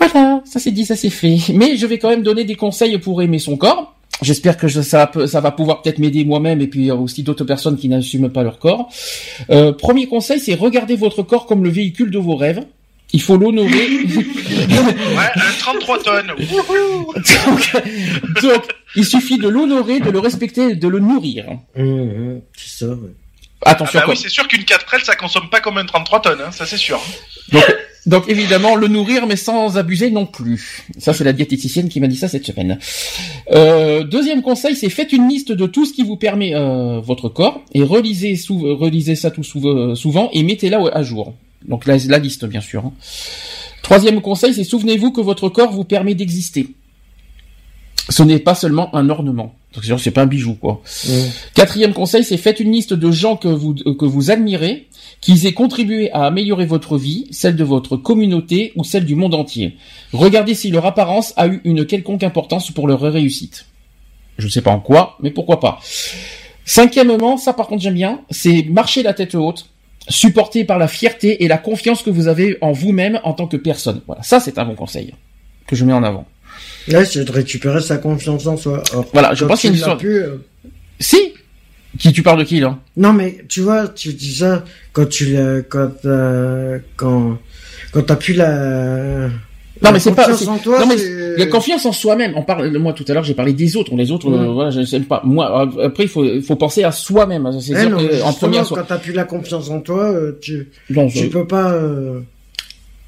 [0.00, 1.38] Voilà, ça c'est dit, ça c'est fait.
[1.54, 3.94] Mais je vais quand même donner des conseils pour aimer son corps.
[4.22, 7.76] J'espère que je- ça, va pouvoir peut-être m'aider moi-même et puis euh, aussi d'autres personnes
[7.76, 8.88] qui n'assument pas leur corps.
[9.50, 12.64] Euh, premier conseil, c'est regarder votre corps comme le véhicule de vos rêves.
[13.12, 13.88] Il faut l'honorer.
[14.68, 16.30] Ouais, un 33 tonnes.
[16.38, 18.62] Wouhou donc, donc,
[18.96, 21.46] il suffit de l'honorer, de le respecter et de le nourrir.
[21.76, 23.10] Hum, hum, c'est ça, ouais.
[23.64, 24.14] Ah Attention, bah quoi.
[24.14, 26.76] oui, c'est sûr qu'une 4L, ça consomme pas comme un 33 tonnes, hein, ça c'est
[26.76, 27.00] sûr.
[27.52, 27.64] Donc,
[28.06, 30.86] Donc évidemment, le nourrir, mais sans abuser non plus.
[30.98, 32.78] Ça, c'est la diététicienne qui m'a dit ça cette semaine.
[33.52, 37.28] Euh, deuxième conseil, c'est faites une liste de tout ce qui vous permet euh, votre
[37.28, 41.34] corps et relisez, relisez ça tout euh, souvent et mettez-la à jour.
[41.66, 42.86] Donc la, la liste, bien sûr.
[42.86, 42.92] hein.
[43.82, 46.74] Troisième conseil, c'est souvenez-vous que votre corps vous permet d'exister.
[48.08, 49.54] Ce n'est pas seulement un ornement.
[49.74, 50.82] Donc, c'est-à-dire, C'est pas un bijou, quoi.
[51.54, 54.88] Quatrième conseil, c'est faites une liste de gens que vous, que vous admirez,
[55.20, 59.34] qui aient contribué à améliorer votre vie, celle de votre communauté ou celle du monde
[59.34, 59.76] entier.
[60.12, 63.66] Regardez si leur apparence a eu une quelconque importance pour leur réussite.
[64.38, 65.80] Je ne sais pas en quoi, mais pourquoi pas.
[66.64, 69.66] Cinquièmement, ça par contre j'aime bien, c'est marcher la tête haute,
[70.08, 73.56] supporté par la fierté et la confiance que vous avez en vous-même en tant que
[73.56, 74.02] personne.
[74.06, 75.14] Voilà, ça c'est un bon conseil
[75.66, 76.26] que je mets en avant.
[76.92, 78.82] Ouais, c'est de récupérer sa confiance en soi.
[79.12, 80.36] Voilà, je pense qu'il une sorte- plus, euh,
[81.00, 81.32] Si
[81.98, 85.26] Qui tu parles de qui là Non, mais tu vois, tu dis ça quand tu
[85.32, 87.38] l'as, quand, euh, quand,
[87.92, 89.28] quand t'as plus la.
[89.28, 89.30] Non,
[89.82, 90.80] la mais c'est pas- en toi.
[90.80, 90.96] non, mais
[91.36, 92.32] La confiance en soi-même.
[92.36, 93.94] On parle, moi tout à l'heure j'ai parlé des autres.
[93.94, 94.52] Les autres, euh, Ouais.
[94.52, 95.22] voilà, je sais pas.
[95.24, 97.48] Moi, euh, après il faut, faut penser à soi-même.
[97.60, 98.60] C'est Eh en premier.
[98.68, 102.20] quand t'as plus la confiance en toi, euh, tu, Non, je- tu peux pas euh,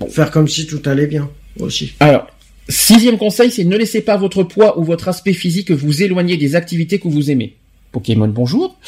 [0.08, 1.28] faire comme si tout allait bien
[1.58, 1.92] aussi.
[2.00, 2.28] Alors,
[2.70, 6.54] sixième conseil, c'est ne laissez pas votre poids ou votre aspect physique vous éloigner des
[6.56, 7.54] activités que vous aimez.
[7.92, 8.76] Pokémon, bonjour.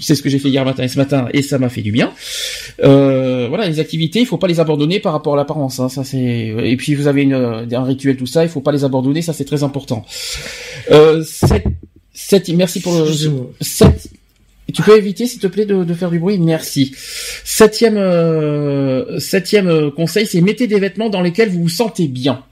[0.00, 1.92] c'est ce que j'ai fait hier matin et ce matin, et ça m'a fait du
[1.92, 2.12] bien.
[2.82, 5.78] Euh, voilà, les activités, il faut pas les abandonner par rapport à l'apparence.
[5.78, 6.54] Hein, ça c'est.
[6.64, 9.32] Et puis vous avez une, un rituel, tout ça, il faut pas les abandonner, ça
[9.32, 10.04] c'est très important.
[10.90, 11.64] Euh, sept,
[12.12, 13.02] sept- merci pour le.
[13.06, 13.50] Excusez-moi.
[14.72, 16.38] Tu peux éviter, s'il te plaît, de, faire du bruit?
[16.38, 16.92] Merci.
[17.44, 22.42] Septième, euh, septième euh, conseil, c'est mettez des vêtements dans lesquels vous vous sentez bien.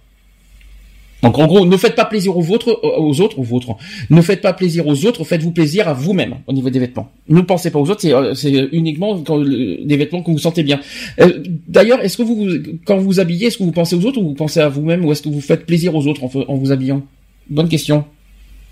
[1.23, 3.77] Donc en gros, ne faites pas plaisir aux autres, aux autres, aux autres.
[4.11, 7.11] Ne faites pas plaisir aux autres, faites-vous plaisir à vous-même au niveau des vêtements.
[7.29, 10.81] Ne pensez pas aux autres, c'est, euh, uniquement euh, des vêtements que vous sentez bien.
[11.21, 12.49] Euh, D'ailleurs, est-ce que vous,
[12.85, 15.13] quand vous habillez, est-ce que vous pensez aux autres ou vous pensez à vous-même ou
[15.13, 17.03] est-ce que vous faites plaisir aux autres en vous habillant?
[17.49, 18.05] Bonne question.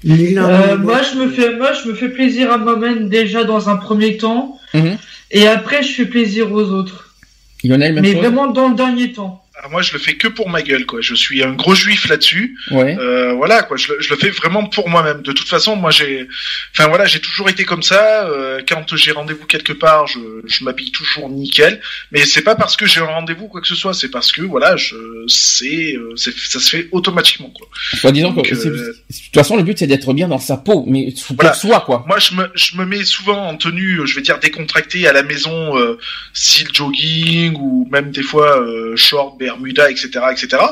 [0.09, 3.77] Euh, moi, je me fais, moi, je me fais plaisir à moi-même déjà dans un
[3.77, 4.97] premier temps, Mhm.
[5.31, 7.15] et après, je fais plaisir aux autres.
[7.63, 9.45] Lionel, même Mais chose vraiment dans le dernier temps.
[9.63, 11.01] Ah, moi, je le fais que pour ma gueule, quoi.
[11.03, 12.57] Je suis un gros juif là-dessus.
[12.71, 12.97] Ouais.
[12.99, 13.77] Euh, voilà, quoi.
[13.77, 15.21] Je, le- je le fais vraiment pour moi-même.
[15.21, 16.27] De toute façon, moi, j'ai,
[16.75, 18.27] enfin voilà, j'ai toujours été comme ça.
[18.27, 21.83] Euh, quand j'ai rendez-vous quelque part, je, je m'habille toujours nickel.
[22.11, 23.93] Mais c'est pas parce que j'ai un rendez-vous ou quoi que ce soit.
[23.93, 24.97] C'est parce que voilà, je,
[25.29, 27.69] c'est, euh, ça se fait automatiquement, quoi.
[27.95, 31.13] Soit disant que de toute façon, le but c'est d'être bien dans sa peau, mais
[31.27, 31.53] pour Voilà.
[31.53, 32.05] soi, quoi.
[32.09, 35.23] Moi, je me, je me mets souvent en tenue, je vais dire décontractée à la
[35.23, 35.99] maison, euh,
[36.33, 38.65] style jogging ou même des fois
[38.97, 40.63] short, bermuda, etc., etc.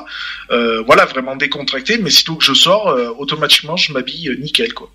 [0.51, 1.99] Euh, voilà, vraiment décontracté.
[1.99, 4.91] Mais sitôt que je sors, euh, automatiquement, je m'habille euh, nickel, quoi.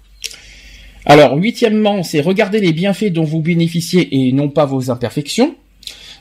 [1.06, 5.56] Alors, huitièmement, c'est regarder les bienfaits dont vous bénéficiez et non pas vos imperfections.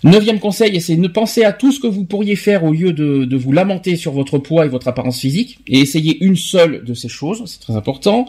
[0.05, 3.25] Neuvième conseil, c'est ne penser à tout ce que vous pourriez faire au lieu de,
[3.25, 6.95] de vous lamenter sur votre poids et votre apparence physique, et essayez une seule de
[6.95, 8.27] ces choses, c'est très important.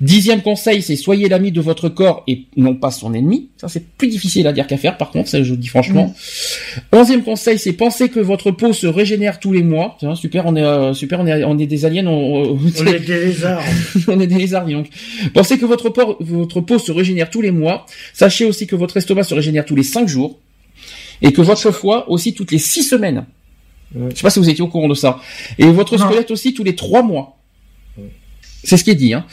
[0.00, 3.50] Dixième conseil, c'est soyez l'ami de votre corps et non pas son ennemi.
[3.56, 6.12] Ça, c'est plus difficile à dire qu'à faire, par contre, ça, je dis franchement.
[6.92, 9.96] Onzième conseil, c'est penser que votre peau se régénère tous les mois.
[10.00, 12.98] Tiens, super, on est, euh, super, on est, on est des aliens, on, On est
[12.98, 13.62] des lézards.
[14.08, 14.88] on est des lézards, dis donc.
[15.32, 17.86] Pensez que votre peau, votre peau se régénère tous les mois.
[18.12, 20.40] Sachez aussi que votre estomac se régénère tous les 5 jours.
[21.22, 23.24] Et que votre foie aussi toutes les 6 semaines.
[23.94, 24.08] Ouais.
[24.10, 25.20] Je sais pas si vous étiez au courant de ça.
[25.58, 26.06] Et votre Non.
[26.06, 27.38] squelette aussi tous les 3 mois.
[28.64, 29.12] C'est ce qui est dit.
[29.12, 29.24] Hein.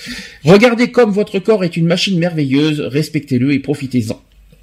[0.44, 4.20] Regardez comme votre corps est une machine merveilleuse, respectez-le et profitez-en.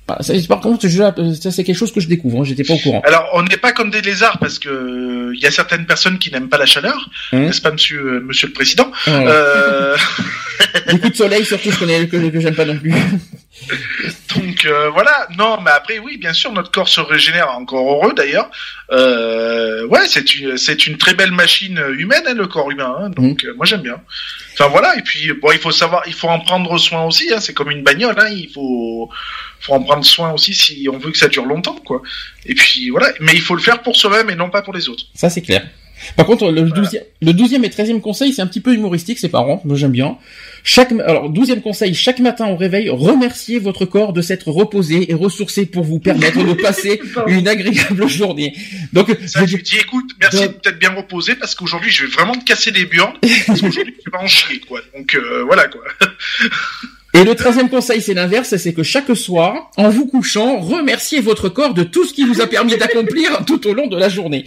[0.08, 2.74] Ah, ça, par contre, je- ça c'est quelque chose que je découvre, hein, j'étais pas
[2.74, 3.00] au courant.
[3.04, 6.30] Alors, on n'est pas comme des lézards parce que il y a certaines personnes qui
[6.30, 9.96] n'aiment pas la chaleur, Hein n'est-ce pas, Monsieur, euh, Monsieur le Président euh,
[10.90, 12.92] coups de soleil surtout, je connais que, que j'aime pas non plus.
[14.36, 18.12] Donc euh, voilà, non, mais après oui, bien sûr, notre corps se régénère, encore heureux
[18.14, 18.50] d'ailleurs.
[18.92, 22.94] Euh, ouais, c'est une, c'est une très belle machine humaine, hein, le corps humain.
[22.98, 24.00] hein, donc euh, moi j'aime bien.
[24.52, 27.32] Enfin voilà, et puis bon, il faut savoir, il faut en prendre soin aussi.
[27.32, 29.10] Hein, c'est comme une bagnole, hein, il faut,
[29.60, 32.02] faut en prendre soin aussi si on veut que ça dure longtemps, quoi.
[32.44, 34.88] Et puis voilà, mais il faut le faire pour soi-même et non pas pour les
[34.88, 35.04] autres.
[35.14, 35.66] Ça, c'est clair.
[36.16, 39.76] Par contre, le douzième et treizième conseil, c'est un petit peu humoristique, c'est marrant, moi
[39.76, 40.18] j'aime bien.
[40.62, 45.14] Chaque, alors, douzième conseil, chaque matin au réveil, remerciez votre corps de s'être reposé et
[45.14, 48.52] ressourcé pour vous permettre de passer une agréable journée.
[48.92, 52.10] Donc, Ça, je- dis, écoute, merci de- de t'être bien reposé parce qu'aujourd'hui je vais
[52.12, 53.14] vraiment te casser les burnes
[53.46, 54.80] parce qu'aujourd'hui tu vas en chier, quoi.
[54.96, 55.80] Donc euh, voilà, quoi.
[57.16, 61.48] Et le treizième conseil, c'est l'inverse, c'est que chaque soir, en vous couchant, remerciez votre
[61.48, 64.44] corps de tout ce qui vous a permis d'accomplir tout au long de la journée.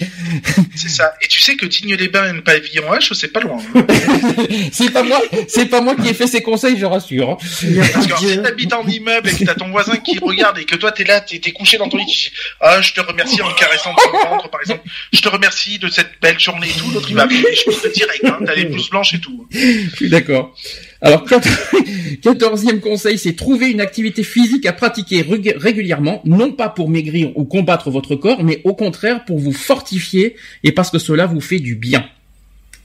[0.76, 1.14] C'est ça.
[1.24, 3.58] Et tu sais que Digne-les-Bains et pavillon H, c'est pas loin.
[4.72, 7.38] c'est pas moi, c'est pas moi qui ai fait ces conseils, je rassure.
[7.38, 10.76] Parce que si t'habites en immeuble et que t'as ton voisin qui regarde et que
[10.76, 13.42] toi t'es là, t'es t'es couché dans ton lit, tu dis ah je te remercie
[13.42, 14.82] en me caressant ton ventre par exemple,
[15.12, 17.90] je te remercie de cette belle journée et tout, l'autre il va appeler je peux
[17.90, 19.48] te direct, hein, t'as les blouses blanches et tout.
[19.52, 20.56] Je suis d'accord.
[21.02, 21.42] Alors, quat-
[22.22, 27.32] quatorzième conseil, c'est trouver une activité physique à pratiquer rég- régulièrement, non pas pour maigrir
[27.38, 31.42] ou combattre votre corps, mais au contraire pour vous fortifier et parce que cela vous
[31.42, 32.06] fait du bien.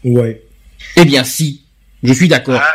[0.04, 0.42] Ouais.
[0.96, 1.62] Eh bien, si.
[2.02, 2.60] Je suis d'accord.
[2.62, 2.74] Ah,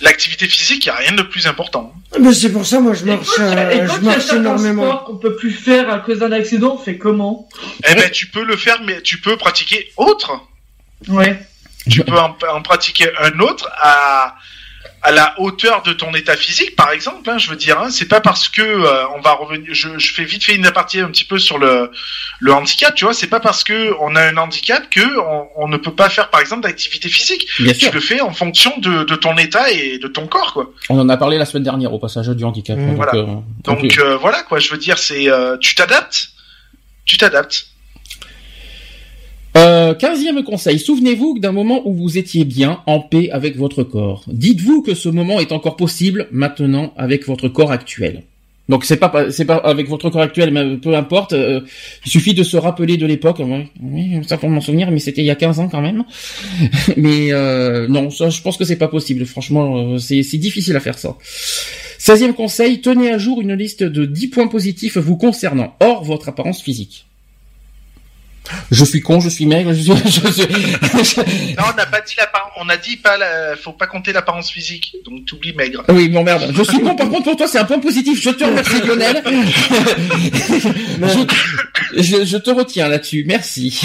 [0.00, 1.92] L'activité physique, y a rien de plus important.
[2.20, 4.32] Mais c'est pour ça, moi, je Et marche, quand, euh, et quand je il marche
[4.32, 4.84] énormément.
[4.84, 7.48] sports qu'on peut plus faire à cause d'un accident, on fait comment?
[7.90, 10.40] Eh ben tu peux le faire, mais tu peux pratiquer autre.
[11.08, 11.36] Ouais.
[11.90, 14.36] Tu peux en, en pratiquer un autre à
[15.02, 17.28] à la hauteur de ton état physique, par exemple.
[17.30, 19.68] Hein, je veux dire, hein, c'est pas parce que euh, on va revenir.
[19.72, 21.90] Je, je fais vite fait une aparté un petit peu sur le
[22.40, 22.94] le handicap.
[22.94, 25.94] Tu vois, c'est pas parce que on a un handicap que on, on ne peut
[25.94, 27.46] pas faire, par exemple, d'activité physique.
[27.60, 27.92] Bien Tu sûr.
[27.94, 30.70] le fais en fonction de, de ton état et de ton corps, quoi.
[30.90, 32.76] On en a parlé la semaine dernière au passage du handicap.
[32.76, 32.86] Mmh.
[32.88, 33.14] Donc, Voilà.
[33.14, 33.24] euh,
[33.64, 34.58] Donc donc, euh, voilà, quoi.
[34.58, 36.30] Je veux dire, c'est euh, tu t'adaptes,
[37.04, 37.66] tu t'adaptes.
[39.58, 44.24] Euh, quinzième conseil, souvenez-vous d'un moment où vous étiez bien, en paix avec votre corps.
[44.28, 48.22] Dites-vous que ce moment est encore possible maintenant avec votre corps actuel.
[48.68, 51.32] Donc c'est pas c'est pas avec votre corps actuel, mais peu importe.
[51.32, 51.62] euh,
[52.04, 53.40] il suffit de se rappeler de l'époque.
[54.28, 56.04] Ça pour m'en souvenir, mais c'était il y a 15 ans quand même.
[56.96, 59.26] mais euh, non, ça je pense que c'est pas possible.
[59.26, 61.16] Franchement, c'est c'est difficile à faire ça.
[61.98, 66.28] 16e conseil, tenez à jour une liste de 10 points positifs vous concernant, hors votre
[66.28, 67.07] apparence physique.
[68.70, 69.92] Je suis con, je suis maigre, je suis...
[70.04, 72.50] je suis- Non, on n'a pas dit l'apparence.
[72.60, 73.56] On a dit pas, la...
[73.56, 74.94] faut pas compter l'apparence physique.
[75.04, 75.84] Donc t'oublies maigre.
[75.88, 76.50] Oui, bon merde.
[76.54, 78.20] Je suis con, par contre, pour toi, c'est un point positif.
[78.22, 79.22] Je te remercie, Lionel.
[81.02, 83.24] je, je, je te retiens là-dessus.
[83.26, 83.80] Merci.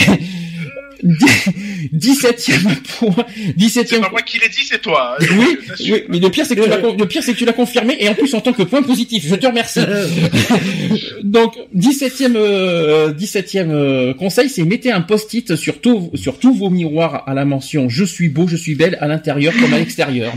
[1.03, 3.25] 17e point.
[3.59, 5.15] C'est 17e pas moi qui l'ai dit, c'est toi.
[5.19, 5.57] hein, Oui,
[5.91, 7.53] oui, mais le pire c'est que tu l'as con- le pire c'est que tu l'as
[7.53, 9.25] confirmé et en plus en tant que point positif.
[9.27, 9.81] Je te remercie.
[11.23, 16.69] Donc 17e euh, 17e euh, conseil, c'est mettez un post-it sur tout sur tous vos
[16.69, 20.34] miroirs à la mention je suis beau, je suis belle à l'intérieur comme à l'extérieur.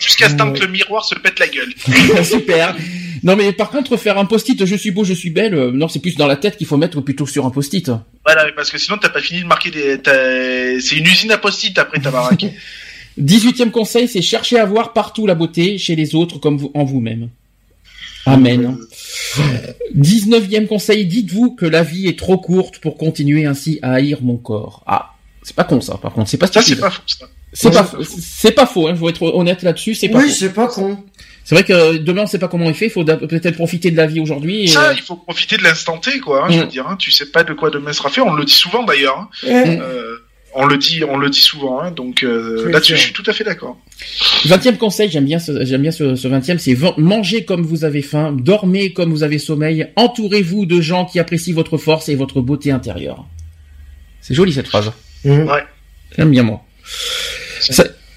[0.00, 2.24] Jusqu'à ce temps que le miroir se pète la gueule.
[2.24, 2.74] Super.
[3.22, 5.88] Non mais par contre faire un post-it je suis beau, je suis belle, euh, non
[5.88, 7.90] c'est plus dans la tête qu'il faut mettre plutôt que sur un post-it.
[8.24, 10.00] Voilà, parce que sinon t'as pas fini de marquer des.
[10.00, 12.46] t'as- C'est une usine à post-it après ta baraque.
[13.20, 16.84] 18e conseil, c'est chercher à voir partout la beauté chez les autres comme vous, en
[16.84, 17.28] vous-même.
[18.24, 18.76] Amen.
[19.96, 24.36] 19e conseil, dites-vous que la vie est trop courte pour continuer ainsi à haïr mon
[24.36, 24.82] corps.
[24.86, 26.80] Ah, c'est pas con ça, par contre, c'est pas Ça, c'est stupide.
[26.82, 27.26] pas faux, ça.
[27.52, 27.90] C'est pas,
[28.20, 30.34] c'est pas faux, hein, je veux être honnête là-dessus, c'est pas Oui, faux.
[30.38, 30.98] c'est pas con.
[31.50, 33.96] C'est vrai que demain on sait pas comment il fait, il faut peut-être profiter de
[33.96, 34.62] la vie aujourd'hui.
[34.62, 36.44] et, Ça, euh, il faut profiter de l'instant T, quoi.
[36.44, 36.60] hein, Je Mm.
[36.60, 38.20] veux dire, hein, tu sais pas de quoi demain sera fait.
[38.20, 39.18] On le dit souvent d'ailleurs.
[39.18, 39.28] hein.
[39.42, 39.48] Eh,
[39.80, 40.14] Euh,
[40.54, 41.80] on le dit, on le dit souvent.
[41.80, 43.76] Hein, donc euh, là-dessus, je suis tout à fait d'accord.
[44.46, 48.02] 20e conseil, j'aime bien ce, j'aime bien ce, ce 20e, c'est mangez comme vous avez
[48.02, 52.40] faim, dormez comme vous avez sommeil, entourez-vous de gens qui apprécient votre force et votre
[52.42, 53.26] beauté intérieure.
[54.20, 54.92] C'est joli cette phrase.
[55.24, 55.50] hum.
[56.16, 56.62] J'aime bien moi.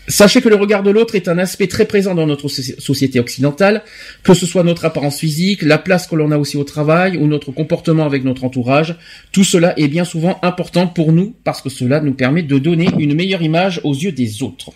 [0.08, 3.20] Sachez que le regard de l'autre est un aspect très présent dans notre soci- société
[3.22, 3.84] occidentale,
[4.24, 7.26] que ce soit notre apparence physique, la place que l'on a aussi au travail ou
[7.28, 8.96] notre comportement avec notre entourage.
[9.32, 12.90] Tout cela est bien souvent important pour nous parce que cela nous permet de donner
[13.00, 14.72] une meilleure image aux yeux des autres.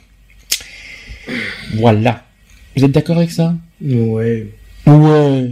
[1.76, 2.24] Voilà.
[2.76, 3.54] Vous êtes d'accord avec ça?
[3.82, 4.48] Ouais.
[4.86, 5.52] Ouais.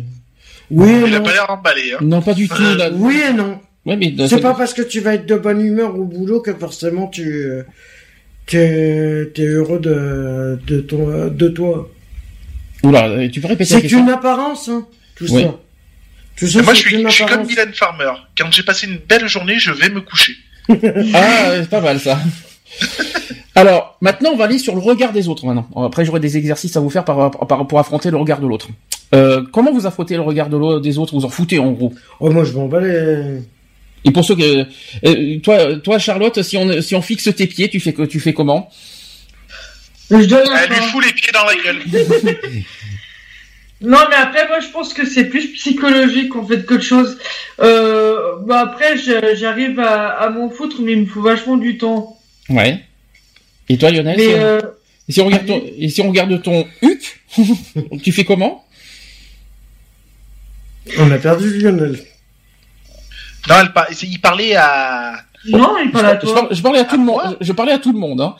[0.72, 1.26] Oui Il a non.
[1.26, 1.94] pas l'air emballé.
[1.94, 2.00] Hein.
[2.02, 2.62] Non, pas du tout.
[2.78, 2.90] là.
[2.94, 3.60] Oui et non.
[3.86, 6.54] Ouais, mais C'est pas parce que tu vas être de bonne humeur au boulot que
[6.54, 7.46] forcément tu
[8.54, 11.90] euh, t'es t'es heureux de de ton de toi.
[12.84, 14.86] Oula, tu peux répéter C'est une apparence, hein.
[15.16, 15.44] Tout Oui.
[15.44, 15.56] ça.
[16.38, 17.46] Tout ça, Et moi, je suis, une je suis comme.
[17.48, 18.12] Mylène Farmer.
[18.38, 20.34] Quand j'ai passé une belle journée, je vais me coucher.
[20.70, 22.20] Ah, c'est pas mal ça.
[23.56, 25.46] Alors, maintenant, on va aller sur le regard des autres.
[25.46, 28.48] Maintenant, après, j'aurai des exercices à vous faire par, par- pour affronter le regard de
[28.48, 28.68] l'autre.
[29.14, 31.14] Euh, comment vous affrontez le regard de des autres?
[31.16, 31.94] Vous en foutez en gros.
[32.20, 33.40] Oh, moi, je m'en bats les...
[34.06, 34.66] Et pour ceux que,
[35.06, 38.20] euh, toi, toi, Charlotte, si on si on fixe tes pieds, tu fais que tu
[38.20, 38.70] fais comment?
[40.12, 42.62] Je donne un Elle lui fout les pieds dans la gueule.
[43.82, 47.18] Non, mais après, moi, je pense que c'est plus psychologique, en fait, qu'autre chose.
[47.62, 48.96] Euh, bah, après,
[49.36, 52.18] j'arrive à, à m'en foutre, mais il me faut vachement du temps.
[52.50, 52.80] Ouais.
[53.68, 54.62] Et toi, Lionel Mais, euh,
[55.08, 57.22] et si on regarde ton, et si on regarde ton huc,
[58.04, 58.66] tu fais comment?
[60.98, 62.00] On a perdu Lionel.
[63.50, 65.14] Non, elle par- il parlait à,
[65.48, 66.34] Non, il parle à Je, toi.
[66.42, 67.38] par- je parlais à tout le monde.
[67.42, 68.20] Je parlais à tout le monde.
[68.22, 68.36] Hein.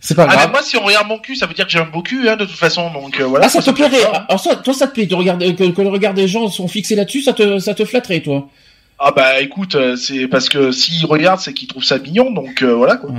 [0.00, 0.50] C'est pas Ah, mais grave.
[0.50, 2.36] moi, si on regarde mon cul, ça veut dire que j'ai un beau cul, hein,
[2.36, 2.90] de toute façon.
[2.92, 3.46] Donc euh, voilà.
[3.46, 4.04] Ah, ça te plairait.
[4.28, 6.68] Alors, ça, toi, ça te plaît de regarder que, que le regard des gens sont
[6.68, 8.48] fixés là-dessus, ça te, ça te flatterait, toi?
[9.02, 12.60] Ah bah écoute, euh, c'est parce que s'ils regardent, c'est qu'ils trouvent ça mignon, donc
[12.62, 13.08] euh, voilà quoi.
[13.08, 13.16] Ouais,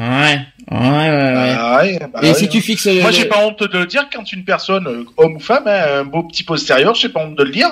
[0.69, 1.55] ouais, ouais, ouais.
[1.57, 2.49] Ah, ouais, bah, Et ouais, si hein.
[2.51, 2.85] tu fixes.
[2.85, 4.85] Moi, le- j'ai pas honte de le dire quand une personne,
[5.17, 7.71] homme ou femme, a un beau petit postérieur, j'ai pas honte de le dire.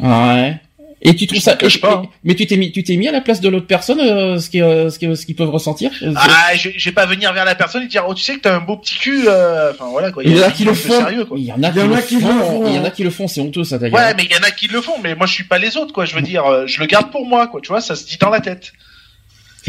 [0.00, 0.34] hein.
[0.44, 0.60] Ouais.
[1.02, 1.54] Et tu trouves Je ça.
[1.56, 2.08] cache pas, hein.
[2.24, 4.48] mais tu t'es mis, tu t'es mis à la place de l'autre personne, euh, ce
[4.48, 5.90] qui, euh, ce qui, ce qu'ils peuvent ressentir?
[6.16, 8.40] Ah, je je vais pas venir vers la personne et dire, oh, tu sais que
[8.40, 10.24] t'as un beau petit cul, euh, enfin voilà quoi.
[10.24, 10.98] Il y en a qui le font.
[10.98, 11.38] Sérieux, quoi.
[11.38, 13.28] Il y en a qui le font, Il y en a qui le font.
[13.28, 13.94] C'est honteux, ça d'ailleurs.
[13.98, 15.76] Ouais, mais il y en a qui le font, mais moi je suis pas les
[15.76, 16.06] autres, quoi.
[16.06, 17.60] Je veux dire, euh, je le garde pour moi, quoi.
[17.60, 18.72] Tu vois, ça se dit dans la tête.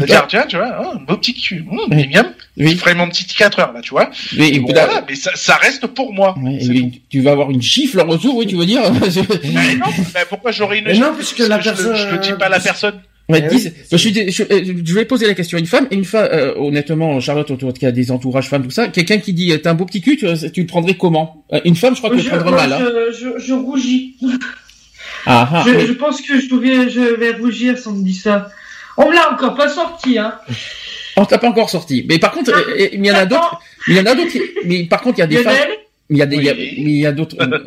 [0.06, 2.08] C'est-à-dire, tu vois, tu vois, oh, un beau petit cul, hum, Oui.
[2.08, 2.26] miam.
[2.56, 2.76] Je Oui.
[2.76, 4.10] ferai mon petit 4 heures là, tu vois.
[4.38, 6.34] Oui, Et bon, là- voilà, mais ça, ça reste pour moi.
[6.60, 10.20] Et tu vas avoir une gifle en retour, oui, tu veux dire Mais non, mais
[10.28, 12.32] pourquoi j'aurais une Mais non, puisque la Parce que je le- personne- Je le dis
[12.38, 13.00] pas à la personne.
[13.30, 13.58] Ouais, Eh
[13.92, 16.28] je, suis, je, euh, je vais poser la question à une femme, et une femme,
[16.32, 19.58] euh, honnêtement, Charlotte, toi qui a des entourages femmes, tout ça, quelqu'un qui dit, euh,
[19.58, 22.16] t'as un beau petit cul, tu, tu le prendrais comment Une femme, je crois que
[22.16, 22.72] tu Je, le prendrais moi, mal.
[22.82, 22.88] Hein.
[23.12, 24.16] je, je, je rougis.
[25.26, 25.86] Ah, ah, je, oui.
[25.86, 28.48] je pense que je vais, je vais rougir si on me dit ça.
[28.98, 30.34] On me l'a encore pas sorti, hein.
[31.16, 32.04] On t'a pas encore sorti.
[32.08, 33.60] Mais par contre, euh, euh, il y en a d'autres.
[33.86, 34.36] Il y en a d'autres.
[34.64, 35.54] Mais par contre, il y a des femmes.
[35.54, 35.77] Lionel,
[36.10, 36.74] il y a des, il y a- Oui.
[36.78, 37.36] mais il y a d'autres.
[37.40, 37.58] euh,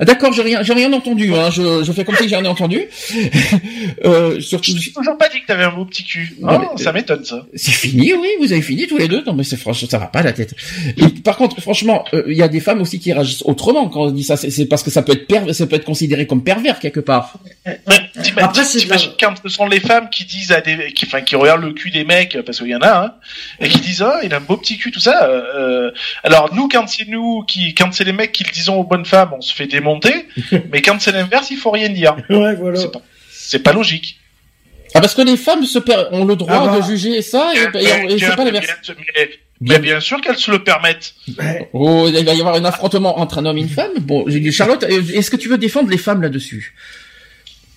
[0.04, 1.32] D'accord, j'ai rien, j'ai rien entendu.
[1.34, 1.50] Hein.
[1.50, 2.80] Je, je fais comme si j'ai rien entendu.
[4.04, 6.34] euh, surtout, Je toujours pas dit que t'avais un beau petit cul.
[6.40, 7.46] Non, mais- ça m'étonne ça.
[7.54, 8.28] c'est fini, oui.
[8.40, 9.22] Vous avez fini tous les deux.
[9.26, 10.54] Non, mais c'est franchement, ça va pas la tête.
[10.96, 14.02] Et par contre, franchement, euh, il y a des femmes aussi qui réagissent autrement quand
[14.06, 14.36] on dit ça.
[14.36, 17.34] C'est parce que ça peut être pervers, ça peut être considéré comme pervers quelque part.
[18.36, 21.62] Après, t'imagines quand ce sont les femmes qui disent à des, qui, enfin, qui regardent
[21.64, 23.14] le cul des mecs, parce qu'il y en a, hein,
[23.60, 25.24] et qui disent, oh, il a un beau petit cul, tout ça.
[25.24, 25.90] euh, euh,
[26.22, 29.04] alors, nous, quand c'est nous qui, quand c'est les mecs qui le disons aux bonnes
[29.04, 30.26] femmes, on se fait démonter,
[30.72, 32.16] mais quand c'est l'inverse, il faut rien dire.
[32.30, 32.80] Ouais, voilà.
[33.30, 34.18] C'est pas, logique.
[34.94, 36.80] Ah, parce que les femmes se per- ont le droit Ah bah.
[36.80, 38.66] de juger ça et, et- et Bien- c'est pas l'inverse.
[39.60, 41.14] mais, bien sûr qu'elles se le permettent.
[41.38, 41.68] Ouais.
[41.72, 43.90] Oh, il va y avoir un affrontement entre un homme et une femme.
[44.00, 46.74] Bon, j'ai dit, Charlotte, euh, est-ce que tu veux défendre les femmes là-dessus?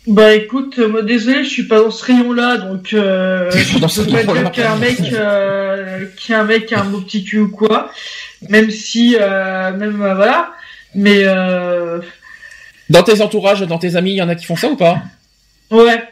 [0.06, 3.80] Bah écoute, euh, moi désolé, je suis pas dans ce rayon-là, donc euh, T'es pas
[3.80, 4.42] dans je ce peux pas rayon-là.
[4.44, 7.92] dire qu'un mec, euh, qu'un mec a un beau petit cul ou quoi,
[8.50, 10.52] même si, euh, même euh, voilà,
[10.96, 12.00] mais euh,
[12.90, 15.00] Dans tes entourages, dans tes amis, il y en a qui font ça ou pas?
[15.72, 16.04] Ouais.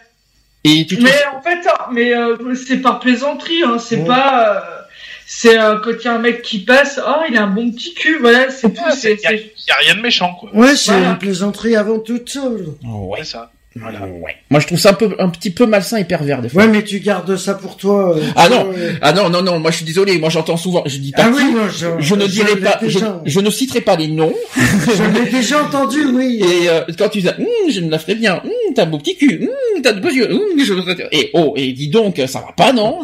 [0.63, 1.07] Et tu trouves...
[1.09, 4.05] Mais en fait, mais euh, c'est par plaisanterie, hein, c'est Ouais.
[4.07, 4.81] pas, euh,
[5.27, 7.71] c'est euh, quand il y a un mec qui passe, oh il a un bon
[7.71, 10.33] petit cul, voilà, c'est tout, Il c'est, y, a- c'est- y a rien de méchant,
[10.35, 10.49] quoi.
[10.55, 11.11] Ouais, c'est Voilà.
[11.11, 12.75] une plaisanterie avant toute chose.
[12.83, 13.19] Ouais.
[13.19, 13.51] C'est ça.
[13.77, 14.05] Voilà.
[14.05, 14.35] Ouais.
[14.49, 16.63] Moi, je trouve ça un peu, un petit peu malsain et pervers des fois.
[16.63, 18.15] Ouais, mais tu gardes ça pour toi.
[18.17, 18.71] euh, Ah non.
[18.73, 18.93] euh.
[19.01, 19.59] Ah non, non, non.
[19.59, 20.17] Moi, je suis désolé.
[20.17, 20.81] Moi, j'entends souvent.
[20.85, 21.35] Je dis pas Ah qui.
[21.43, 22.79] oui, non, je, Je ne dirai pas.
[23.25, 24.33] Je, ne citerai pas les noms.
[24.55, 26.41] je l'ai déjà entendu, oui.
[26.41, 28.35] Et euh, quand tu dis, Hum, je me la ferai bien.
[28.45, 29.41] Hum, t'as un beau petit cul.
[29.43, 30.29] Hum, t'as de beaux yeux.
[30.57, 30.73] Je
[31.11, 32.99] Et oh, et dis donc, ça va pas, non?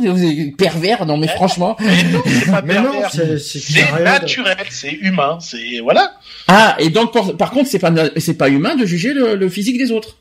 [0.57, 1.76] Pervers, non mais franchement.
[1.81, 3.11] Mais non, c'est pas Mais non, pervers.
[3.11, 6.14] c'est naturel, c'est humain, c'est voilà.
[6.48, 9.49] Ah, et donc par, par contre, c'est pas, c'est pas humain de juger le, le
[9.49, 10.18] physique des autres.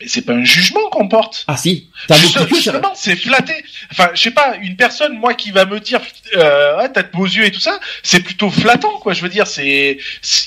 [0.00, 1.44] Mais c'est pas un jugement qu'on porte.
[1.46, 1.90] Ah si.
[2.48, 3.52] Justement, c'est flatté.
[3.92, 6.00] Enfin, je sais pas, une personne, moi, qui va me dire,
[6.36, 9.12] euh, ah, t'as de beaux yeux et tout ça, c'est plutôt flattant, quoi.
[9.12, 9.98] Je veux dire, c'est,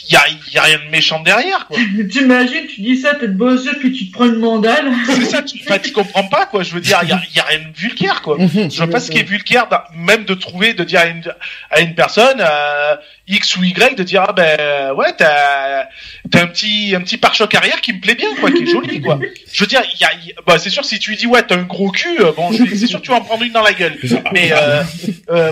[0.08, 1.78] il y a, y a rien de méchant derrière, quoi.
[2.10, 4.92] t'imagines, tu dis ça, t'as de beaux yeux, puis tu te prends une mandale.
[5.06, 6.64] C'est ça, tu, enfin, tu comprends pas, quoi.
[6.64, 8.40] Je veux dire, y a, y a rien de vulgaire, quoi.
[8.40, 8.72] Mhm.
[8.72, 11.24] Je vois pas ce qui est vulgaire, même de trouver, de dire à une,
[11.70, 12.96] à une personne, euh,
[13.28, 15.86] X ou Y, de dire, ah ben, ouais, t'as,
[16.30, 19.00] t'as un petit, un petit pare-choc arrière qui me plaît bien, quoi, qui est joli,
[19.02, 19.18] quoi.
[19.54, 21.56] Je veux dire, y a, y- bah, c'est sûr, si tu lui dis, ouais, t'as
[21.56, 23.98] un gros cul, euh, bon, c'est sûr, tu vas en prendre une dans la gueule.
[24.34, 24.84] Mais, euh,
[25.30, 25.52] euh,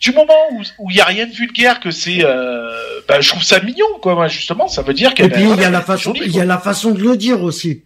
[0.00, 2.70] du moment où, où y a rien de vulgaire, que c'est, euh,
[3.08, 5.60] bah, je trouve ça mignon, quoi, moi, justement, ça veut dire que, Et puis, il
[5.60, 7.82] y a la façon, il y a la façon de le dire aussi.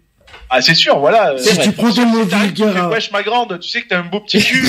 [0.51, 1.31] Ah, c'est sûr, voilà.
[1.31, 4.03] euh, Si tu prends des mots vulgaires, wesh ma grande, tu sais que t'as un
[4.03, 4.69] beau petit cul.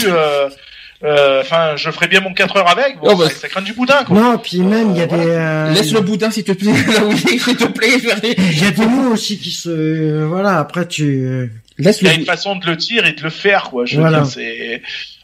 [1.03, 2.97] Euh, euh, Enfin, je ferais bien mon 4 heures avec.
[2.99, 3.29] Bon, Oh, bah.
[3.29, 4.15] ça, ça craint du boudin, quoi.
[4.19, 5.23] non, puis même, il y a Voilà.
[5.23, 6.73] des, euh, Laisse le boudin s'il te plaît.
[7.37, 7.97] S'il te plaît.
[8.37, 11.47] il y a des mots aussi qui se, euh, voilà, après tu, euh,
[11.77, 13.85] Laisse Il y le a une façon de le dire et de le faire, quoi.
[13.85, 14.21] Je veux Voilà.
[14.21, 14.81] dire, c'est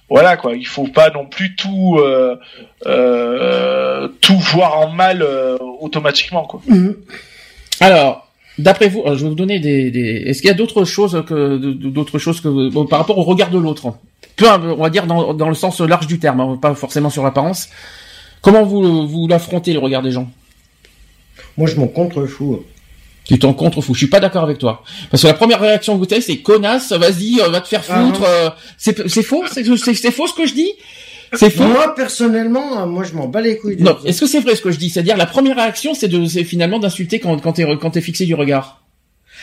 [0.10, 0.54] voilà, quoi.
[0.56, 2.36] Il faut pas non plus tout euh,
[2.86, 6.62] euh, tout voir en mal euh, automatiquement, quoi.
[6.70, 6.96] hum,
[7.80, 8.28] Alors,
[8.62, 9.92] d'après vous, euh, je vais vous donner des.
[9.92, 10.24] des...
[10.28, 13.50] Est-ce qu'il y a d'autres choses que d'autres choses que bon, par rapport au regard
[13.50, 13.94] de l'autre
[14.36, 17.24] Peu, on va dire dans, dans le sens large du terme, hein, pas forcément sur
[17.24, 17.70] l'apparence.
[18.42, 20.30] Comment vous vous l'affrontez le regard des gens?
[21.58, 22.64] Moi je m'en contrefous.
[23.24, 23.94] Tu t'en contrefous.
[23.94, 24.84] Je suis pas d'accord avec toi.
[25.12, 27.84] Parce que la première réaction que vous avez, c'est connasse, vas-y, euh, va te faire
[27.90, 28.24] Ah foutre.
[28.24, 30.72] euh, c'est faux, c'est faux ce que je dis?
[31.34, 31.64] C'est faux.
[31.64, 33.78] Moi, personnellement, euh, moi je m'en bats les couilles.
[33.80, 34.90] Non, est-ce que c'est vrai ce que je dis?
[34.90, 38.26] C'est-à-dire la première réaction, c'est de, c'est finalement d'insulter quand quand t'es quand t'es fixé
[38.26, 38.84] du regard.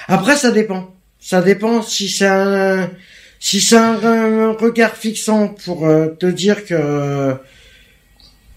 [0.07, 0.95] Après, ça dépend.
[1.21, 2.91] Ça dépend si c'est un,
[3.41, 7.35] si c'est un, un regard fixant pour euh, te dire que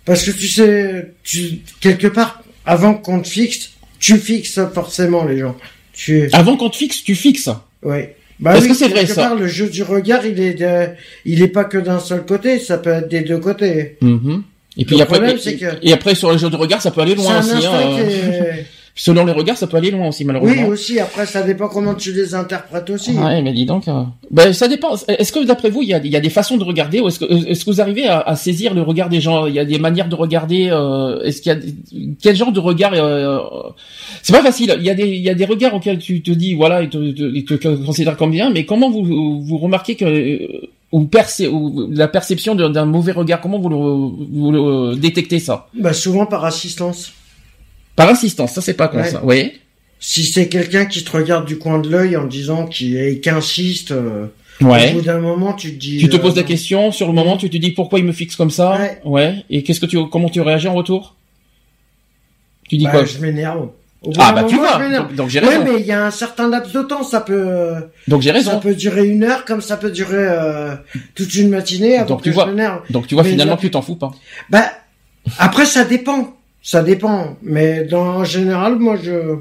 [0.05, 5.39] parce que tu sais, tu quelque part avant qu'on te fixe, tu fixes forcément les
[5.39, 5.55] gens.
[5.93, 7.49] Tu Avant qu'on te fixe, tu fixes.
[7.83, 8.15] ouais.
[8.41, 10.55] Bah Est-ce oui, que c'est vrai, quelque ça part, le jeu du regard, il est
[10.55, 10.87] de-
[11.25, 13.97] il est pas que d'un seul côté, ça peut être des deux côtés.
[14.01, 14.43] Mhm.
[14.77, 16.81] Et puis Le après, problème, et, c'est que- et après sur les jeux de regard,
[16.81, 17.51] ça peut aller loin aussi.
[17.65, 18.51] Hein, euh.
[18.93, 20.67] Selon les regards, ça peut aller loin aussi Oui, malheureusement.
[20.67, 20.99] aussi.
[20.99, 23.11] Après, ça dépend comment tu les interprètes aussi.
[23.11, 23.87] Ouais, mais dis donc.
[23.87, 24.95] euh, Ben, ça dépend.
[25.07, 27.07] Est-ce que d'après vous, il y a, il y a des façons de regarder ou
[27.07, 29.45] est-ce que, est-ce que vous arrivez à, à saisir le regard des gens?
[29.47, 30.67] Il y a des manières de regarder.
[30.71, 31.73] Euh, est-ce qu'il y a des-
[32.21, 33.39] quel genre de regard euh,
[34.23, 34.75] C'est pas facile.
[34.79, 36.89] Il y a des, il y a des regards auxquels tu te dis voilà, ils
[36.89, 37.55] te, te, ils te
[37.85, 42.55] considèrent comme bien, mais comment vous vous remarquez que euh, ou, percé, ou la perception
[42.55, 45.67] d'un d'un mauvais regard, comment vous le, vous le détectez ça?
[45.79, 47.13] Bah, souvent par assistance.
[48.01, 49.09] Par insistance, ça c'est pas con Ouais.
[49.09, 49.21] ça.
[49.23, 49.53] Oui.
[49.99, 53.91] Si c'est quelqu'un qui te regarde du coin de l'œil en disant qu'il est qu'insiste,
[53.91, 54.25] euh,
[54.59, 54.91] Ouais.
[54.91, 55.97] au bout d'un moment, tu te dis.
[55.99, 58.11] Tu te poses euh, la question sur le moment, tu te dis pourquoi il me
[58.11, 58.79] fixe comme ça?
[59.05, 59.43] Ouais.
[59.49, 61.15] Et qu'est-ce que tu, comment tu réagis en retour?
[62.69, 63.05] Tu dis bah, quoi?
[63.05, 63.69] Je m'énerve.
[64.17, 64.79] Ah bah tu vois.
[64.89, 65.63] Donc, donc j'ai Ouais, raison.
[65.63, 67.73] mais il y a un certain laps de temps, ça peut.
[68.07, 68.59] Donc j'ai Ça raison.
[68.59, 70.73] peut durer une heure, comme ça peut durer euh,
[71.13, 72.47] toute une matinée avant Donc que tu je vois.
[72.47, 72.81] m'énerve.
[72.89, 74.11] Donc tu vois finalement tu t'en fous pas.
[74.49, 74.71] Bah,
[75.37, 77.37] après ça dépend, ça dépend.
[77.41, 79.35] Mais dans en général, moi je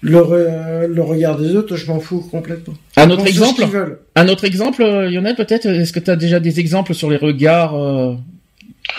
[0.00, 2.74] le re- le regard des autres, je m'en fous complètement.
[2.96, 3.98] Un autre exemple.
[4.16, 5.66] Un autre exemple, euh, Lionel peut-être.
[5.66, 8.14] Est-ce que tu as déjà des exemples sur les regards euh,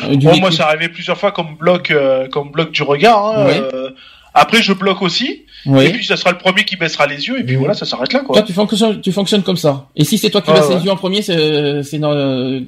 [0.03, 3.25] euh, du Bon, moi, c'est arrivé plusieurs fois comme bloc, euh, comme bloc du regard.
[3.27, 3.89] hein, euh,
[4.33, 5.42] après, je bloque aussi.
[5.65, 5.85] Oui.
[5.85, 7.39] Et puis, ça sera le premier qui baissera les yeux.
[7.39, 8.35] Et puis voilà, ça s'arrête là, quoi.
[8.35, 9.87] Toi, tu fonctionnes, tu fonctionnes comme ça.
[9.95, 10.75] Et si c'est toi qui Ah, baisses ouais.
[10.77, 12.59] les yeux en premier, c'est, c'est dans, euh,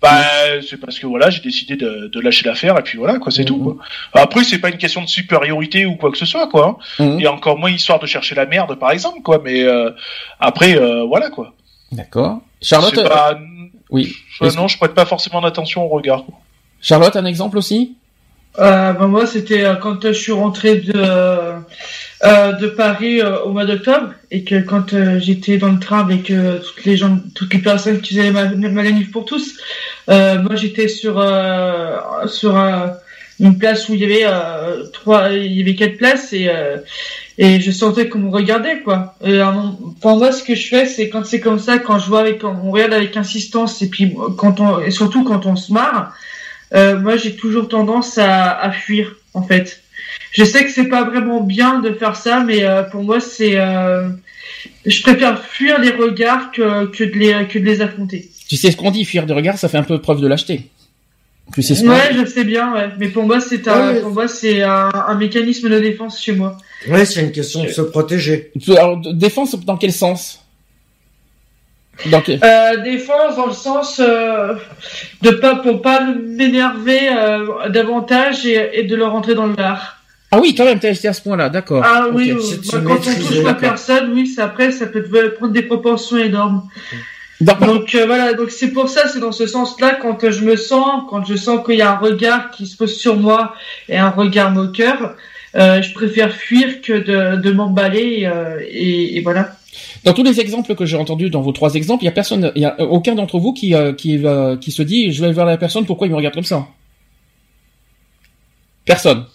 [0.00, 0.20] Bah,
[0.68, 2.78] c'est parce que voilà, j'ai décidé de, de lâcher l'affaire.
[2.78, 3.46] Et puis voilà, quoi, c'est Mhm.
[3.48, 3.58] tout.
[3.58, 3.76] Quoi.
[4.12, 6.78] Après, c'est pas une question de supériorité ou quoi que ce soit, quoi.
[7.00, 7.04] hein.
[7.04, 7.20] Mhm.
[7.20, 9.40] Et encore moins histoire de chercher la merde, par exemple, quoi.
[9.42, 9.90] Mais euh,
[10.38, 11.54] après, euh, voilà, quoi.
[11.90, 12.40] D'accord.
[12.62, 12.94] Charlotte.
[13.08, 13.38] Pas...
[13.90, 14.14] Oui.
[14.40, 16.24] Ouais, Est-ce non, je prête pas forcément d'attention au regard.
[16.24, 16.34] quoi.
[16.80, 17.96] Charlotte, un exemple aussi?
[18.58, 21.56] Euh, ben moi, c'était euh, quand euh, je suis rentré de euh,
[22.22, 26.30] de Paris euh, au mois d'octobre et que quand euh, j'étais dans le train avec
[26.30, 29.56] euh, toutes les gens, toutes les personnes qui faisaient ma, ma manif pour tous,
[30.08, 32.86] euh, moi j'étais sur euh, sur euh,
[33.40, 36.78] une place où il y avait euh, trois, il y avait quatre places et euh,
[37.36, 39.16] et je sentais qu'on me regardait quoi.
[39.24, 39.40] Et
[40.00, 42.44] pour moi, ce que je fais, c'est quand c'est comme ça, quand je vois avec,
[42.44, 46.14] on regarde avec insistance et puis quand on et surtout quand on se marre.
[46.74, 49.83] Euh, moi, j'ai toujours tendance à, à fuir, en fait.
[50.34, 53.52] Je sais que c'est pas vraiment bien de faire ça, mais euh, pour moi, c'est,
[53.56, 54.08] euh,
[54.84, 58.28] je préfère fuir les regards que, que de les que de les affronter.
[58.48, 60.68] Tu sais ce qu'on dit, fuir de regard, ça fait un peu preuve de lâcheté.
[61.54, 62.88] Tu sais ce qu'on Ouais, je sais bien, ouais.
[62.98, 66.20] Mais pour moi, c'est un, Ouais, mais- pour moi, c'est un, un mécanisme de défense
[66.20, 66.58] chez moi.
[66.88, 68.50] Ouais, c'est une question de se protéger.
[68.70, 70.40] Alors, défense dans quel sens?
[72.06, 74.54] Euh, défense dans le sens euh,
[75.22, 79.98] de pas pour pas m'énerver euh, davantage et, et de le rentrer dans le lard.
[80.34, 81.80] Ah oui, quand même, t'as été à ce point-là, d'accord.
[81.86, 82.14] Ah Ok.
[82.16, 82.36] oui, euh,
[82.72, 85.04] bah, quand on touche la personne, oui, après, ça peut
[85.36, 86.68] prendre des proportions énormes.
[87.40, 90.56] Donc euh, voilà, donc c'est pour ça, c'est dans ce sens-là quand euh, je me
[90.56, 93.54] sens, quand je sens qu'il y a un regard qui se pose sur moi
[93.88, 95.14] et un regard moqueur,
[95.54, 99.52] euh, je préfère fuir que de, de m'emballer euh, et, et voilà.
[100.02, 102.50] Dans tous les exemples que j'ai entendus, dans vos trois exemples, il y a personne,
[102.56, 105.46] il y a aucun d'entre vous qui qui va qui se dit, je vais voir
[105.46, 106.66] la personne, pourquoi il me regarde comme ça?
[108.84, 109.26] Personne.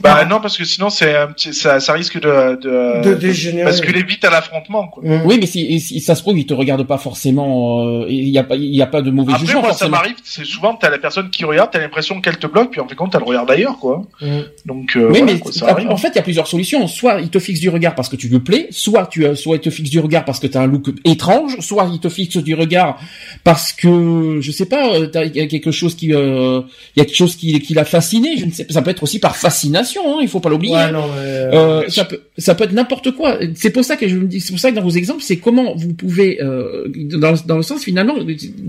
[0.00, 1.14] Bah non, parce que sinon, c'est
[1.52, 3.64] ça, ça risque de, de, de dégénérer.
[3.64, 5.02] basculer vite à l'affrontement, quoi.
[5.04, 5.22] Mm.
[5.24, 7.84] Oui, mais si, si ça se trouve, il te regarde pas forcément.
[7.86, 9.88] euh, Il y a pas, il y a pas de mauvais Après, jugement moi, ça
[9.88, 12.88] m'arrive, c'est souvent, t'as la personne qui regarde, t'as l'impression qu'elle te bloque, puis en
[12.88, 14.02] fait, compte, elle regarde ailleurs, quoi.
[14.20, 14.26] Mm.
[14.66, 15.88] Donc, euh, Oui, voilà, mais quoi, ça arrive.
[15.90, 16.86] en fait, il y a plusieurs solutions.
[16.86, 19.56] Soit il te fixe du regard parce que tu lui plais, soit tu, euh, soit
[19.56, 22.08] il te fixe du regard parce que tu as un look étrange, soit il te
[22.08, 22.98] fixe du regard
[23.44, 26.60] parce que je sais pas, euh, t'as- il y a quelque chose qui, euh,
[26.94, 28.36] il y a quelque chose qui, qui l'a fasciné.
[28.36, 29.85] Je ne sais, ça peut être aussi par fascination.
[30.06, 30.74] Hein, il faut pas l'oublier.
[30.74, 33.38] Ouais, non, mais, Euh, ça peut, ça peut être n'importe quoi.
[33.54, 35.36] C'est pour ça que je me dis, c'est pour ça que dans vos exemples, c'est
[35.36, 38.14] comment vous pouvez, euh, dans, dans le sens finalement,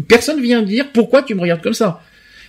[0.07, 2.01] personne vient dire pourquoi tu me regardes comme ça.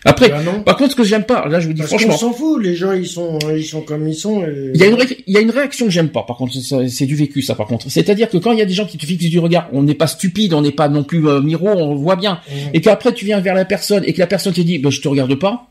[0.04, 2.32] Après, bah par contre, ce que j'aime pas, là, je vous dis Parce franchement, s'en
[2.32, 4.42] fout, les gens ils sont ils sont comme ils sont.
[4.44, 6.22] et- il y a une, ré- il y a une réaction que j'aime pas.
[6.22, 6.52] Par contre,
[6.88, 7.56] c'est du vécu, ça.
[7.56, 9.68] Par contre, c'est-à-dire que quand il y a des gens qui te fixent du regard,
[9.72, 12.34] on n'est pas stupide, on n'est pas non plus euh, miro, on voit bien.
[12.48, 12.54] Mm.
[12.74, 15.00] Et qu'après tu viens vers la personne et que la personne te dit, bah, je
[15.00, 15.66] te regarde pas.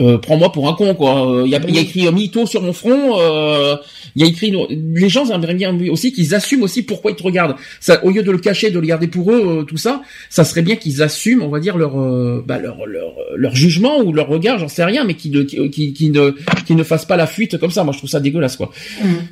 [0.00, 1.42] Euh, prends-moi pour un con quoi.
[1.44, 3.18] Il y a, y a écrit euh, mytho sur mon front.
[3.18, 3.76] euh,
[4.16, 7.22] Il y a écrit les gens aimeraient bien aussi qu'ils assument aussi pourquoi ils te
[7.22, 7.56] regardent.
[7.80, 10.44] Ça, au lieu de le cacher, de le garder pour eux, euh, tout ça, ça
[10.44, 14.12] serait bien qu'ils assument, on va dire leur euh, bah, leur, leur leur jugement ou
[14.12, 16.34] leur regard, j'en sais rien, mais qui ne qui, qui, qui ne
[16.66, 17.82] qui ne fassent pas la fuite comme ça.
[17.84, 18.70] Moi, je trouve ça dégueulasse quoi.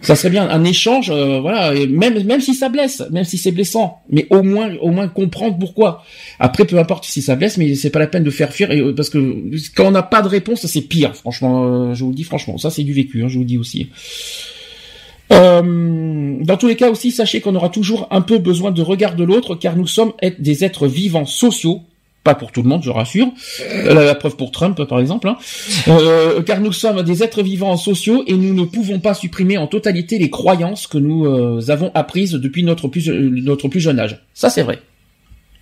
[0.00, 3.38] Ça serait bien un échange, euh, voilà, et même même si ça blesse, même si
[3.38, 6.04] c'est blessant, mais au moins au moins comprendre pourquoi.
[6.38, 8.80] Après, peu importe si ça blesse, mais c'est pas la peine de faire fuir, et,
[8.80, 9.18] euh, parce que
[9.76, 11.14] quand on n'a pas de réponse, c'est pire.
[11.14, 13.46] Franchement, euh, je vous le dis franchement, ça c'est du vécu, hein, je vous le
[13.46, 13.88] dis aussi.
[15.32, 19.14] Euh, dans tous les cas aussi, sachez qu'on aura toujours un peu besoin de regard
[19.16, 21.80] de l'autre, car nous sommes des êtres vivants sociaux.
[22.24, 23.28] Pas pour tout le monde, je rassure.
[23.62, 25.28] Euh, La, preuve pour Trump, par exemple.
[25.28, 25.36] hein.
[26.46, 30.18] Car nous sommes des êtres vivants sociaux et nous ne pouvons pas supprimer en totalité
[30.18, 31.26] les croyances que nous
[31.68, 34.22] avons apprises depuis notre plus, notre plus jeune âge.
[34.34, 34.78] Ça, c'est vrai.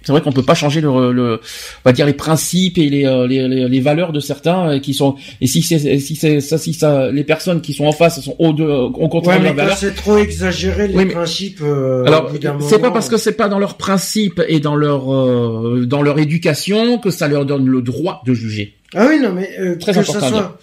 [0.02, 1.38] C'est vrai qu'on peut pas changer le, le, on
[1.84, 4.94] va dire les principes et les, euh, les, les, les valeurs de certains euh, qui
[4.94, 8.18] sont et si c'est si c'est ça si ça les personnes qui sont en face
[8.20, 9.76] sont au de Ouais, mais leurs quand valeurs.
[9.76, 11.60] c'est trop exagéré, les Oui, mais- principes.
[11.62, 12.32] euh, Alors,
[12.68, 16.18] c'est pas parce que c'est pas dans leurs principes et dans leur euh, dans leur
[16.18, 18.74] éducation que ça leur donne le droit de juger.
[18.94, 20.58] Ah oui, non, mais euh, Très que important ça soit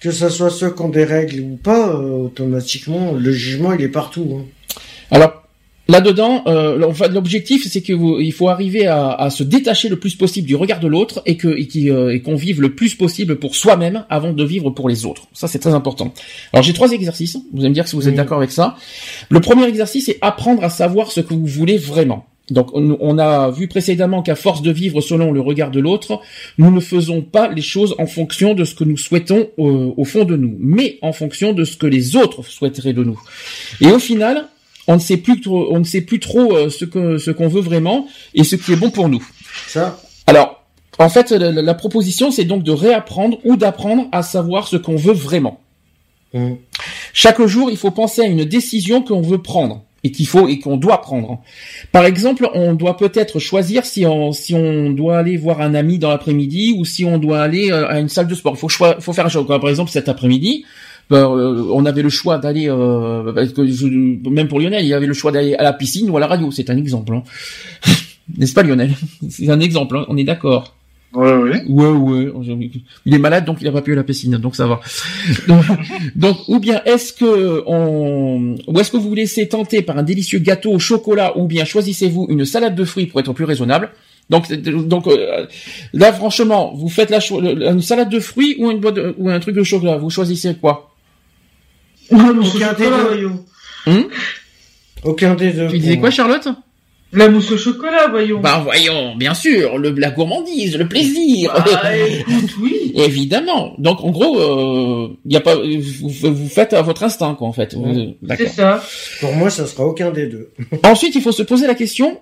[0.00, 3.82] que ça soit ceux qui ont des règles ou pas, euh, automatiquement, le jugement il
[3.82, 4.40] est partout.
[4.40, 4.44] Hein.
[5.10, 5.39] Alors
[5.90, 6.78] là-dedans, euh,
[7.10, 10.56] l'objectif c'est que vous, il faut arriver à, à se détacher le plus possible du
[10.56, 14.04] regard de l'autre et que et euh, et qu'on vive le plus possible pour soi-même
[14.08, 15.24] avant de vivre pour les autres.
[15.32, 16.12] Ça c'est très important.
[16.52, 17.36] Alors j'ai trois exercices.
[17.52, 18.16] Vous allez me dire si vous êtes Oui.
[18.16, 18.76] d'accord avec ça.
[19.28, 22.26] Le premier exercice c'est apprendre à savoir ce que vous voulez vraiment.
[22.50, 26.20] Donc on, on a vu précédemment qu'à force de vivre selon le regard de l'autre,
[26.58, 30.04] nous ne faisons pas les choses en fonction de ce que nous souhaitons euh, au
[30.04, 33.20] fond de nous, mais en fonction de ce que les autres souhaiteraient de nous.
[33.80, 34.48] Et au final,
[34.90, 37.46] on ne sait plus trop, on ne sait plus trop euh, ce que ce qu'on
[37.46, 39.24] veut vraiment et ce qui est bon pour nous.
[39.68, 40.64] Ça, Alors,
[40.98, 45.12] en fait, la, proposition, c'est donc de réapprendre ou d'apprendre à savoir ce qu'on veut
[45.12, 45.60] vraiment.
[46.34, 46.54] Mm.
[47.12, 50.58] Chaque jour, il faut penser à une décision qu'on veut prendre et qu'il faut et
[50.58, 51.40] qu'on doit prendre.
[51.92, 56.00] Par exemple, on doit peut-être choisir si on si on doit aller voir un ami
[56.00, 58.54] dans l'après-midi ou si on doit aller euh, à une salle de sport.
[58.56, 59.46] Il faut faut faire un choix.
[59.46, 60.64] Par exemple, cet après-midi,
[61.12, 63.32] euh, on avait le choix d'aller euh,
[64.30, 66.26] même pour Lionel, il y avait le choix d'aller à la piscine ou à la
[66.26, 66.50] radio.
[66.50, 67.22] C'est un exemple, hein.
[68.38, 68.92] n'est-ce pas Lionel?
[69.28, 69.96] C'est un exemple.
[69.96, 70.76] hein, On est d'accord.
[71.12, 71.64] Ouais, ouais.
[71.68, 72.70] Ouais, ouais.
[73.04, 74.80] Il est malade, donc il a pas pu à la piscine, donc ça va.
[75.48, 75.64] donc,
[76.14, 80.04] donc, ou bien est-ce que on, ou est-ce que vous vous laissez tenter par un
[80.04, 83.90] délicieux gâteau au chocolat, ou bien choisissez-vous une salade de fruits pour être plus raisonnable?
[84.28, 85.46] Donc, donc euh,
[85.92, 87.18] là, franchement, vous faites la
[87.72, 89.96] une salade de fruits ou une boîte de- ou un truc de chocolat.
[89.96, 90.92] Vous choisissez quoi?
[92.10, 93.06] La mousse au Aucun des chocolat, deux.
[93.08, 93.44] voyons.
[93.86, 94.08] Hum
[95.02, 95.68] aucun des deux.
[95.68, 96.10] Tu disais quoi.
[96.10, 96.48] Charlotte?
[97.12, 98.38] La mousse au chocolat, voyons.
[98.40, 101.50] Bah voyons, bien sûr, le, la gourmandise, le plaisir.
[101.82, 102.92] Ah, écoute, oui.
[102.96, 103.74] Évidemment.
[103.78, 107.52] Donc en gros, euh, y a pas, vous, vous faites à votre instinct quoi en
[107.52, 107.74] fait.
[108.38, 108.84] C'est ça.
[109.20, 110.50] Pour moi, ça sera aucun des deux.
[110.84, 112.20] Ensuite, il faut se poser la question.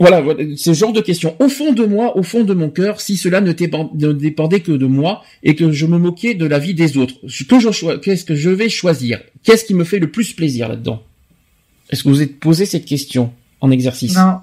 [0.00, 1.36] Voilà, voilà, ce genre de question.
[1.40, 4.60] Au fond de moi, au fond de mon cœur, si cela ne, dépen- ne dépendait
[4.60, 7.60] que de moi et que je me moquais de la vie des autres, ce que
[7.60, 9.20] je choi- qu'est-ce que je vais choisir?
[9.42, 11.02] Qu'est-ce qui me fait le plus plaisir là-dedans?
[11.90, 14.16] Est-ce que vous vous êtes posé cette question en exercice?
[14.16, 14.38] Non.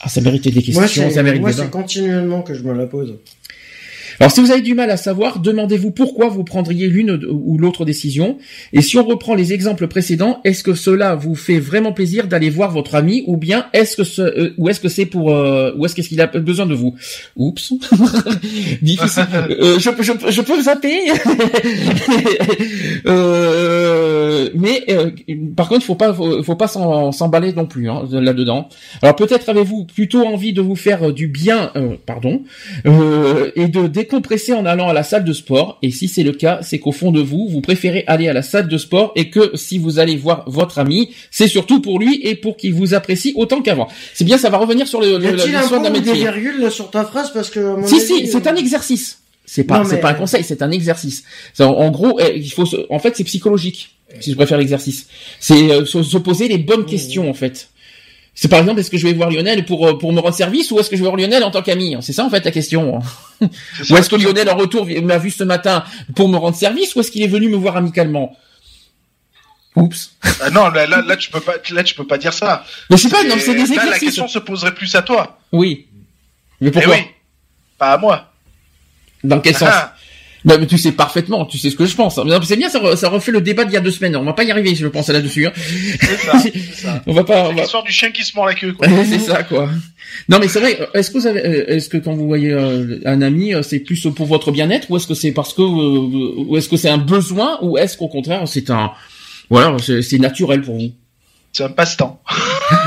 [0.00, 3.16] Ah, ça méritait des questions, Moi, ça mérite c'est continuellement que je me la pose.
[4.20, 7.84] Alors si vous avez du mal à savoir, demandez-vous pourquoi vous prendriez l'une ou l'autre
[7.84, 8.38] décision.
[8.72, 12.50] Et si on reprend les exemples précédents, est-ce que cela vous fait vraiment plaisir d'aller
[12.50, 15.72] voir votre ami ou bien est-ce que ce, euh, ou est-ce que c'est pour euh,
[15.76, 16.94] ou est-ce qu'il a besoin de vous?
[17.36, 17.72] Oups,
[18.82, 19.26] difficile.
[19.58, 20.96] Euh, je, peux- je, peux- je peux zapper.
[23.06, 24.84] Euh, mais
[25.56, 28.68] par contre, il faut pas faut, faut pas s'emballer non plus hein, là-dedans.
[29.02, 31.72] Alors peut-être avez-vous plutôt envie de vous faire du bien,
[32.06, 32.42] pardon,
[32.84, 35.78] et de décompresser en allant à la salle de sport.
[35.82, 38.42] Et si c'est le cas, c'est qu'au fond de vous, vous préférez aller à la
[38.42, 42.20] salle de sport et que si vous allez voir votre ami, c'est surtout pour lui
[42.22, 43.88] et pour qu'il vous apprécie autant qu'avant.
[44.14, 46.14] C'est bien, ça va revenir sur le, le, ou des métier.
[46.14, 49.18] virgules sur ta phrase parce que à mon Si avis, si, c'est euh, un exercice.
[49.44, 51.22] C'est pas, c'est pas un conseil, c'est un exercice.
[51.60, 53.90] En, en gros, eh, il faut, se- en fait, c'est psychologique.
[54.20, 55.08] Si je préfère l'exercice,
[55.40, 56.86] c'est euh, se, se poser les bonnes Mmh.
[56.86, 57.68] questions en fait.
[58.38, 60.70] C'est par exemple, est-ce que je vais voir Lionel pour euh, pour me rendre service
[60.70, 61.96] ou est-ce que je vais voir Lionel en tant qu'ami?
[62.02, 63.00] C'est ça en fait la question.
[63.40, 65.82] Ou est-ce que Lionel en retour m'a vu ce matin
[66.14, 68.36] pour me rendre service ou est-ce qu'il est venu me voir amicalement?
[69.74, 70.12] Oups.
[70.40, 72.64] Ah non, là, là, là, tu peux pas, là, tu peux pas dire ça.
[72.90, 74.00] Mais je sais pas, non, c'est des Là, la exercices.
[74.00, 75.38] question se poserait plus à toi.
[75.52, 75.86] Oui.
[76.60, 77.02] Mais Eh pourquoi oui.
[77.78, 78.32] Pas à moi.
[79.24, 79.68] Dans quel sens?
[79.70, 79.95] Ah,
[80.46, 82.16] Non, mais tu sais parfaitement, tu sais ce que je pense.
[82.18, 84.14] Non, C'est bien, ça, re- ça refait le débat d'il y a deux semaines.
[84.16, 85.46] On va pas y arriver, je pense, là-dessus.
[85.46, 85.52] hein.
[85.56, 87.02] C'est ça, c'est ça.
[87.06, 87.48] On va pas.
[87.48, 88.86] C'est va- l'histoire du chien qui se mord la queue, quoi.
[89.10, 89.68] C'est ça quoi.
[90.28, 90.78] Non mais c'est vrai.
[90.94, 93.80] Est-ce que vous avez, euh, est-ce que quand vous voyez euh, un ami, euh, c'est
[93.80, 96.88] plus pour votre bien-être ou est-ce que c'est parce que euh, ou est-ce que c'est
[96.88, 98.92] un besoin ou est-ce qu'au contraire c'est un
[99.50, 100.92] voilà c'est naturel pour vous?
[101.56, 102.20] C'est un passe-temps.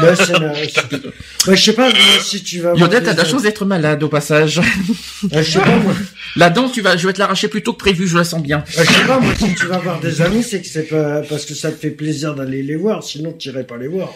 [0.01, 2.73] Bah, Ouais, je sais pas, moi, si tu vas.
[2.73, 4.59] voir Yodette a des- de la chance d'être malade au passage.
[4.59, 5.93] Ouais, je sais pas, moi.
[6.35, 8.43] La dent tu vas, je vais te l'arracher plus tôt que prévu, je la sens
[8.43, 8.59] bien.
[8.77, 11.21] Ouais, je sais pas, moi, si tu vas voir des amis, c'est que c'est pas
[11.21, 14.13] parce que ça te fait plaisir d'aller les voir, sinon tu irais pas les voir.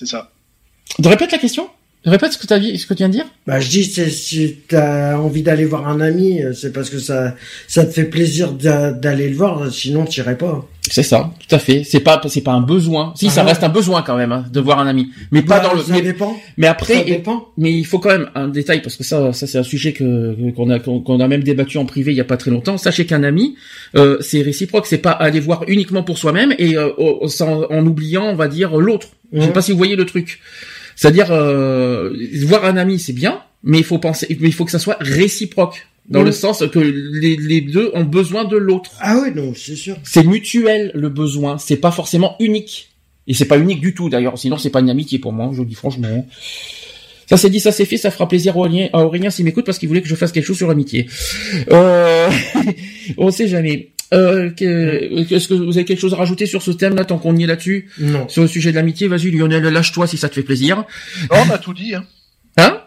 [0.00, 0.32] C'est ça.
[1.04, 1.68] Répète la question?
[2.06, 3.26] Répète ce que t'as dit, ce que tu viens de dire.
[3.48, 6.98] Bah, je dis, c'est, si t'as envie d'aller voir un ami, euh, c'est parce que
[7.00, 7.34] ça,
[7.66, 10.64] ça te fait plaisir d'a- d'aller le voir, sinon tu irais pas.
[10.88, 11.82] C'est ça, tout à fait.
[11.82, 13.12] C'est pas, c'est pas un besoin.
[13.16, 13.48] Si Ah ça non.
[13.48, 15.82] reste un besoin quand même hein, de voir un ami, mais pas Bah, dans le.
[15.82, 16.36] Ça Mais, dépend.
[16.56, 17.48] mais Ça après, dépend.
[17.58, 20.36] Mais il faut quand même un détail parce que ça, ça c'est un sujet que
[20.52, 22.78] qu'on a qu'on a même débattu en privé il y a pas très longtemps.
[22.78, 23.56] Sachez qu'un ami,
[23.96, 28.36] euh, c'est réciproque, c'est pas aller voir uniquement pour soi-même et euh, en oubliant, on
[28.36, 29.08] va dire l'autre.
[29.32, 29.52] Je sais Mhm.
[29.52, 30.38] pas si vous voyez le truc.
[30.96, 32.12] C'est-à-dire euh,
[32.46, 34.96] voir un ami, c'est bien, mais il faut penser, mais il faut que ça soit
[34.98, 38.92] réciproque dans le sens que les, les deux ont besoin de l'autre.
[39.00, 39.96] Ah oui, non, c'est sûr.
[40.04, 42.90] C'est mutuel le besoin, c'est pas forcément unique.
[43.28, 45.60] Et c'est pas unique du tout d'ailleurs, sinon c'est pas une amitié pour moi, je
[45.60, 46.26] le dis franchement.
[47.28, 49.66] Ça c'est dit, ça c'est fait, ça fera plaisir à Aurélien, à Aurélien s'il m'écoute
[49.66, 51.08] parce qu'il voulait que je fasse quelque chose sur l'amitié.
[51.72, 52.30] Euh...
[53.18, 53.90] on sait jamais.
[54.14, 57.34] Euh, que- Est-ce que vous avez quelque chose à rajouter sur ce thème-là tant qu'on
[57.36, 58.28] y est là-dessus Non.
[58.28, 60.84] Sur le sujet de l'amitié, vas-y Lionel, lâche-toi si ça te fait plaisir.
[61.30, 62.04] Non, on a tout dit, hein.
[62.56, 62.80] Hein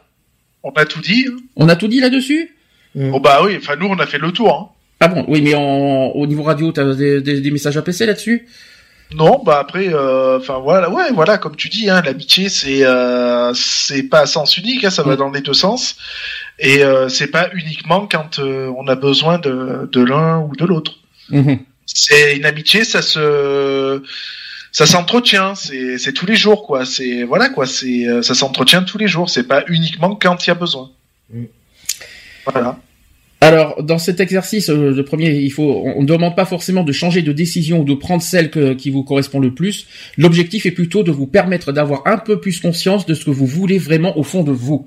[0.63, 1.25] On a tout dit.
[1.29, 1.35] hein.
[1.57, 2.51] On a tout dit là-dessus
[2.95, 3.11] Mm.
[3.11, 4.75] Bon, bah oui, enfin, nous, on a fait le tour, hein.
[4.99, 8.07] Ah bon, oui, mais en, au niveau radio, t'as des, des, des messages à PC
[8.07, 8.47] là-dessus
[9.13, 13.53] Non, bah après, euh, enfin voilà, ouais, voilà, comme tu dis, hein, l'amitié c'est euh,
[13.53, 15.17] c'est pas à sens unique, hein, ça va Mm.
[15.17, 15.97] dans les deux sens,
[16.57, 20.65] et euh, c'est pas uniquement quand euh, on a besoin de de l'un ou de
[20.65, 20.95] l'autre.
[21.29, 21.59] Mhm.
[21.85, 24.01] C'est une amitié, ça se
[24.71, 28.83] ça s'entretient, c'est c'est tous les jours quoi, c'est voilà quoi, c'est euh, ça s'entretient
[28.83, 30.91] tous les jours, c'est pas uniquement quand il y a besoin.
[31.33, 31.45] Mm.
[32.45, 32.79] Voilà.
[33.41, 36.91] Alors, dans cet exercice, euh, le premier, il faut, on ne demande pas forcément de
[36.91, 39.87] changer de décision ou de prendre celle que- qui vous correspond le plus.
[40.17, 43.45] L'objectif est plutôt de vous permettre d'avoir un peu plus conscience de ce que vous
[43.45, 44.85] voulez vraiment au fond de vous.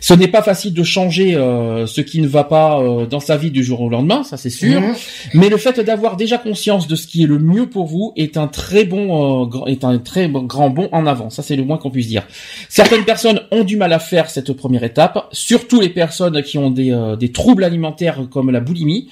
[0.00, 3.36] Ce n'est pas facile de changer euh, ce qui ne va pas euh, dans sa
[3.36, 4.80] vie du jour au lendemain, ça c'est sûr.
[4.80, 4.94] Mhm.
[5.34, 8.36] Mais le fait d'avoir déjà conscience de ce qui est le mieux pour vous est
[8.36, 11.30] un très bon, euh, grand- est un très grand bond en avant.
[11.30, 12.26] Ça, c'est le moins qu'on puisse dire.
[12.68, 16.70] Certaines personnes ont du mal à faire cette première étape, surtout les personnes qui ont
[16.70, 19.08] des, euh, des troubles alimentaires comme la boulimie.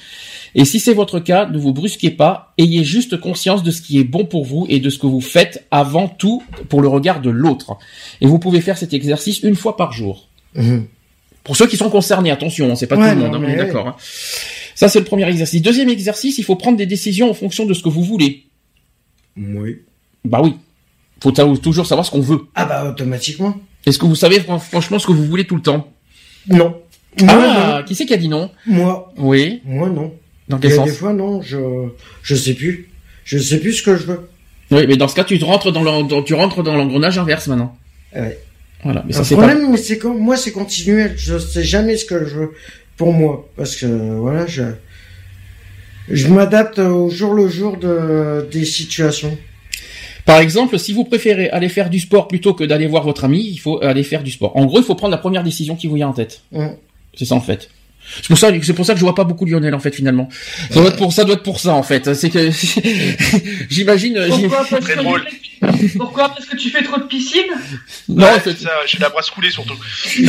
[0.55, 3.99] Et si c'est votre cas, ne vous brusquez pas, ayez juste conscience de ce qui
[3.99, 7.21] est bon pour vous et de ce que vous faites avant tout pour le regard
[7.21, 7.77] de l'autre.
[8.21, 10.29] Et vous pouvez faire cet exercice une fois par jour.
[10.57, 10.87] Mhm.
[11.45, 13.45] Pour ceux qui sont concernés, attention, hein, c'est pas Ouais, tout le monde, non, hein,
[13.47, 13.87] on est d'accord.
[13.89, 13.97] hein.
[14.75, 15.63] Ça, c'est le premier exercice.
[15.63, 18.45] Deuxième exercice, il faut prendre des décisions en fonction de ce que vous voulez.
[19.37, 19.79] Oui.
[20.25, 20.55] Bah oui.
[21.23, 22.41] Faut toujours savoir ce qu'on veut.
[22.55, 23.55] Ah bah automatiquement.
[23.87, 25.89] Est-ce que vous savez fran- franchement ce que vous voulez tout le temps?
[26.49, 26.77] Non.
[27.23, 28.51] Moi, Ah, qui c'est qui a dit non?
[28.67, 29.63] Moi, Oui.
[29.65, 30.13] moi non.
[30.49, 30.87] Dans Il quel y a sens?
[30.87, 31.59] des fois non, je
[32.23, 32.91] je sais plus.
[33.25, 34.29] Je sais plus ce que je veux.
[34.71, 37.75] Oui, mais dans ce cas, tu rentres dans tu rentres dans l'engrenage inverse maintenant.
[38.15, 38.39] Ouais.
[38.87, 39.49] Voilà, mais ça Le pas.
[39.49, 41.15] problème, mais c'est moi, c'est continuel.
[41.17, 42.53] Je sais jamais ce que je veux
[42.97, 44.63] pour moi, parce que voilà, je
[46.09, 49.37] je m'adapte au jour le jour de des situations.
[50.25, 53.45] Par exemple, si vous préférez aller faire du sport plutôt que d'aller voir votre ami,
[53.45, 54.57] il faut aller faire du sport.
[54.57, 56.43] En gros, il faut prendre la première décision qui vous vient en tête.
[56.53, 56.69] Mm.
[57.17, 57.69] C'est ça en fait.
[58.17, 60.29] C'est pour ça, c'est pour ça que je vois pas beaucoup Lionel en fait finalement.
[60.71, 62.15] Ça doit être pour ça doit être pour ça en fait.
[62.15, 62.51] C'est que
[63.69, 64.19] j'imagine.
[64.31, 65.25] j'im- Pourquoi parce, Très que drôle.
[65.97, 66.29] Pourquoi?
[66.29, 67.43] Parce que tu fais trop de piscine?
[68.09, 69.75] Non, Ouais, c'est- c'est ça, j'ai la brasse coulée surtout.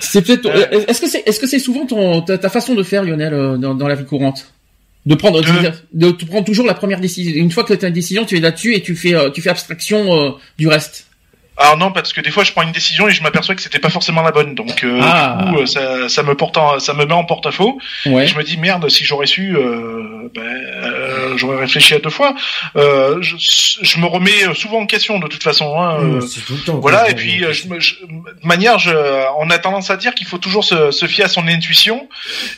[0.00, 0.46] c'est peut-être.
[0.46, 0.68] Ouais.
[0.74, 3.34] euh, Est-ce que c'est est-ce que c'est souvent ton ta, ta façon de faire Lionel
[3.34, 4.52] euh, dans, dans la vie courante?
[5.04, 7.32] De prendre De- de, de prendre toujours la première décision.
[7.36, 9.40] Une fois que tu as une décision, tu es là-dessus et tu fais euh, tu
[9.40, 11.05] fais abstraction euh, du reste.
[11.58, 13.78] Alors non, parce que des fois je prends une décision et je m'aperçois que c'était
[13.78, 15.38] pas forcément la bonne, donc euh, Ah.
[15.42, 17.78] du coup euh, ça, ça me porte, en- ça me met en porte-à-faux.
[18.06, 18.24] Ouais.
[18.24, 22.10] Et je me dis merde, si j'aurais su, euh, ben, euh, j'aurais réfléchi à deux
[22.10, 22.34] fois.
[22.76, 23.36] Euh, je,
[23.82, 25.80] je me remets souvent en question de toute façon.
[25.80, 26.78] Hein, c'est tout le temps.
[26.78, 28.90] Voilà, et puis je, me- je- de manière, je,
[29.38, 32.08] on a tendance à dire qu'il faut toujours se, se fier à son intuition.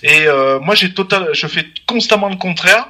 [0.03, 2.87] Et euh, moi, j'ai total, je fais constamment le contraire.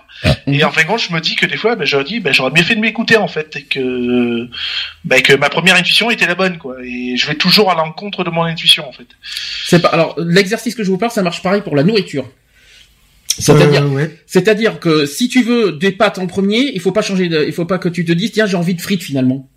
[0.49, 2.33] Et en fin de compte, je me dis que des fois, ben, j'aurais dit, ben,
[2.35, 4.49] j'aurais bien fait de m'écouter en fait, et que,
[5.05, 6.77] ben, que ma première intuition était la bonne, quoi.
[6.85, 9.07] Et je vais toujours à l'encontre de mon intuition en fait.
[9.67, 12.27] C'est pas alors l'exercice que je vous parle, ça marche pareil pour la nourriture.
[13.39, 14.19] C'est-à-dire Euh, ouais.
[14.27, 17.53] c'est-à-dire que si tu veux des pâtes en premier, il faut pas changer de, il
[17.53, 19.49] faut pas que tu te dises tiens, j'ai envie de frites finalement.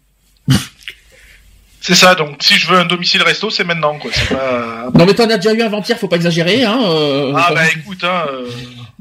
[1.84, 4.12] C'est ça, donc si je veux un domicile resto, c'est maintenant, quoi.
[4.14, 4.92] C'est pas...
[4.94, 6.80] Non mais t'en as déjà eu avant-hier, faut pas exagérer, hein.
[6.84, 8.46] euh, Ah bah écoute, hein, euh,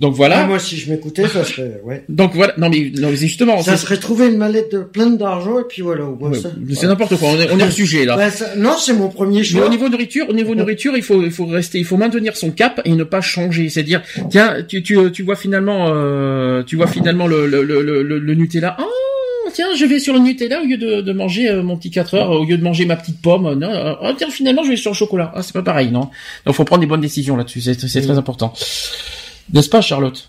[0.01, 0.47] Donc Ah, voilà.
[0.47, 2.05] moi, si je m'écoutais, ça serait, ouais.
[2.09, 2.55] Donc voilà.
[2.57, 3.61] Non mais, non, mais justement.
[3.63, 6.05] Ça serait trouver une mallette de pleine d'argent et puis voilà.
[6.07, 7.29] au moins, Ouais, ça- c'est n'importe quoi.
[7.29, 8.31] On est, on est hors sujet là.
[8.31, 9.67] Ça- non, c'est mon premier Mais choix.
[9.67, 12.51] au niveau nourriture, au niveau nourriture, il faut, il faut rester, il faut maintenir son
[12.51, 13.69] cap et ne pas changer.
[13.69, 18.03] C'est-à-dire, tiens, tu, tu, tu vois finalement, euh, tu vois finalement le, le, le, le,
[18.19, 18.79] le Nutella.
[18.81, 21.91] Oh, tiens, je vais sur le Nutella au lieu de, de manger euh, mon petit
[21.91, 23.53] 4 heures, au lieu de manger ma petite pomme.
[23.53, 25.31] Non, euh, oh, tiens, finalement, je vais sur le chocolat.
[25.35, 26.09] Ah, c'est pas pareil, non?
[26.47, 27.61] Donc, faut prendre des bonnes décisions là-dessus.
[27.61, 28.55] C'est, c'est très important.
[29.53, 30.29] N'est-ce pas, Charlotte?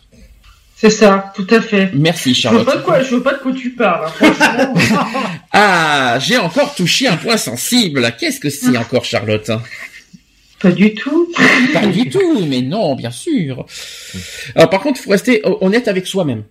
[0.75, 1.91] C'est ça, tout à fait.
[1.93, 2.65] Merci, Je Charlotte.
[2.65, 4.07] pas de quoi, je vois pas de quoi tu parles.
[4.21, 4.73] hein, franchement.
[5.53, 8.13] Ah, j'ai encore touché un point sensible.
[8.19, 9.51] Qu'est-ce que c'est encore, Charlotte?
[10.59, 11.27] Pas du tout.
[11.73, 13.65] Pas du tout, mais non, bien sûr.
[14.55, 16.43] Alors par contre, il faut rester ho- honnête avec soi-même.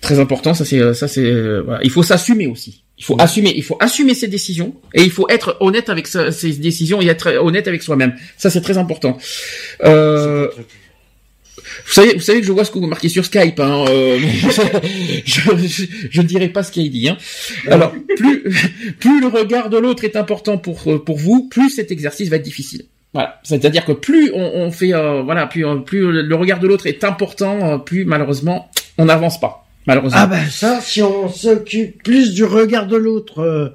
[0.00, 1.80] Très important, ça c'est ça c'est euh, voilà.
[1.84, 2.82] il faut s'assumer aussi.
[2.98, 6.30] Il faut assumer, il faut assumer ses décisions et il faut être honnête avec sa-
[6.32, 8.14] ses décisions et être honnête avec soi-même.
[8.36, 9.16] Ça c'est très important.
[9.84, 10.48] Euh,
[11.56, 13.60] vous savez, vous savez que je vois ce que vous marquez sur Skype.
[13.60, 14.18] Hein, euh,
[15.24, 17.08] je, ne dirai pas ce qu'il dit.
[17.08, 17.16] Hein.
[17.68, 18.42] Alors, plus,
[18.98, 22.36] plus le regard de l'autre est important pour euh, pour vous, plus cet exercice va
[22.36, 22.84] être difficile.
[23.14, 26.66] Voilà, c'est-à-dire que plus on, on fait, euh, voilà, plus euh, plus le regard de
[26.66, 28.68] l'autre est important, euh, plus malheureusement
[28.98, 29.64] on n'avance pas.
[29.86, 30.18] Malheureusement.
[30.20, 33.68] Ah ben ça, si on s'occupe plus du regard de l'autre euh,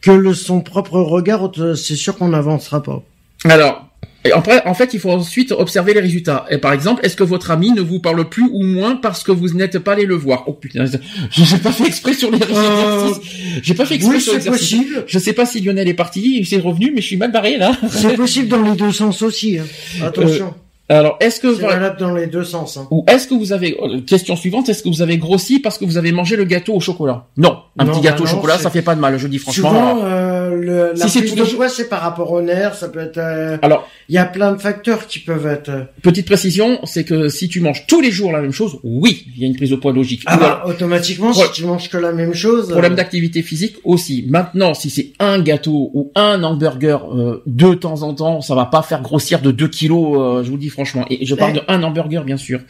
[0.00, 3.02] que le son propre regard, c'est sûr qu'on n'avancera pas.
[3.44, 3.85] Alors,
[4.26, 6.44] et après, en fait, il faut ensuite observer les résultats.
[6.50, 9.32] Et par exemple, est-ce que votre ami ne vous parle plus ou moins parce que
[9.32, 10.44] vous n'êtes pas allé le voir?
[10.46, 10.84] Oh putain,
[11.30, 13.32] j'ai pas fait exprès sur les Euh, exercices.
[13.62, 14.70] J'ai pas fait exprès Oui, sur c'est l'exercice.
[14.78, 15.04] possible.
[15.06, 17.56] Je sais pas si Lionel est parti, il s'est revenu, mais je suis mal barré
[17.56, 17.72] là.
[17.90, 19.58] C'est possible dans les deux sens aussi.
[19.58, 19.64] Hein.
[20.04, 20.54] Attention,
[20.88, 22.76] Alors, est-ce que c'est valable dans les deux sens.
[22.76, 22.86] Hein.
[22.92, 25.84] ou est-ce que vous avez euh, question suivante, est-ce que vous avez grossi parce que
[25.84, 27.26] vous avez mangé le gâteau au chocolat?
[27.36, 29.26] Non, un Non, petit bah gâteau au chocolat, c'est- ça fait pas de mal, je
[29.26, 29.68] dis franchement.
[29.70, 32.74] Souvent, euh, le, la Si c'est prise tout de poids, c'est par rapport au nerf.
[32.76, 33.18] Ça peut être.
[33.18, 35.68] euh, Alors, Il y a plein de facteurs qui peuvent être.
[35.70, 39.26] euh, petite précision, c'est que si tu manges tous les jours la même chose, oui,
[39.34, 40.22] il y a une prise de poids logique.
[40.26, 42.68] Ah alors, bah, automatiquement, si tu manges que la même chose.
[42.70, 44.24] Problème euh, d'activité physique aussi.
[44.28, 48.66] Maintenant, si c'est un gâteau ou un hamburger euh, de temps en temps, ça va
[48.66, 51.06] pas faire grossir de 2 kilos, euh, je vous dis franchement.
[51.08, 52.60] Et je parle de un hamburger, bien sûr.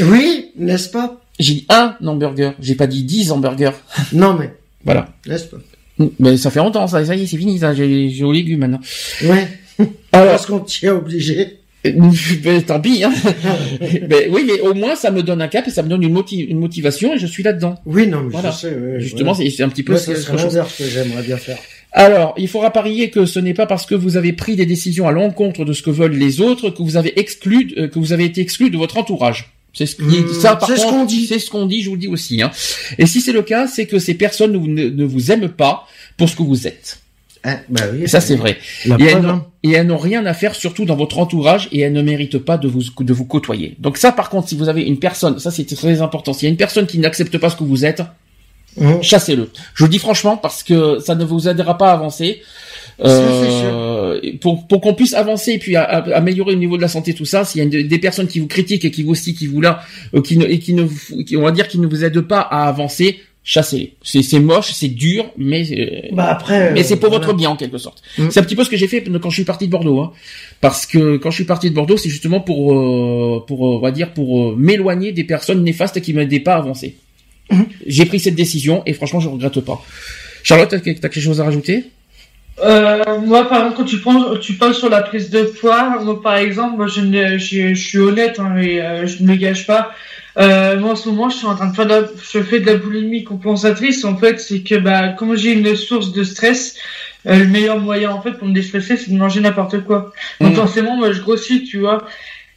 [0.00, 1.20] Oui, n'est-ce pas?
[1.38, 3.72] J'ai dit un hamburger, j'ai pas dit 10 hamburgers.
[4.14, 4.54] Non mais,
[4.84, 5.08] Voilà.
[5.26, 5.58] n'est-ce pas?
[6.18, 8.80] Mais ça fait longtemps, ça, ça y est, c'est fini, ça, j'ai aux légumes maintenant.
[9.24, 9.46] Ouais.
[10.12, 11.58] Alors, Parce qu'on t'y a obligé.
[11.84, 13.12] ben, tant pis, hein.
[14.08, 16.12] mais oui, mais au moins, ça me donne un cap et ça me donne une,
[16.14, 17.74] moti- une motivation et je suis là-dedans.
[17.86, 18.50] Oui, non, mais Voilà.
[18.52, 18.74] je sais.
[18.74, 19.50] ouais, Justement, ouais.
[19.50, 21.58] c'est un petit peu ce ce que j'aimerais bien faire.
[21.94, 25.06] Alors, il faudra parier que ce n'est pas parce que vous avez pris des décisions
[25.06, 28.12] à l'encontre de ce que veulent les autres que vous avez exclu, euh, que vous
[28.14, 29.52] avez été exclu de votre entourage.
[29.74, 31.26] C'est ce Mmh, par c'est ce qu'on dit.
[31.26, 32.42] C'est ce qu'on dit, je vous le dis aussi.
[32.42, 32.50] Hein.
[32.98, 35.48] Et si c'est le cas, c'est que ces personnes ne, vous- ne- ne vous aiment
[35.48, 35.86] pas
[36.16, 36.98] pour ce que vous êtes.
[37.44, 38.04] Hein, bah oui.
[38.04, 38.56] Et ça, c'est vrai.
[38.86, 39.46] La Et elles, preuve, n'ont- hein.
[39.62, 42.56] et elles n'ont rien à faire, surtout dans votre entourage, et elles ne méritent pas
[42.56, 43.74] de vous de vous côtoyer.
[43.80, 46.32] Donc ça, par contre, si vous avez une personne, ça c'est très important.
[46.32, 48.02] S'il y a une personne qui n'accepte pas ce que vous êtes,
[48.78, 49.02] Mmh.
[49.02, 49.50] chassez-le.
[49.74, 52.40] Je le dis franchement parce que ça ne vous aidera pas à avancer.
[53.04, 56.88] Euh, pour pour qu'on puisse avancer et puis à- à- améliorer le niveau de la
[56.88, 59.12] santé tout ça s'il y a une- des personnes qui vous critiquent et qui vous
[59.12, 59.80] aussi qui vous là
[60.14, 62.20] euh, qui ne et qui ne vous- qui, on va dire qui ne vous aident
[62.20, 66.72] pas à avancer chassez-les c'est c'est moche c'est dur mais euh, Bah après.
[66.72, 67.24] mais euh, c'est pour voilà.
[67.26, 68.02] votre bien en quelque sorte.
[68.18, 68.28] Mm.
[68.30, 70.12] C'est un petit peu ce que j'ai fait quand je suis parti de Bordeaux, hein.
[70.60, 73.80] parce que quand je suis parti de Bordeaux, c'est justement pour euh, pour euh, on
[73.80, 76.96] va dire pour m'éloigner des personnes néfastes qui m'aidaient pas à avancer.
[77.50, 77.62] Mm.
[77.86, 79.82] J'ai pris cette décision et franchement je regrette pas.
[80.42, 81.84] Charlotte, t'as quelque chose à rajouter?
[82.62, 86.20] Euh, moi, par exemple, quand tu prends, tu parles sur la prise de poids, moi,
[86.22, 89.36] par exemple, moi, je, ne, je, je suis honnête, hein, et euh, je ne me
[89.36, 89.92] gâche pas.
[90.38, 92.02] Euh, moi, en ce moment, je suis en train de faire de la,
[92.32, 94.04] je fais de la boulimie compensatrice.
[94.04, 96.76] En fait, c'est que, bah, comme j'ai une source de stress,
[97.26, 100.12] euh, le meilleur moyen, en fait, pour me déstresser, c'est de manger n'importe quoi.
[100.40, 100.56] Donc, Mhm.
[100.56, 102.06] forcément, moi, je grossis, tu vois.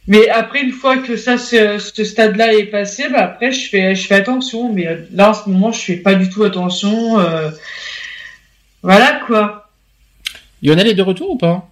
[0.08, 3.94] Mais après, une fois que ça, ce, ce stade-là est passé, bah, après, je fais,
[3.96, 4.72] je fais attention.
[4.72, 7.18] Mais euh, là, en ce moment, je fais pas du tout attention.
[7.18, 7.50] Euh...
[8.82, 9.68] Voilà, quoi.
[10.62, 11.68] Lionel est de retour ou pas?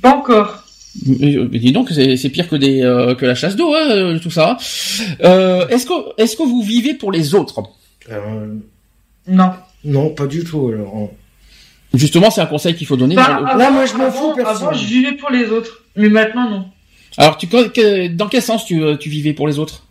[0.00, 0.64] Pas encore.
[1.06, 3.74] mais, euh, mais dis donc, c'est c'est pire que des euh, que la chasse d'eau,
[3.74, 4.56] hein, tout ça.
[5.22, 7.62] Euh, est-ce que est-ce que vous vivez pour les autres?
[8.10, 8.54] Euh,
[9.26, 9.52] Non.
[9.84, 10.70] non, pas du tout.
[10.72, 11.10] Alors.
[11.94, 13.14] Justement, c'est un conseil qu'il faut donner.
[13.14, 14.68] Bah, le- Là, moi, je m'en avant- fous, personne.
[14.68, 15.82] Avant, je vivais pour les autres.
[15.94, 16.64] Mais maintenant, non.
[17.18, 19.82] Alors, tu que- dans quel sens tu, euh, tu vivais pour les autres?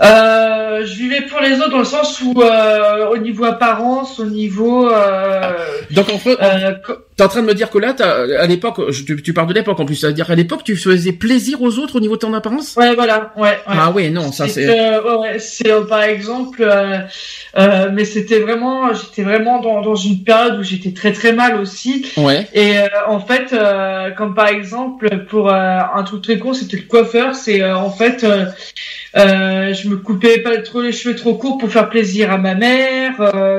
[0.00, 4.24] Euh, je vivais pour les autres dans le sens où, euh, au niveau apparence, au
[4.24, 4.88] niveau.
[4.90, 5.52] Euh,
[5.90, 6.72] Donc en fait, euh,
[7.22, 7.94] t'es en train de me dire que là,
[8.40, 11.62] à l'époque, tu, tu parles de l'époque en plus, c'est-à-dire à l'époque, tu faisais plaisir
[11.62, 12.74] aux autres au niveau de ton apparence?
[12.76, 13.42] Ouais, voilà, ouais.
[13.42, 13.58] ouais.
[13.66, 14.78] Ah ouais, non, ça C'est, c'est.
[14.80, 16.98] euh, ouais, ouais, c'est euh, par exemple, euh,
[17.58, 21.60] euh, mais c'était vraiment, j'étais vraiment dans, dans une période où j'étais très très mal
[21.60, 22.06] aussi.
[22.16, 22.48] Ouais.
[22.54, 22.74] Et
[23.06, 23.54] en fait,
[24.16, 27.34] comme par exemple pour un truc très con, c'était le coiffeur.
[27.34, 31.88] C'est en fait, euh, je me coupais pas trop les cheveux trop courts pour faire
[31.88, 33.12] plaisir à ma mère,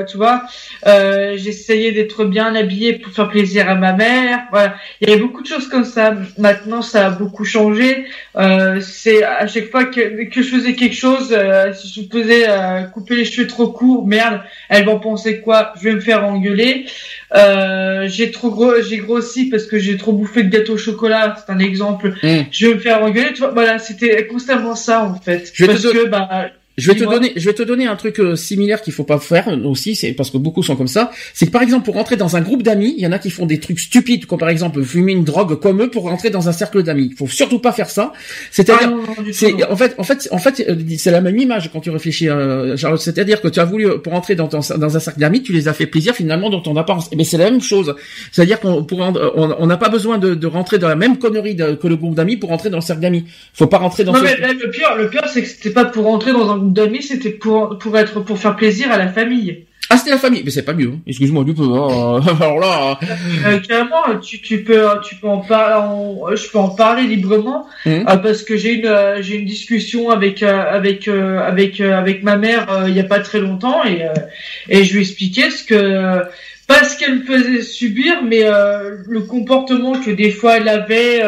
[0.08, 0.42] tu vois.
[0.84, 4.40] J'essayais d'être bien habillée pour faire plaisir à ma mère.
[4.50, 6.14] Voilà, il y avait beaucoup de choses comme ça.
[6.38, 8.06] Maintenant, ça a beaucoup changé.
[8.36, 12.22] Euh, c'est à chaque fois que, que je faisais quelque chose, euh, si je me
[12.22, 15.72] faisais euh, couper les cheveux trop courts, merde, elle va penser quoi?
[15.80, 16.86] Je vais me faire engueuler.
[17.34, 21.36] Euh, j'ai trop gros, j'ai grossi parce que j'ai trop bouffé de gâteau au chocolat.
[21.38, 22.14] C'est un exemple.
[22.22, 22.42] Mm.
[22.50, 23.32] Je vais me faire engueuler.
[23.32, 25.50] Tu vois, voilà, c'était constamment ça en fait.
[25.52, 28.18] Je te parce que bah Je vais te donner, je vais te donner un truc
[28.18, 31.10] euh, similaire qu'il faut pas faire aussi, c'est parce que beaucoup sont comme ça.
[31.32, 33.30] C'est que par exemple pour rentrer dans un groupe d'amis, il y en a qui
[33.30, 36.48] font des trucs stupides, comme par exemple fumer une drogue comme eux pour rentrer dans
[36.48, 37.08] un cercle d'amis.
[37.12, 38.12] Il faut surtout pas faire ça.
[38.14, 38.18] ah
[38.50, 41.80] C'est-à-dire, tout, c'est en fait, en fait, en fait, euh, c'est la même image quand
[41.80, 43.00] tu réfléchis, euh, Charlotte.
[43.00, 45.52] C'est-à-dire que tu as voulu euh, pour entrer dans, ton- dans un cercle d'amis, tu
[45.52, 47.08] les as fait plaisir finalement dans ton apparence.
[47.16, 47.94] Mais c'est la même chose.
[48.32, 51.74] C'est-à-dire qu'on on on n'a pas besoin de, de rentrer dans la même connerie de-
[51.74, 53.24] que le groupe d'amis pour rentrer dans le cercle d'amis.
[53.52, 54.12] Faut pas rentrer dans.
[54.12, 56.50] Non ce- mais là, le pire, le pire c'est que c'était pas pour rentrer dans
[56.50, 59.64] un groupe d'amis, c'était pour pour être pour faire plaisir à la famille.
[59.90, 60.92] Ah, c'était la famille, mais c'est pas mieux.
[60.94, 60.98] hein.
[61.06, 61.62] Excuse-moi du peu.
[61.62, 62.20] hein.
[62.40, 62.98] Alors là.
[63.46, 68.06] Euh, carrément, tu, tu peux, tu peux en parler, je peux en parler librement Mhm.
[68.08, 72.36] euh, parce que j'ai une, euh, j'ai une discussion avec, euh, avec, avec, avec ma
[72.36, 74.06] mère il y a pas très longtemps et,
[74.70, 76.22] et je lui expliquais ce que,
[76.66, 78.42] pas ce qu'elle me faisait subir, mais
[79.06, 81.20] le comportement que des fois elle avait.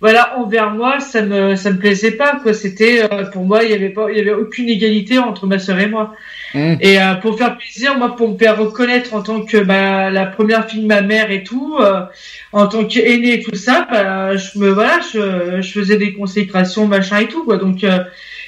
[0.00, 2.54] Voilà, envers moi, ça me, ça me plaisait pas, quoi.
[2.54, 5.58] C'était, euh, pour moi, il y avait pas, il y avait aucune égalité entre ma
[5.58, 6.14] sœur et moi.
[6.54, 6.78] Mhm.
[6.80, 10.26] Et euh, pour faire plaisir, moi, pour me faire reconnaître en tant que bah, la
[10.26, 12.00] première fille de ma mère et tout, euh,
[12.52, 16.86] en tant qu'aînée et tout ça, bah, je me voilà, je, je faisais des consécrations,
[16.86, 17.58] machin et tout, quoi.
[17.58, 18.02] Donc euh,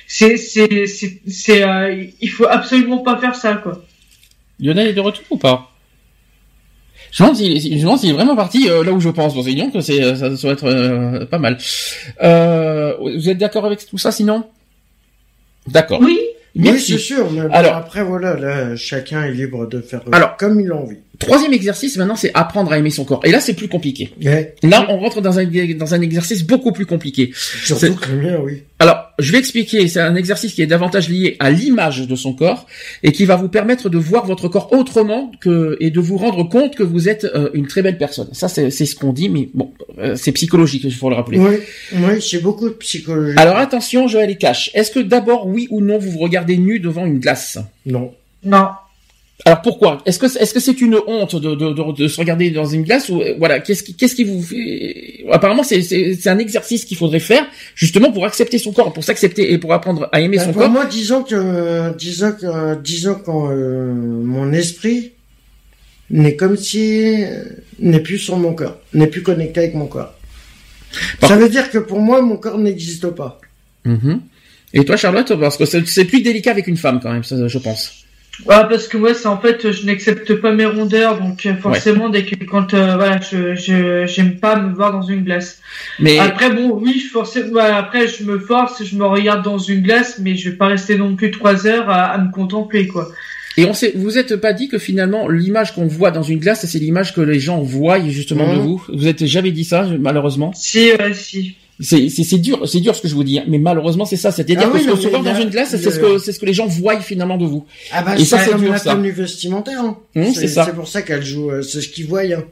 [0.06, 3.82] c'est c'est c'est c'est euh, il faut absolument pas faire ça, quoi.
[4.58, 5.71] Lionel est de retour ou pas?
[7.12, 7.60] Je me demande s'il
[8.00, 9.34] s'il est vraiment parti euh, là où je pense.
[9.34, 11.58] Bon, c'est disons que c'est, euh, ça, va être euh, pas mal.
[12.22, 14.44] Euh, vous êtes d'accord avec tout ça sinon?
[15.68, 16.00] D'accord.
[16.00, 16.18] Oui.
[16.56, 17.30] Oui, c'est sûr.
[17.30, 20.76] Mais bon, Alors- après, voilà, là, chacun est libre de faire Alors- comme il a
[20.76, 20.98] envie.
[21.22, 23.20] Troisième exercice maintenant, c'est apprendre à aimer son corps.
[23.24, 24.12] Et là, c'est plus compliqué.
[24.24, 24.54] Ouais.
[24.62, 27.30] Là, on rentre dans un dans un exercice beaucoup plus compliqué.
[27.34, 28.62] Surtout que le mien, oui.
[28.78, 29.86] Alors, je vais expliquer.
[29.86, 32.66] C'est un exercice qui est davantage lié à l'image de son corps
[33.04, 36.42] et qui va vous permettre de voir votre corps autrement que et de vous rendre
[36.48, 38.28] compte que vous êtes euh, une très belle personne.
[38.32, 41.38] Ça, c'est c'est ce qu'on dit, mais bon, euh, c'est psychologique, il faut le rappeler.
[41.38, 41.56] Oui,
[41.92, 43.36] oui, c'est beaucoup de psychologie.
[43.38, 44.70] Alors attention, Joël et Cash.
[44.74, 47.58] Est-ce que d'abord, oui ou non, vous vous regardez nu devant une glace?
[47.86, 48.12] Non.
[48.44, 48.68] Non.
[49.44, 49.98] Alors pourquoi?
[50.06, 52.82] Est-ce que est-ce que c'est une honte de, de, de, de se regarder dans une
[52.84, 56.84] glace ou euh, voilà Qu'est-ce qui qu'est-ce qui vous fait Apparemment, c'est c'est un exercice
[56.84, 57.44] qu'il faudrait faire
[57.74, 60.62] justement pour accepter son corps, pour s'accepter et pour apprendre à aimer Bah, son pour
[60.62, 60.70] corps.
[60.70, 65.12] moi, disons que, disons que, disons quand euh, mon esprit
[66.10, 67.42] n'est comme si euh,
[67.80, 70.14] n'est plus sur mon corps, n'est plus connecté avec mon corps.
[71.20, 73.40] Par- Ça veut dire que pour moi, mon corps n'existe pas.
[73.84, 74.20] Mhm.
[74.74, 77.48] Et toi, Charlotte, parce que c'est c'est plus délicat avec une femme quand même, ça,
[77.48, 78.01] je pense.
[78.46, 82.08] Ouais, parce que moi, c'est en fait, je n'accepte pas mes rondeurs, donc euh, forcément,
[82.08, 85.60] dès que quand euh, voilà, je je j'aime pas me voir dans une glace.
[86.00, 87.44] Mais Après, bon, oui, je forçais.
[87.44, 90.66] ouais, après, je me force, je me regarde dans une glace, mais je vais pas
[90.68, 93.08] rester non plus trois heures à, à me contempler, quoi.
[93.58, 96.64] et on sait, vous êtes pas dit que finalement l'image qu'on voit dans une glace,
[96.66, 98.64] c'est l'image que les gens voient justement de Mhm.
[98.66, 98.82] vous?
[98.88, 100.52] Vous êtes jamais dit ça, malheureusement?
[100.54, 101.56] Si, ouais, si.
[101.82, 104.30] C'est dur, c'est dur ce que je vous dis, hein, mais malheureusement c'est ça.
[104.30, 106.54] C'est-à-dire Ah que ce a- dans une glace, c'est ce que c'est ce que les
[106.54, 107.66] gens voient finalement de vous.
[107.92, 108.94] Ah bah, Et ça, c'est dur, la ça.
[108.94, 109.80] tenue vestimentaire.
[109.80, 109.98] hein.
[110.16, 110.64] Hum, c'est ça.
[110.64, 112.20] C'est pour ça qu'elle joue, euh, c'est ce qu'ils voient.
[112.22, 112.44] Hein.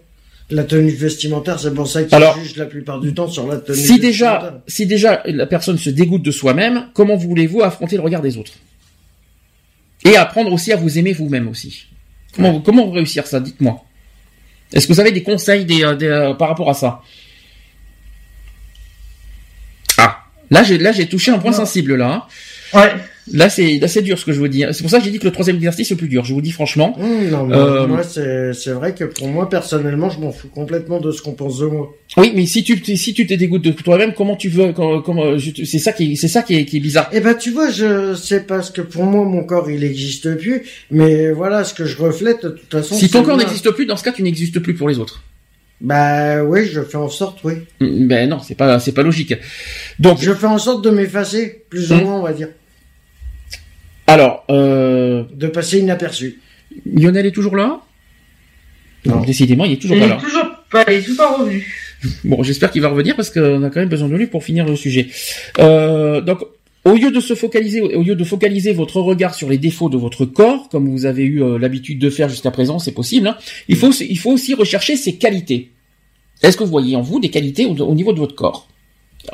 [0.52, 3.76] La tenue vestimentaire, c'est pour ça qu'ils jugent la plupart du temps sur la tenue
[3.76, 4.08] Si vestimentaire.
[4.10, 8.36] déjà, si déjà la personne se dégoûte de soi-même, comment voulez-vous affronter le regard des
[8.36, 8.52] autres?
[10.04, 11.84] Et apprendre aussi à vous aimer vous-même aussi.
[12.34, 13.84] Comment, comment réussir ça Dites-moi?
[14.72, 17.00] Est-ce que vous avez des conseils des, euh, des, euh, par rapport à ça
[19.98, 20.18] Ah,
[20.50, 21.56] là j'ai là j'ai touché un point Non.
[21.58, 22.26] sensible là.
[22.74, 22.78] hein.
[22.78, 22.92] Ouais.
[23.32, 24.64] Là c'est là c'est dur ce que je vous dis.
[24.72, 26.24] C'est pour ça que j'ai dit que le troisième exercice est le plus dur.
[26.24, 26.96] Je vous dis franchement.
[26.98, 30.48] Hum, non, mais Euh, moi, c'est c'est vrai que pour moi, personnellement, je m'en fous
[30.48, 31.94] complètement de ce qu'on pense de moi.
[32.16, 35.36] Oui, mais si tu si tu te dégoûtes de toi-même, comment tu veux comment, comment-
[35.38, 37.08] c'est ça qui c'est ça qui est, qui est bizarre.
[37.12, 40.62] Eh ben, tu vois, je c'est parce que pour moi, mon corps, il existe plus.
[40.90, 42.96] Mais voilà, ce que je reflète, de toute façon.
[42.96, 45.22] Si ton c'est corps n'existe plus, dans ce cas, tu n'existes plus pour les autres.
[45.80, 47.54] Bah oui, je fais en sorte, oui.
[47.80, 49.34] Mm, Ben non, c'est pas c'est pas logique.
[49.98, 52.02] Donc Je fais en sorte de m'effacer, plus ou Hum.
[52.02, 52.48] moins, on va dire.
[54.06, 56.40] Alors, euh, de passer inaperçu.
[56.84, 57.80] Lionel est toujours là?
[59.06, 59.20] Non.
[59.22, 60.16] Décidément, il est toujours Il pas est là.
[60.16, 61.66] toujours pas, il est toujours pas revenu.
[62.24, 64.66] Bon, j'espère qu'il va revenir parce qu'on a quand même besoin de lui pour finir
[64.66, 65.08] le sujet.
[65.58, 66.40] Euh, donc,
[66.84, 69.96] au lieu de se focaliser, au lieu de focaliser votre regard sur les défauts de
[69.98, 73.28] votre corps, comme vous avez eu euh, l'habitude de faire jusqu'à présent, c'est possible.
[73.28, 73.36] hein,
[73.68, 75.70] il faut, il faut aussi rechercher ses qualités.
[76.42, 78.66] Est-ce que vous voyez en vous des qualités au, au niveau de votre corps,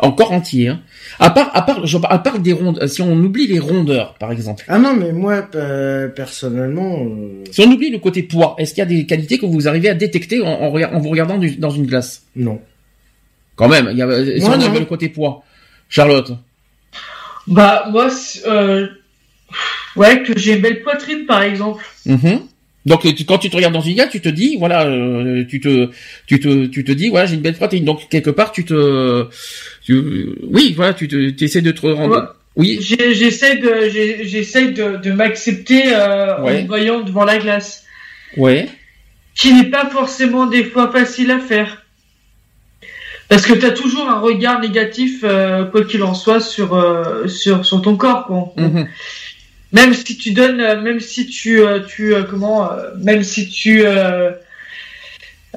[0.01, 0.83] en corps entier hein
[1.21, 4.33] À part, à part, je- à part des rondes, si on oublie les rondeurs, par
[4.33, 4.65] exemple.
[4.67, 8.81] Ah non, mais moi, euh, personnellement, euh, Si on oublie le côté poids, est-ce qu'il
[8.81, 11.55] y a des qualités que vous arrivez à détecter en, en en vous regardant du-
[11.57, 12.25] dans une glace?
[12.35, 12.61] Non.
[13.55, 14.79] Quand même, il y a, si Moi, on non.
[14.81, 15.45] le côté poids.
[15.89, 16.33] Charlotte.
[17.47, 18.09] Bah, moi,
[18.47, 18.87] euh,
[19.97, 21.85] ouais, que j'ai une belle poitrine, par exemple.
[22.07, 22.41] Mhm.
[22.87, 25.91] Donc quand tu te regardes dans une glace, tu te dis voilà, euh, tu te
[26.29, 27.85] tu te tu te dis voilà, j'ai une belle protéine.
[27.85, 29.27] Donc quelque part tu te
[29.85, 32.23] tu, oui, voilà, tu te essaies de te rendre Ouais.
[32.55, 33.89] oui, J'essaie de,
[34.23, 36.59] j'essaie de, de m'accepter euh, Ouais.
[36.61, 37.85] en me voyant devant la glace,
[38.37, 38.69] ouais.
[39.35, 41.83] qui n'est pas forcément des fois facile à faire.
[43.29, 47.27] Parce que tu as toujours un regard négatif, euh, quoi qu'il en soit, sur, euh,
[47.27, 48.27] sur, sur ton corps.
[48.27, 48.53] Quoi.
[48.57, 48.87] Mhm.
[49.73, 52.71] Même si tu donnes, euh, même si tu, tu comment,
[53.03, 53.85] même si tu,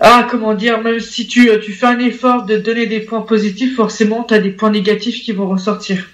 [0.01, 3.75] ah, comment dire, même si tu, tu fais un effort de donner des points positifs,
[3.75, 6.09] forcément, tu as des points négatifs qui vont ressortir.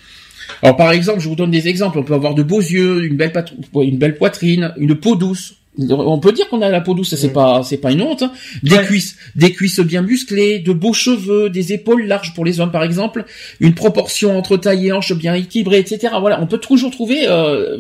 [0.62, 2.00] Alors par exemple, je vous donne des exemples.
[2.00, 5.56] On peut avoir de beaux yeux, une belle pat- une belle poitrine, une peau douce.
[5.78, 7.34] On peut dire qu'on a la peau douce, c'est Ouais.
[7.34, 8.24] pas c'est pas une honte.
[8.24, 8.32] hein.
[8.64, 8.86] Des Ouais.
[8.86, 12.84] cuisses, des cuisses bien musclées, de beaux cheveux, des épaules larges pour les hommes par
[12.84, 13.26] exemple,
[13.60, 16.14] une proportion entre taille et hanche bien équilibrée, etc.
[16.22, 17.78] Voilà, on peut toujours trouver euh,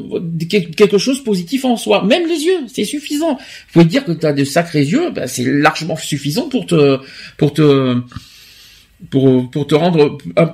[0.78, 2.04] quelque chose de positif en soi.
[2.04, 3.36] Même les yeux, c'est suffisant.
[3.36, 6.98] Vous pouvez dire que tu as de sacrés yeux, bah, c'est largement suffisant pour te
[7.38, 7.96] pour te
[9.10, 10.46] pour pour te rendre euh,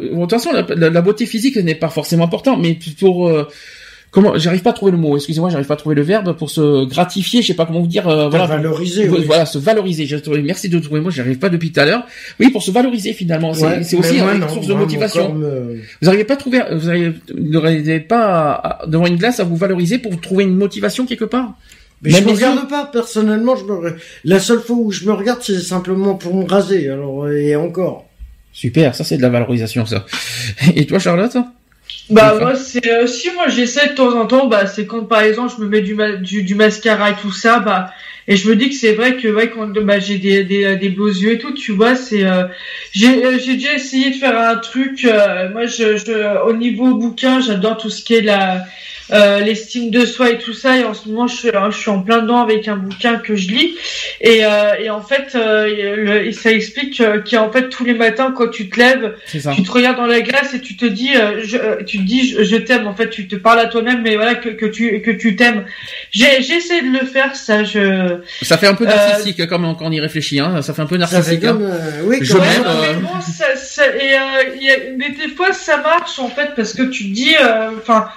[0.00, 3.48] de toute façon la, la- beauté physique n'est pas forcément important mais pour euh,
[4.10, 6.50] comment j'arrive pas à trouver le mot excusez-moi j'arrive pas à trouver le verbe pour
[6.50, 9.08] se gratifier je sais pas comment vous dire euh, Voilà, valoriser.
[9.08, 9.22] Oui.
[9.26, 12.04] voilà se valoriser j'ai trouvé merci de trouver mot j'arrive pas depuis tout à l'heure
[12.40, 15.34] oui pour se valoriser finalement c'est Ouais, aussi moi, une non, source de moi, motivation
[15.34, 16.88] me- vous n'arrivez pas à trouver vous
[17.38, 18.24] n'arrivez pas
[18.54, 21.54] à- à- devant une glace à vous valoriser pour trouver une motivation quelque part?
[22.02, 23.96] Mais Même je me regarde pas, personnellement, je me...
[24.24, 28.06] la seule fois où je me regarde, c'est simplement pour me raser, alors, et encore.
[28.52, 30.06] super ça c'est de la valorisation ça
[30.74, 31.36] et toi Charlotte?
[32.10, 35.22] Bah moi c'est euh, si moi j'essaie de temps en temps bah c'est quand par
[35.22, 37.92] exemple je me mets du, ma- du, du mascara et tout ça bah
[38.26, 40.88] et je me dis que c'est vrai que ouais quand bah, j'ai des, des des
[40.88, 42.44] beaux yeux et tout tu vois c'est euh,
[42.90, 46.94] j'ai euh, j'ai déjà essayé de faire un truc euh, moi je, je au niveau
[46.96, 48.64] bouquin j'adore tout ce qui est la
[49.12, 51.90] euh, l'estime de soi et tout ça et en ce moment je suis je suis
[51.90, 53.74] en plein dedans avec un bouquin que je lis
[54.20, 57.94] et euh, et en fait euh, le, et ça explique euh, qu'en fait tous les
[57.94, 59.14] matins quand tu te lèves
[59.54, 62.02] tu te regardes dans la glace et tu te dis, euh, je, euh, tu te
[62.02, 62.86] dis, je, je t'aime.
[62.86, 65.64] En fait, tu te parles à toi-même, mais voilà que, que tu que tu t'aimes.
[66.10, 67.64] J'ai j'ai essayé de le faire, ça.
[67.64, 70.86] Je ça fait un peu narcissique comme quand on y réfléchit hein ça fait un
[70.86, 71.52] peu Ça fait narcissique hein.
[71.52, 75.10] comme, euh, oui, Je m'aime, mais bon, ça, ça, et, euh, il y a, mais
[75.10, 78.08] des fois, ça marche en fait parce que tu te dis, euh, enfin,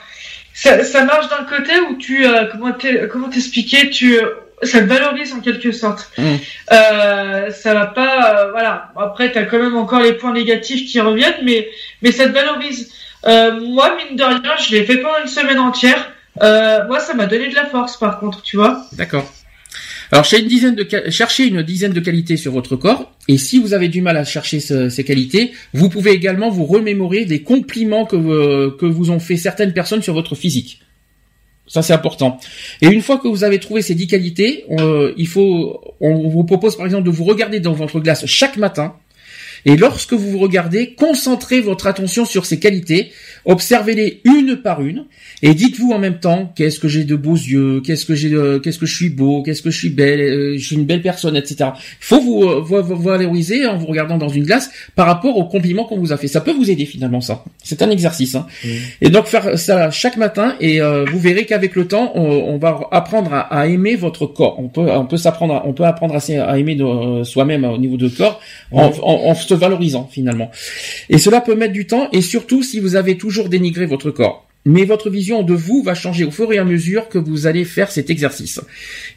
[0.53, 2.73] ça, ça marche d'un côté où tu, euh, comment
[3.11, 4.19] comment t'expliquer, tu,
[4.65, 6.11] ça te valorise en quelque sorte.
[6.17, 6.35] Mm.
[6.71, 8.91] Euh, ça va pas, euh, voilà.
[8.95, 11.69] Après, t'as quand même encore les points négatifs qui reviennent, mais,
[12.01, 12.91] mais ça te valorise.
[13.25, 16.11] Euh, moi, mine de rien, je l'ai fait pendant une semaine entière.
[16.41, 18.85] Euh, moi, ça m'a donné de la force, par contre, tu vois.
[18.93, 19.31] D'accord.
[20.13, 24.15] Alors, cherchez une dizaine de qualités sur votre corps, et si vous avez du mal
[24.15, 28.85] à chercher ce- ces qualités, vous pouvez également vous remémorer des compliments que vous, que
[28.85, 30.81] vous ont fait certaines personnes sur votre physique.
[31.65, 32.39] Ça, c'est important.
[32.83, 36.43] Et une fois que vous avez trouvé ces dix qualités, euh, il faut, on vous
[36.43, 38.93] propose par exemple de vous regarder dans votre glace chaque matin.
[39.65, 43.11] Et lorsque vous vous regardez, concentrez votre attention sur ces qualités,
[43.45, 45.05] observez-les une par une,
[45.41, 48.57] et dites-vous en même temps qu'est-ce que j'ai de beaux yeux, qu'est-ce que j'ai, de-
[48.63, 51.01] qu'est-ce que je suis beau, qu'est-ce que je suis belle, euh, je suis une belle
[51.01, 51.55] personne, etc.
[51.75, 55.45] Il faut vous, euh, vous, valoriser en vous regardant dans une glace par rapport aux
[55.45, 56.27] compliments qu'on vous a fait.
[56.27, 57.43] Ça peut vous aider finalement ça.
[57.63, 58.35] C'est un exercice.
[58.35, 58.47] Hein.
[59.01, 62.57] Et donc faire ça chaque matin et euh, vous verrez qu'avec le temps, on, on
[62.57, 64.57] va apprendre à, à aimer votre corps.
[64.59, 66.19] On peut, on peut s'apprendre, on peut apprendre à,
[66.51, 68.39] à aimer euh, soi-même au niveau de corps
[68.71, 70.51] en, en- en valorisant finalement.
[71.09, 74.47] Et cela peut mettre du temps et surtout si vous avez toujours dénigré votre corps.
[74.65, 77.65] Mais votre vision de vous va changer au fur et à mesure que vous allez
[77.65, 78.61] faire cet exercice.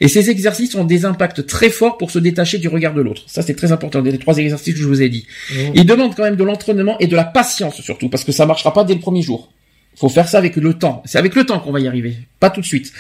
[0.01, 3.23] Et ces exercices ont des impacts très forts pour se détacher du regard de l'autre.
[3.29, 4.01] Ça, c'est très important.
[4.01, 5.27] Les trois exercices que je vous ai dit.
[5.53, 5.73] Mhm.
[5.75, 8.73] Ils demandent quand même de l'entraînement et de la patience surtout, parce que ça marchera
[8.73, 9.53] pas dès le premier jour.
[9.98, 11.02] Faut faire ça avec le temps.
[11.06, 12.93] C'est avec le temps qu'on va y arriver, pas tout de suite.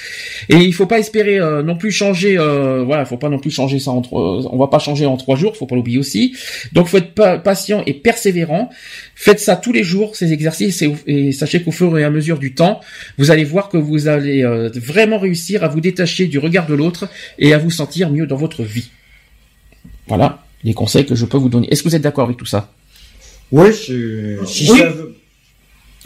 [0.48, 2.38] Et il faut pas espérer euh, non plus changer.
[2.38, 4.46] Euh, voilà, faut pas non plus changer ça en trois.
[4.52, 6.34] On va pas changer en trois jours, faut pas l'oublier aussi.
[6.72, 8.70] Donc faut être pa- patient et persévérant.
[9.14, 12.38] Faites ça tous les jours, ces exercices, et, et sachez qu'au fur et à mesure
[12.38, 12.80] du temps,
[13.18, 16.74] vous allez voir que vous allez euh, vraiment réussir à vous détacher du regard de
[16.74, 17.08] l'autre
[17.38, 18.90] et à vous sentir mieux dans votre vie.
[20.08, 21.68] Voilà les conseils que je peux vous donner.
[21.70, 22.72] Est-ce que vous êtes d'accord avec tout ça?
[23.52, 24.78] Oui, c'est- si Oui.
[24.78, 25.15] ça veut-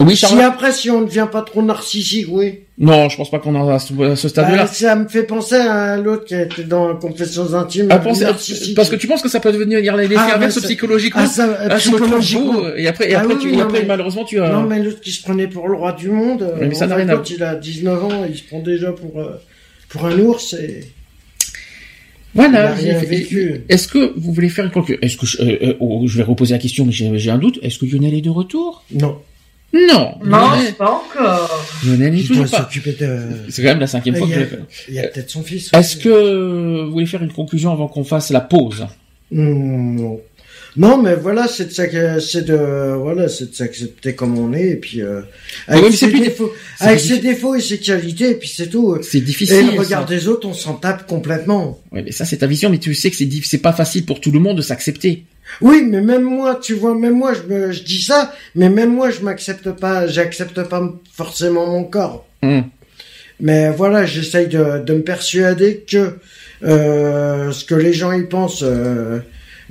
[0.01, 2.60] Oui, Si après, si on ne devient pas trop narcissique, oui.
[2.78, 4.56] Non, je pense pas qu'on en a à ce, stade-là.
[4.64, 7.89] Bah, ça me fait penser à l'autre qui était dans Confessions intimes.
[7.90, 11.20] Ah, parce que tu penses que ça peut devenir l'effet Ah, ouais, ça- psychologiquement.
[11.22, 12.52] Ah, ça, euh, Ah, psychologiquement.
[12.55, 14.48] beau, et après, et Ah après, oui, tu, non, après mais- malheureusement, tu as.
[14.51, 16.43] Non, mais l'autre qui se prenait pour le roi du monde.
[16.44, 18.44] euh, Oui, mais ça en n'a rien à compte, Il a 19 ans, il se
[18.44, 19.39] prend déjà pour, euh,
[19.90, 21.51] pour un ours et il
[22.35, 22.74] Voilà.
[23.68, 26.22] Est-ce que vous voulez faire une conclusion Est-ce que je, euh, euh, oh, je vais
[26.22, 27.59] reposer la question, mais j'ai un doute.
[27.62, 28.85] Est-ce que Lionel est de retour?
[28.94, 29.18] Non.
[29.72, 30.14] Non.
[30.24, 31.64] Non, Lionel, pas encore.
[31.86, 33.18] Lionel Il doit s'occuper de.
[33.51, 34.62] C'est quand même la cinquième fois Il que y je a, le fais.
[34.88, 35.70] il y a peut-être son fils.
[35.72, 38.86] Est-ce que vous voulez faire une conclusion avant qu'on fasse la pause?
[39.30, 40.20] Hmm, Non.
[40.76, 44.68] Non, mais voilà, c'est de s'ac- c'est de voilà, c'est de s'accepter comme on est
[44.70, 45.20] et puis euh,
[45.68, 48.97] oui, avec ses plus- défauts, avec ses défauts et ses qualités et puis c'est tout.
[49.02, 49.66] C'est Et difficile.
[49.72, 50.14] le regard ça.
[50.14, 51.80] des autres, on s'en tape complètement.
[51.90, 54.30] Ouais, mais ça c'est ta vision, mais tu sais que c'est pas facile pour tout
[54.30, 55.24] le monde de s'accepter.
[55.60, 58.93] Oui, mais même moi, tu vois, même moi, je, me, je dis ça, mais même
[58.94, 60.82] moi, je m'accepte pas, j'accepte pas
[61.12, 62.27] forcément mon corps.
[62.43, 62.64] Hum.
[63.40, 66.18] Mais voilà, j'essaye de, de me persuader que
[66.62, 69.20] euh, ce que les gens y pensent euh,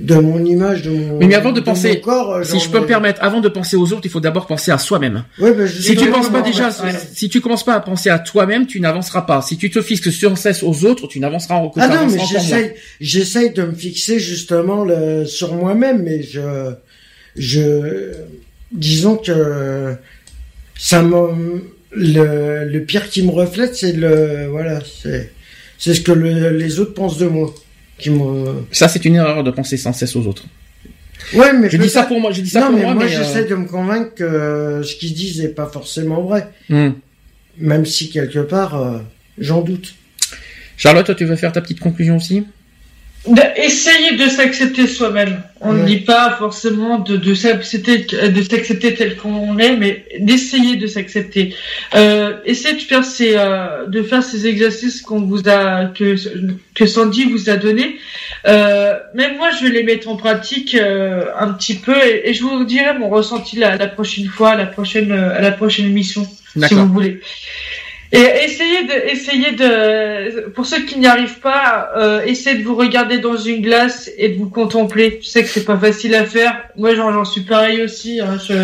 [0.00, 2.84] de mon image, de mon, mais avant de penser- corps, euh, Si je peux me
[2.84, 5.24] ai- permettre, avant de penser aux autres, il faut d'abord penser à soi-même.
[5.38, 6.92] Ouais, je Si tu penses pas déjà, ouais.
[7.14, 9.42] si tu commences pas à penser à toi-même, tu n'avanceras pas.
[9.42, 12.72] Si tu te fixes sans cesse aux autres, tu n'avanceras en Ah non, mais j'essaye,
[13.00, 16.72] j'essaye de me fixer justement le, sur moi-même, mais je,
[17.36, 18.12] je,
[18.72, 19.94] disons que
[20.78, 21.62] ça me,
[21.92, 25.30] le, le pire qui me reflète, c'est le, voilà, c'est,
[25.78, 27.54] c'est ce que le- les autres pensent de moi,
[28.00, 30.44] qui me, Ça, c'est une erreur de penser sans cesse aux autres.
[31.34, 33.08] ouais, mais Je dis ça pour moi, je dis ça non, pour mais moi, euh,
[33.08, 36.94] j'essaie de me convaincre que ce qu'ils disent n'est pas forcément vrai, hum.
[37.58, 38.98] même si quelque part, euh,
[39.38, 39.94] j'en doute.
[40.76, 42.44] Charlotte, toi, tu veux faire ta petite conclusion aussi?
[43.56, 45.42] Essayer de s'accepter soi-même.
[45.60, 45.84] On ne Ouais.
[45.84, 48.06] dit pas forcément de, de s'accepter
[48.38, 51.54] de s'accepter tel qu'on est, mais d'essayer de s'accepter.
[51.94, 56.14] Euh, essayez de faire ces euh, de faire ces exercices qu'on vous a que
[56.74, 57.96] que Sandy vous a donné.
[58.48, 62.32] Euh, même moi, je vais les mettre en pratique euh, un petit peu et, et
[62.32, 65.84] je vous dirai mon ressenti la, la prochaine fois, la prochaine euh, à la prochaine
[65.86, 66.26] émission,
[66.56, 67.20] si vous voulez.
[68.12, 72.74] Et essayez de, essayez de, pour ceux qui n'y arrivent pas, euh, essayez de vous
[72.74, 75.20] regarder dans une glace et de vous contempler.
[75.22, 76.64] Je sais que c'est pas facile à faire.
[76.76, 78.20] Moi, j'en, suis pareil aussi.
[78.20, 78.36] Hein.
[78.44, 78.54] Je,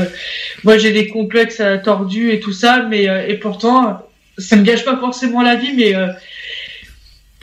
[0.65, 4.03] moi, j'ai des complexes tordus et tout ça, mais euh, et pourtant,
[4.37, 6.09] ça me gâche pas forcément la vie, mais euh,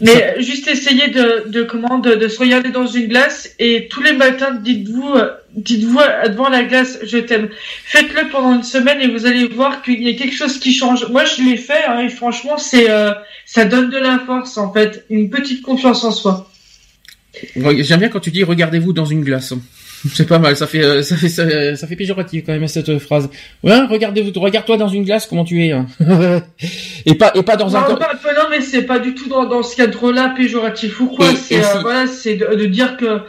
[0.04, 4.02] mais juste essayer de, de comment de, de se regarder dans une glace et tous
[4.02, 6.00] les matins dites-vous euh, dites-vous
[6.30, 7.50] devant la glace je t'aime.
[7.86, 11.08] Faites-le pendant une semaine et vous allez voir qu'il y a quelque chose qui change.
[11.10, 13.14] Moi je l'ai fait hein, et franchement c'est euh,
[13.46, 15.06] ça donne de la force en fait.
[15.10, 16.50] Une petite confiance en soi.
[17.56, 19.54] J'aime bien quand tu dis regardez-vous dans une glace.
[20.14, 22.90] C'est pas mal, ça fait euh, ça fait ça, ça fait péjoratif quand même cette
[22.90, 23.30] euh, phrase.
[23.64, 25.72] Ouais, regardez-vous, regarde-toi dans une glace comment tu es.
[25.72, 25.86] hein.
[27.06, 29.30] et pas et pas dans non, un pas- pas- non mais c'est pas du tout
[29.30, 33.20] dans, dans ce cadre-là péjoratif ou quoi c'est euh, voilà c'est de, de dire que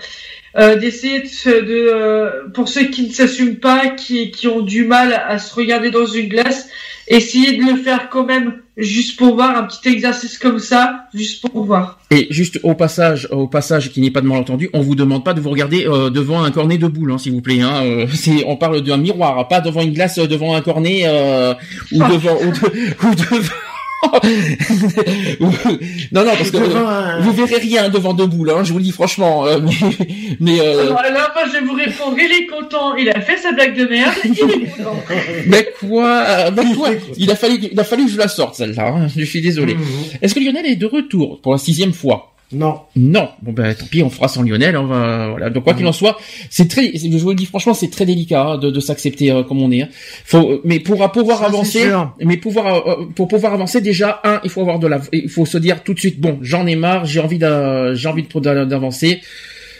[0.56, 4.84] euh, d'essayer de, de euh, pour ceux qui ne s'assument pas qui qui ont du
[4.84, 6.68] mal à se regarder dans une glace
[7.08, 11.40] essayer de le faire quand même juste pour voir un petit exercice comme ça juste
[11.48, 14.94] pour voir Et juste au passage, au passage qui n'est pas de malentendu, on vous
[14.96, 17.60] demande pas de vous regarder euh, devant un cornet de boule, hein, s'il vous plaît.
[17.60, 20.60] Hein, euh, c'est, on parle d'un miroir, hein, pas devant une glace, euh, devant un
[20.60, 21.54] cornet euh,
[21.92, 22.08] ou Ah.
[22.10, 23.52] devant ou, de- ou devant.
[26.12, 28.50] Non, non, parce que Devant euh, vous verrez rien devant deux boules.
[28.50, 29.46] Hein, je vous le dis franchement.
[29.46, 29.72] euh, mais
[30.40, 33.36] mais, euh, Alors là moi je vais vous répondre il est content il a fait
[33.36, 34.96] sa blague de merde il est content
[35.46, 38.54] mais quoi, euh, mais quoi Il a fallu, il a fallu que je la sorte
[38.56, 38.88] celle-là.
[38.88, 39.74] hein, je suis désolé.
[39.74, 39.84] Mhm.
[40.22, 42.33] Est-ce que Lionel est de retour pour la sixième fois?
[42.54, 42.80] Non.
[42.96, 44.76] Non, bon ben tant pis, on fera sans Lionel.
[44.76, 45.50] On va, voilà.
[45.50, 46.16] Donc quoi qu'il en soit,
[46.50, 49.42] c'est très, je vous le dis franchement, c'est très délicat hein, de, de s'accepter euh,
[49.42, 49.82] comme on est.
[49.82, 49.88] hein.
[50.24, 51.90] Faut, mais pour pouvoir Ça, avancer,
[52.20, 55.46] mais pouvoir, euh, pour pouvoir avancer déjà, un, il faut avoir de la, il faut
[55.46, 57.38] se dire tout de suite, bon, j'en ai marre, j'ai envie
[57.94, 59.20] j'ai envie d'avancer.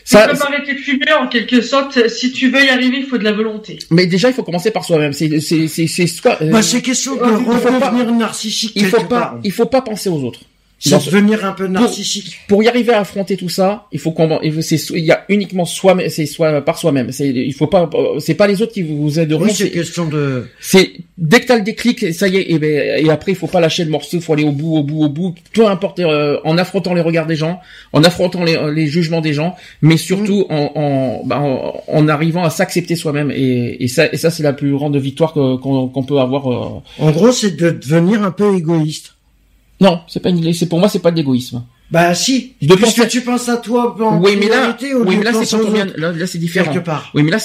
[0.06, 3.16] Ça, comme arrêter de fumer en quelque sorte si tu veux y arriver il faut
[3.16, 5.14] de la volonté mais déjà, il faut commencer par soi-même.
[5.14, 8.72] C'est, c'est, c'est, c'est soit, euh, Bah, c'est question de il faut pas- redevenir narcissique.
[8.76, 9.38] il faut pas, part.
[9.42, 10.40] il faut pas penser aux autres.
[10.84, 12.40] Devenir un peu narcissique.
[12.46, 15.64] Pour, y arriver à affronter tout ça, il faut qu'on, c'est, il y a uniquement
[15.64, 17.10] soi, c'est soit par soi-même.
[17.10, 17.88] C'est, il faut pas,
[18.18, 19.44] c'est pas les autres qui vous aideront.
[19.44, 20.46] Oui, c'est question de.
[20.60, 23.46] C'est dès que t'as le déclic, ça y est, et, ben, et après il faut
[23.46, 25.34] pas lâcher le morceau, faut aller au bout, au bout, au bout.
[25.52, 27.60] Peu importe, euh, en affrontant les regards des gens,
[27.92, 30.54] en affrontant les, les jugements des gens, mais surtout mm.
[30.54, 33.30] en, en, en, arrivant à s'accepter soi-même.
[33.30, 36.52] Et, et, ça, et ça c'est la plus grande victoire qu'on, peut avoir.
[36.52, 36.82] Euh.
[36.98, 39.13] En gros, c'est de devenir un peu égoïste.
[39.80, 41.62] Non, c'est pas une, c'est pour moi c'est pas de l'égoïsme.
[41.90, 42.54] Bah si.
[42.62, 45.56] De que tu penses à toi en oui, mais là, oui, mais là c'est
[45.96, 46.72] là, là c'est différent.
[46.72, 47.10] Quelque part.
[47.14, 47.38] Oui, mais là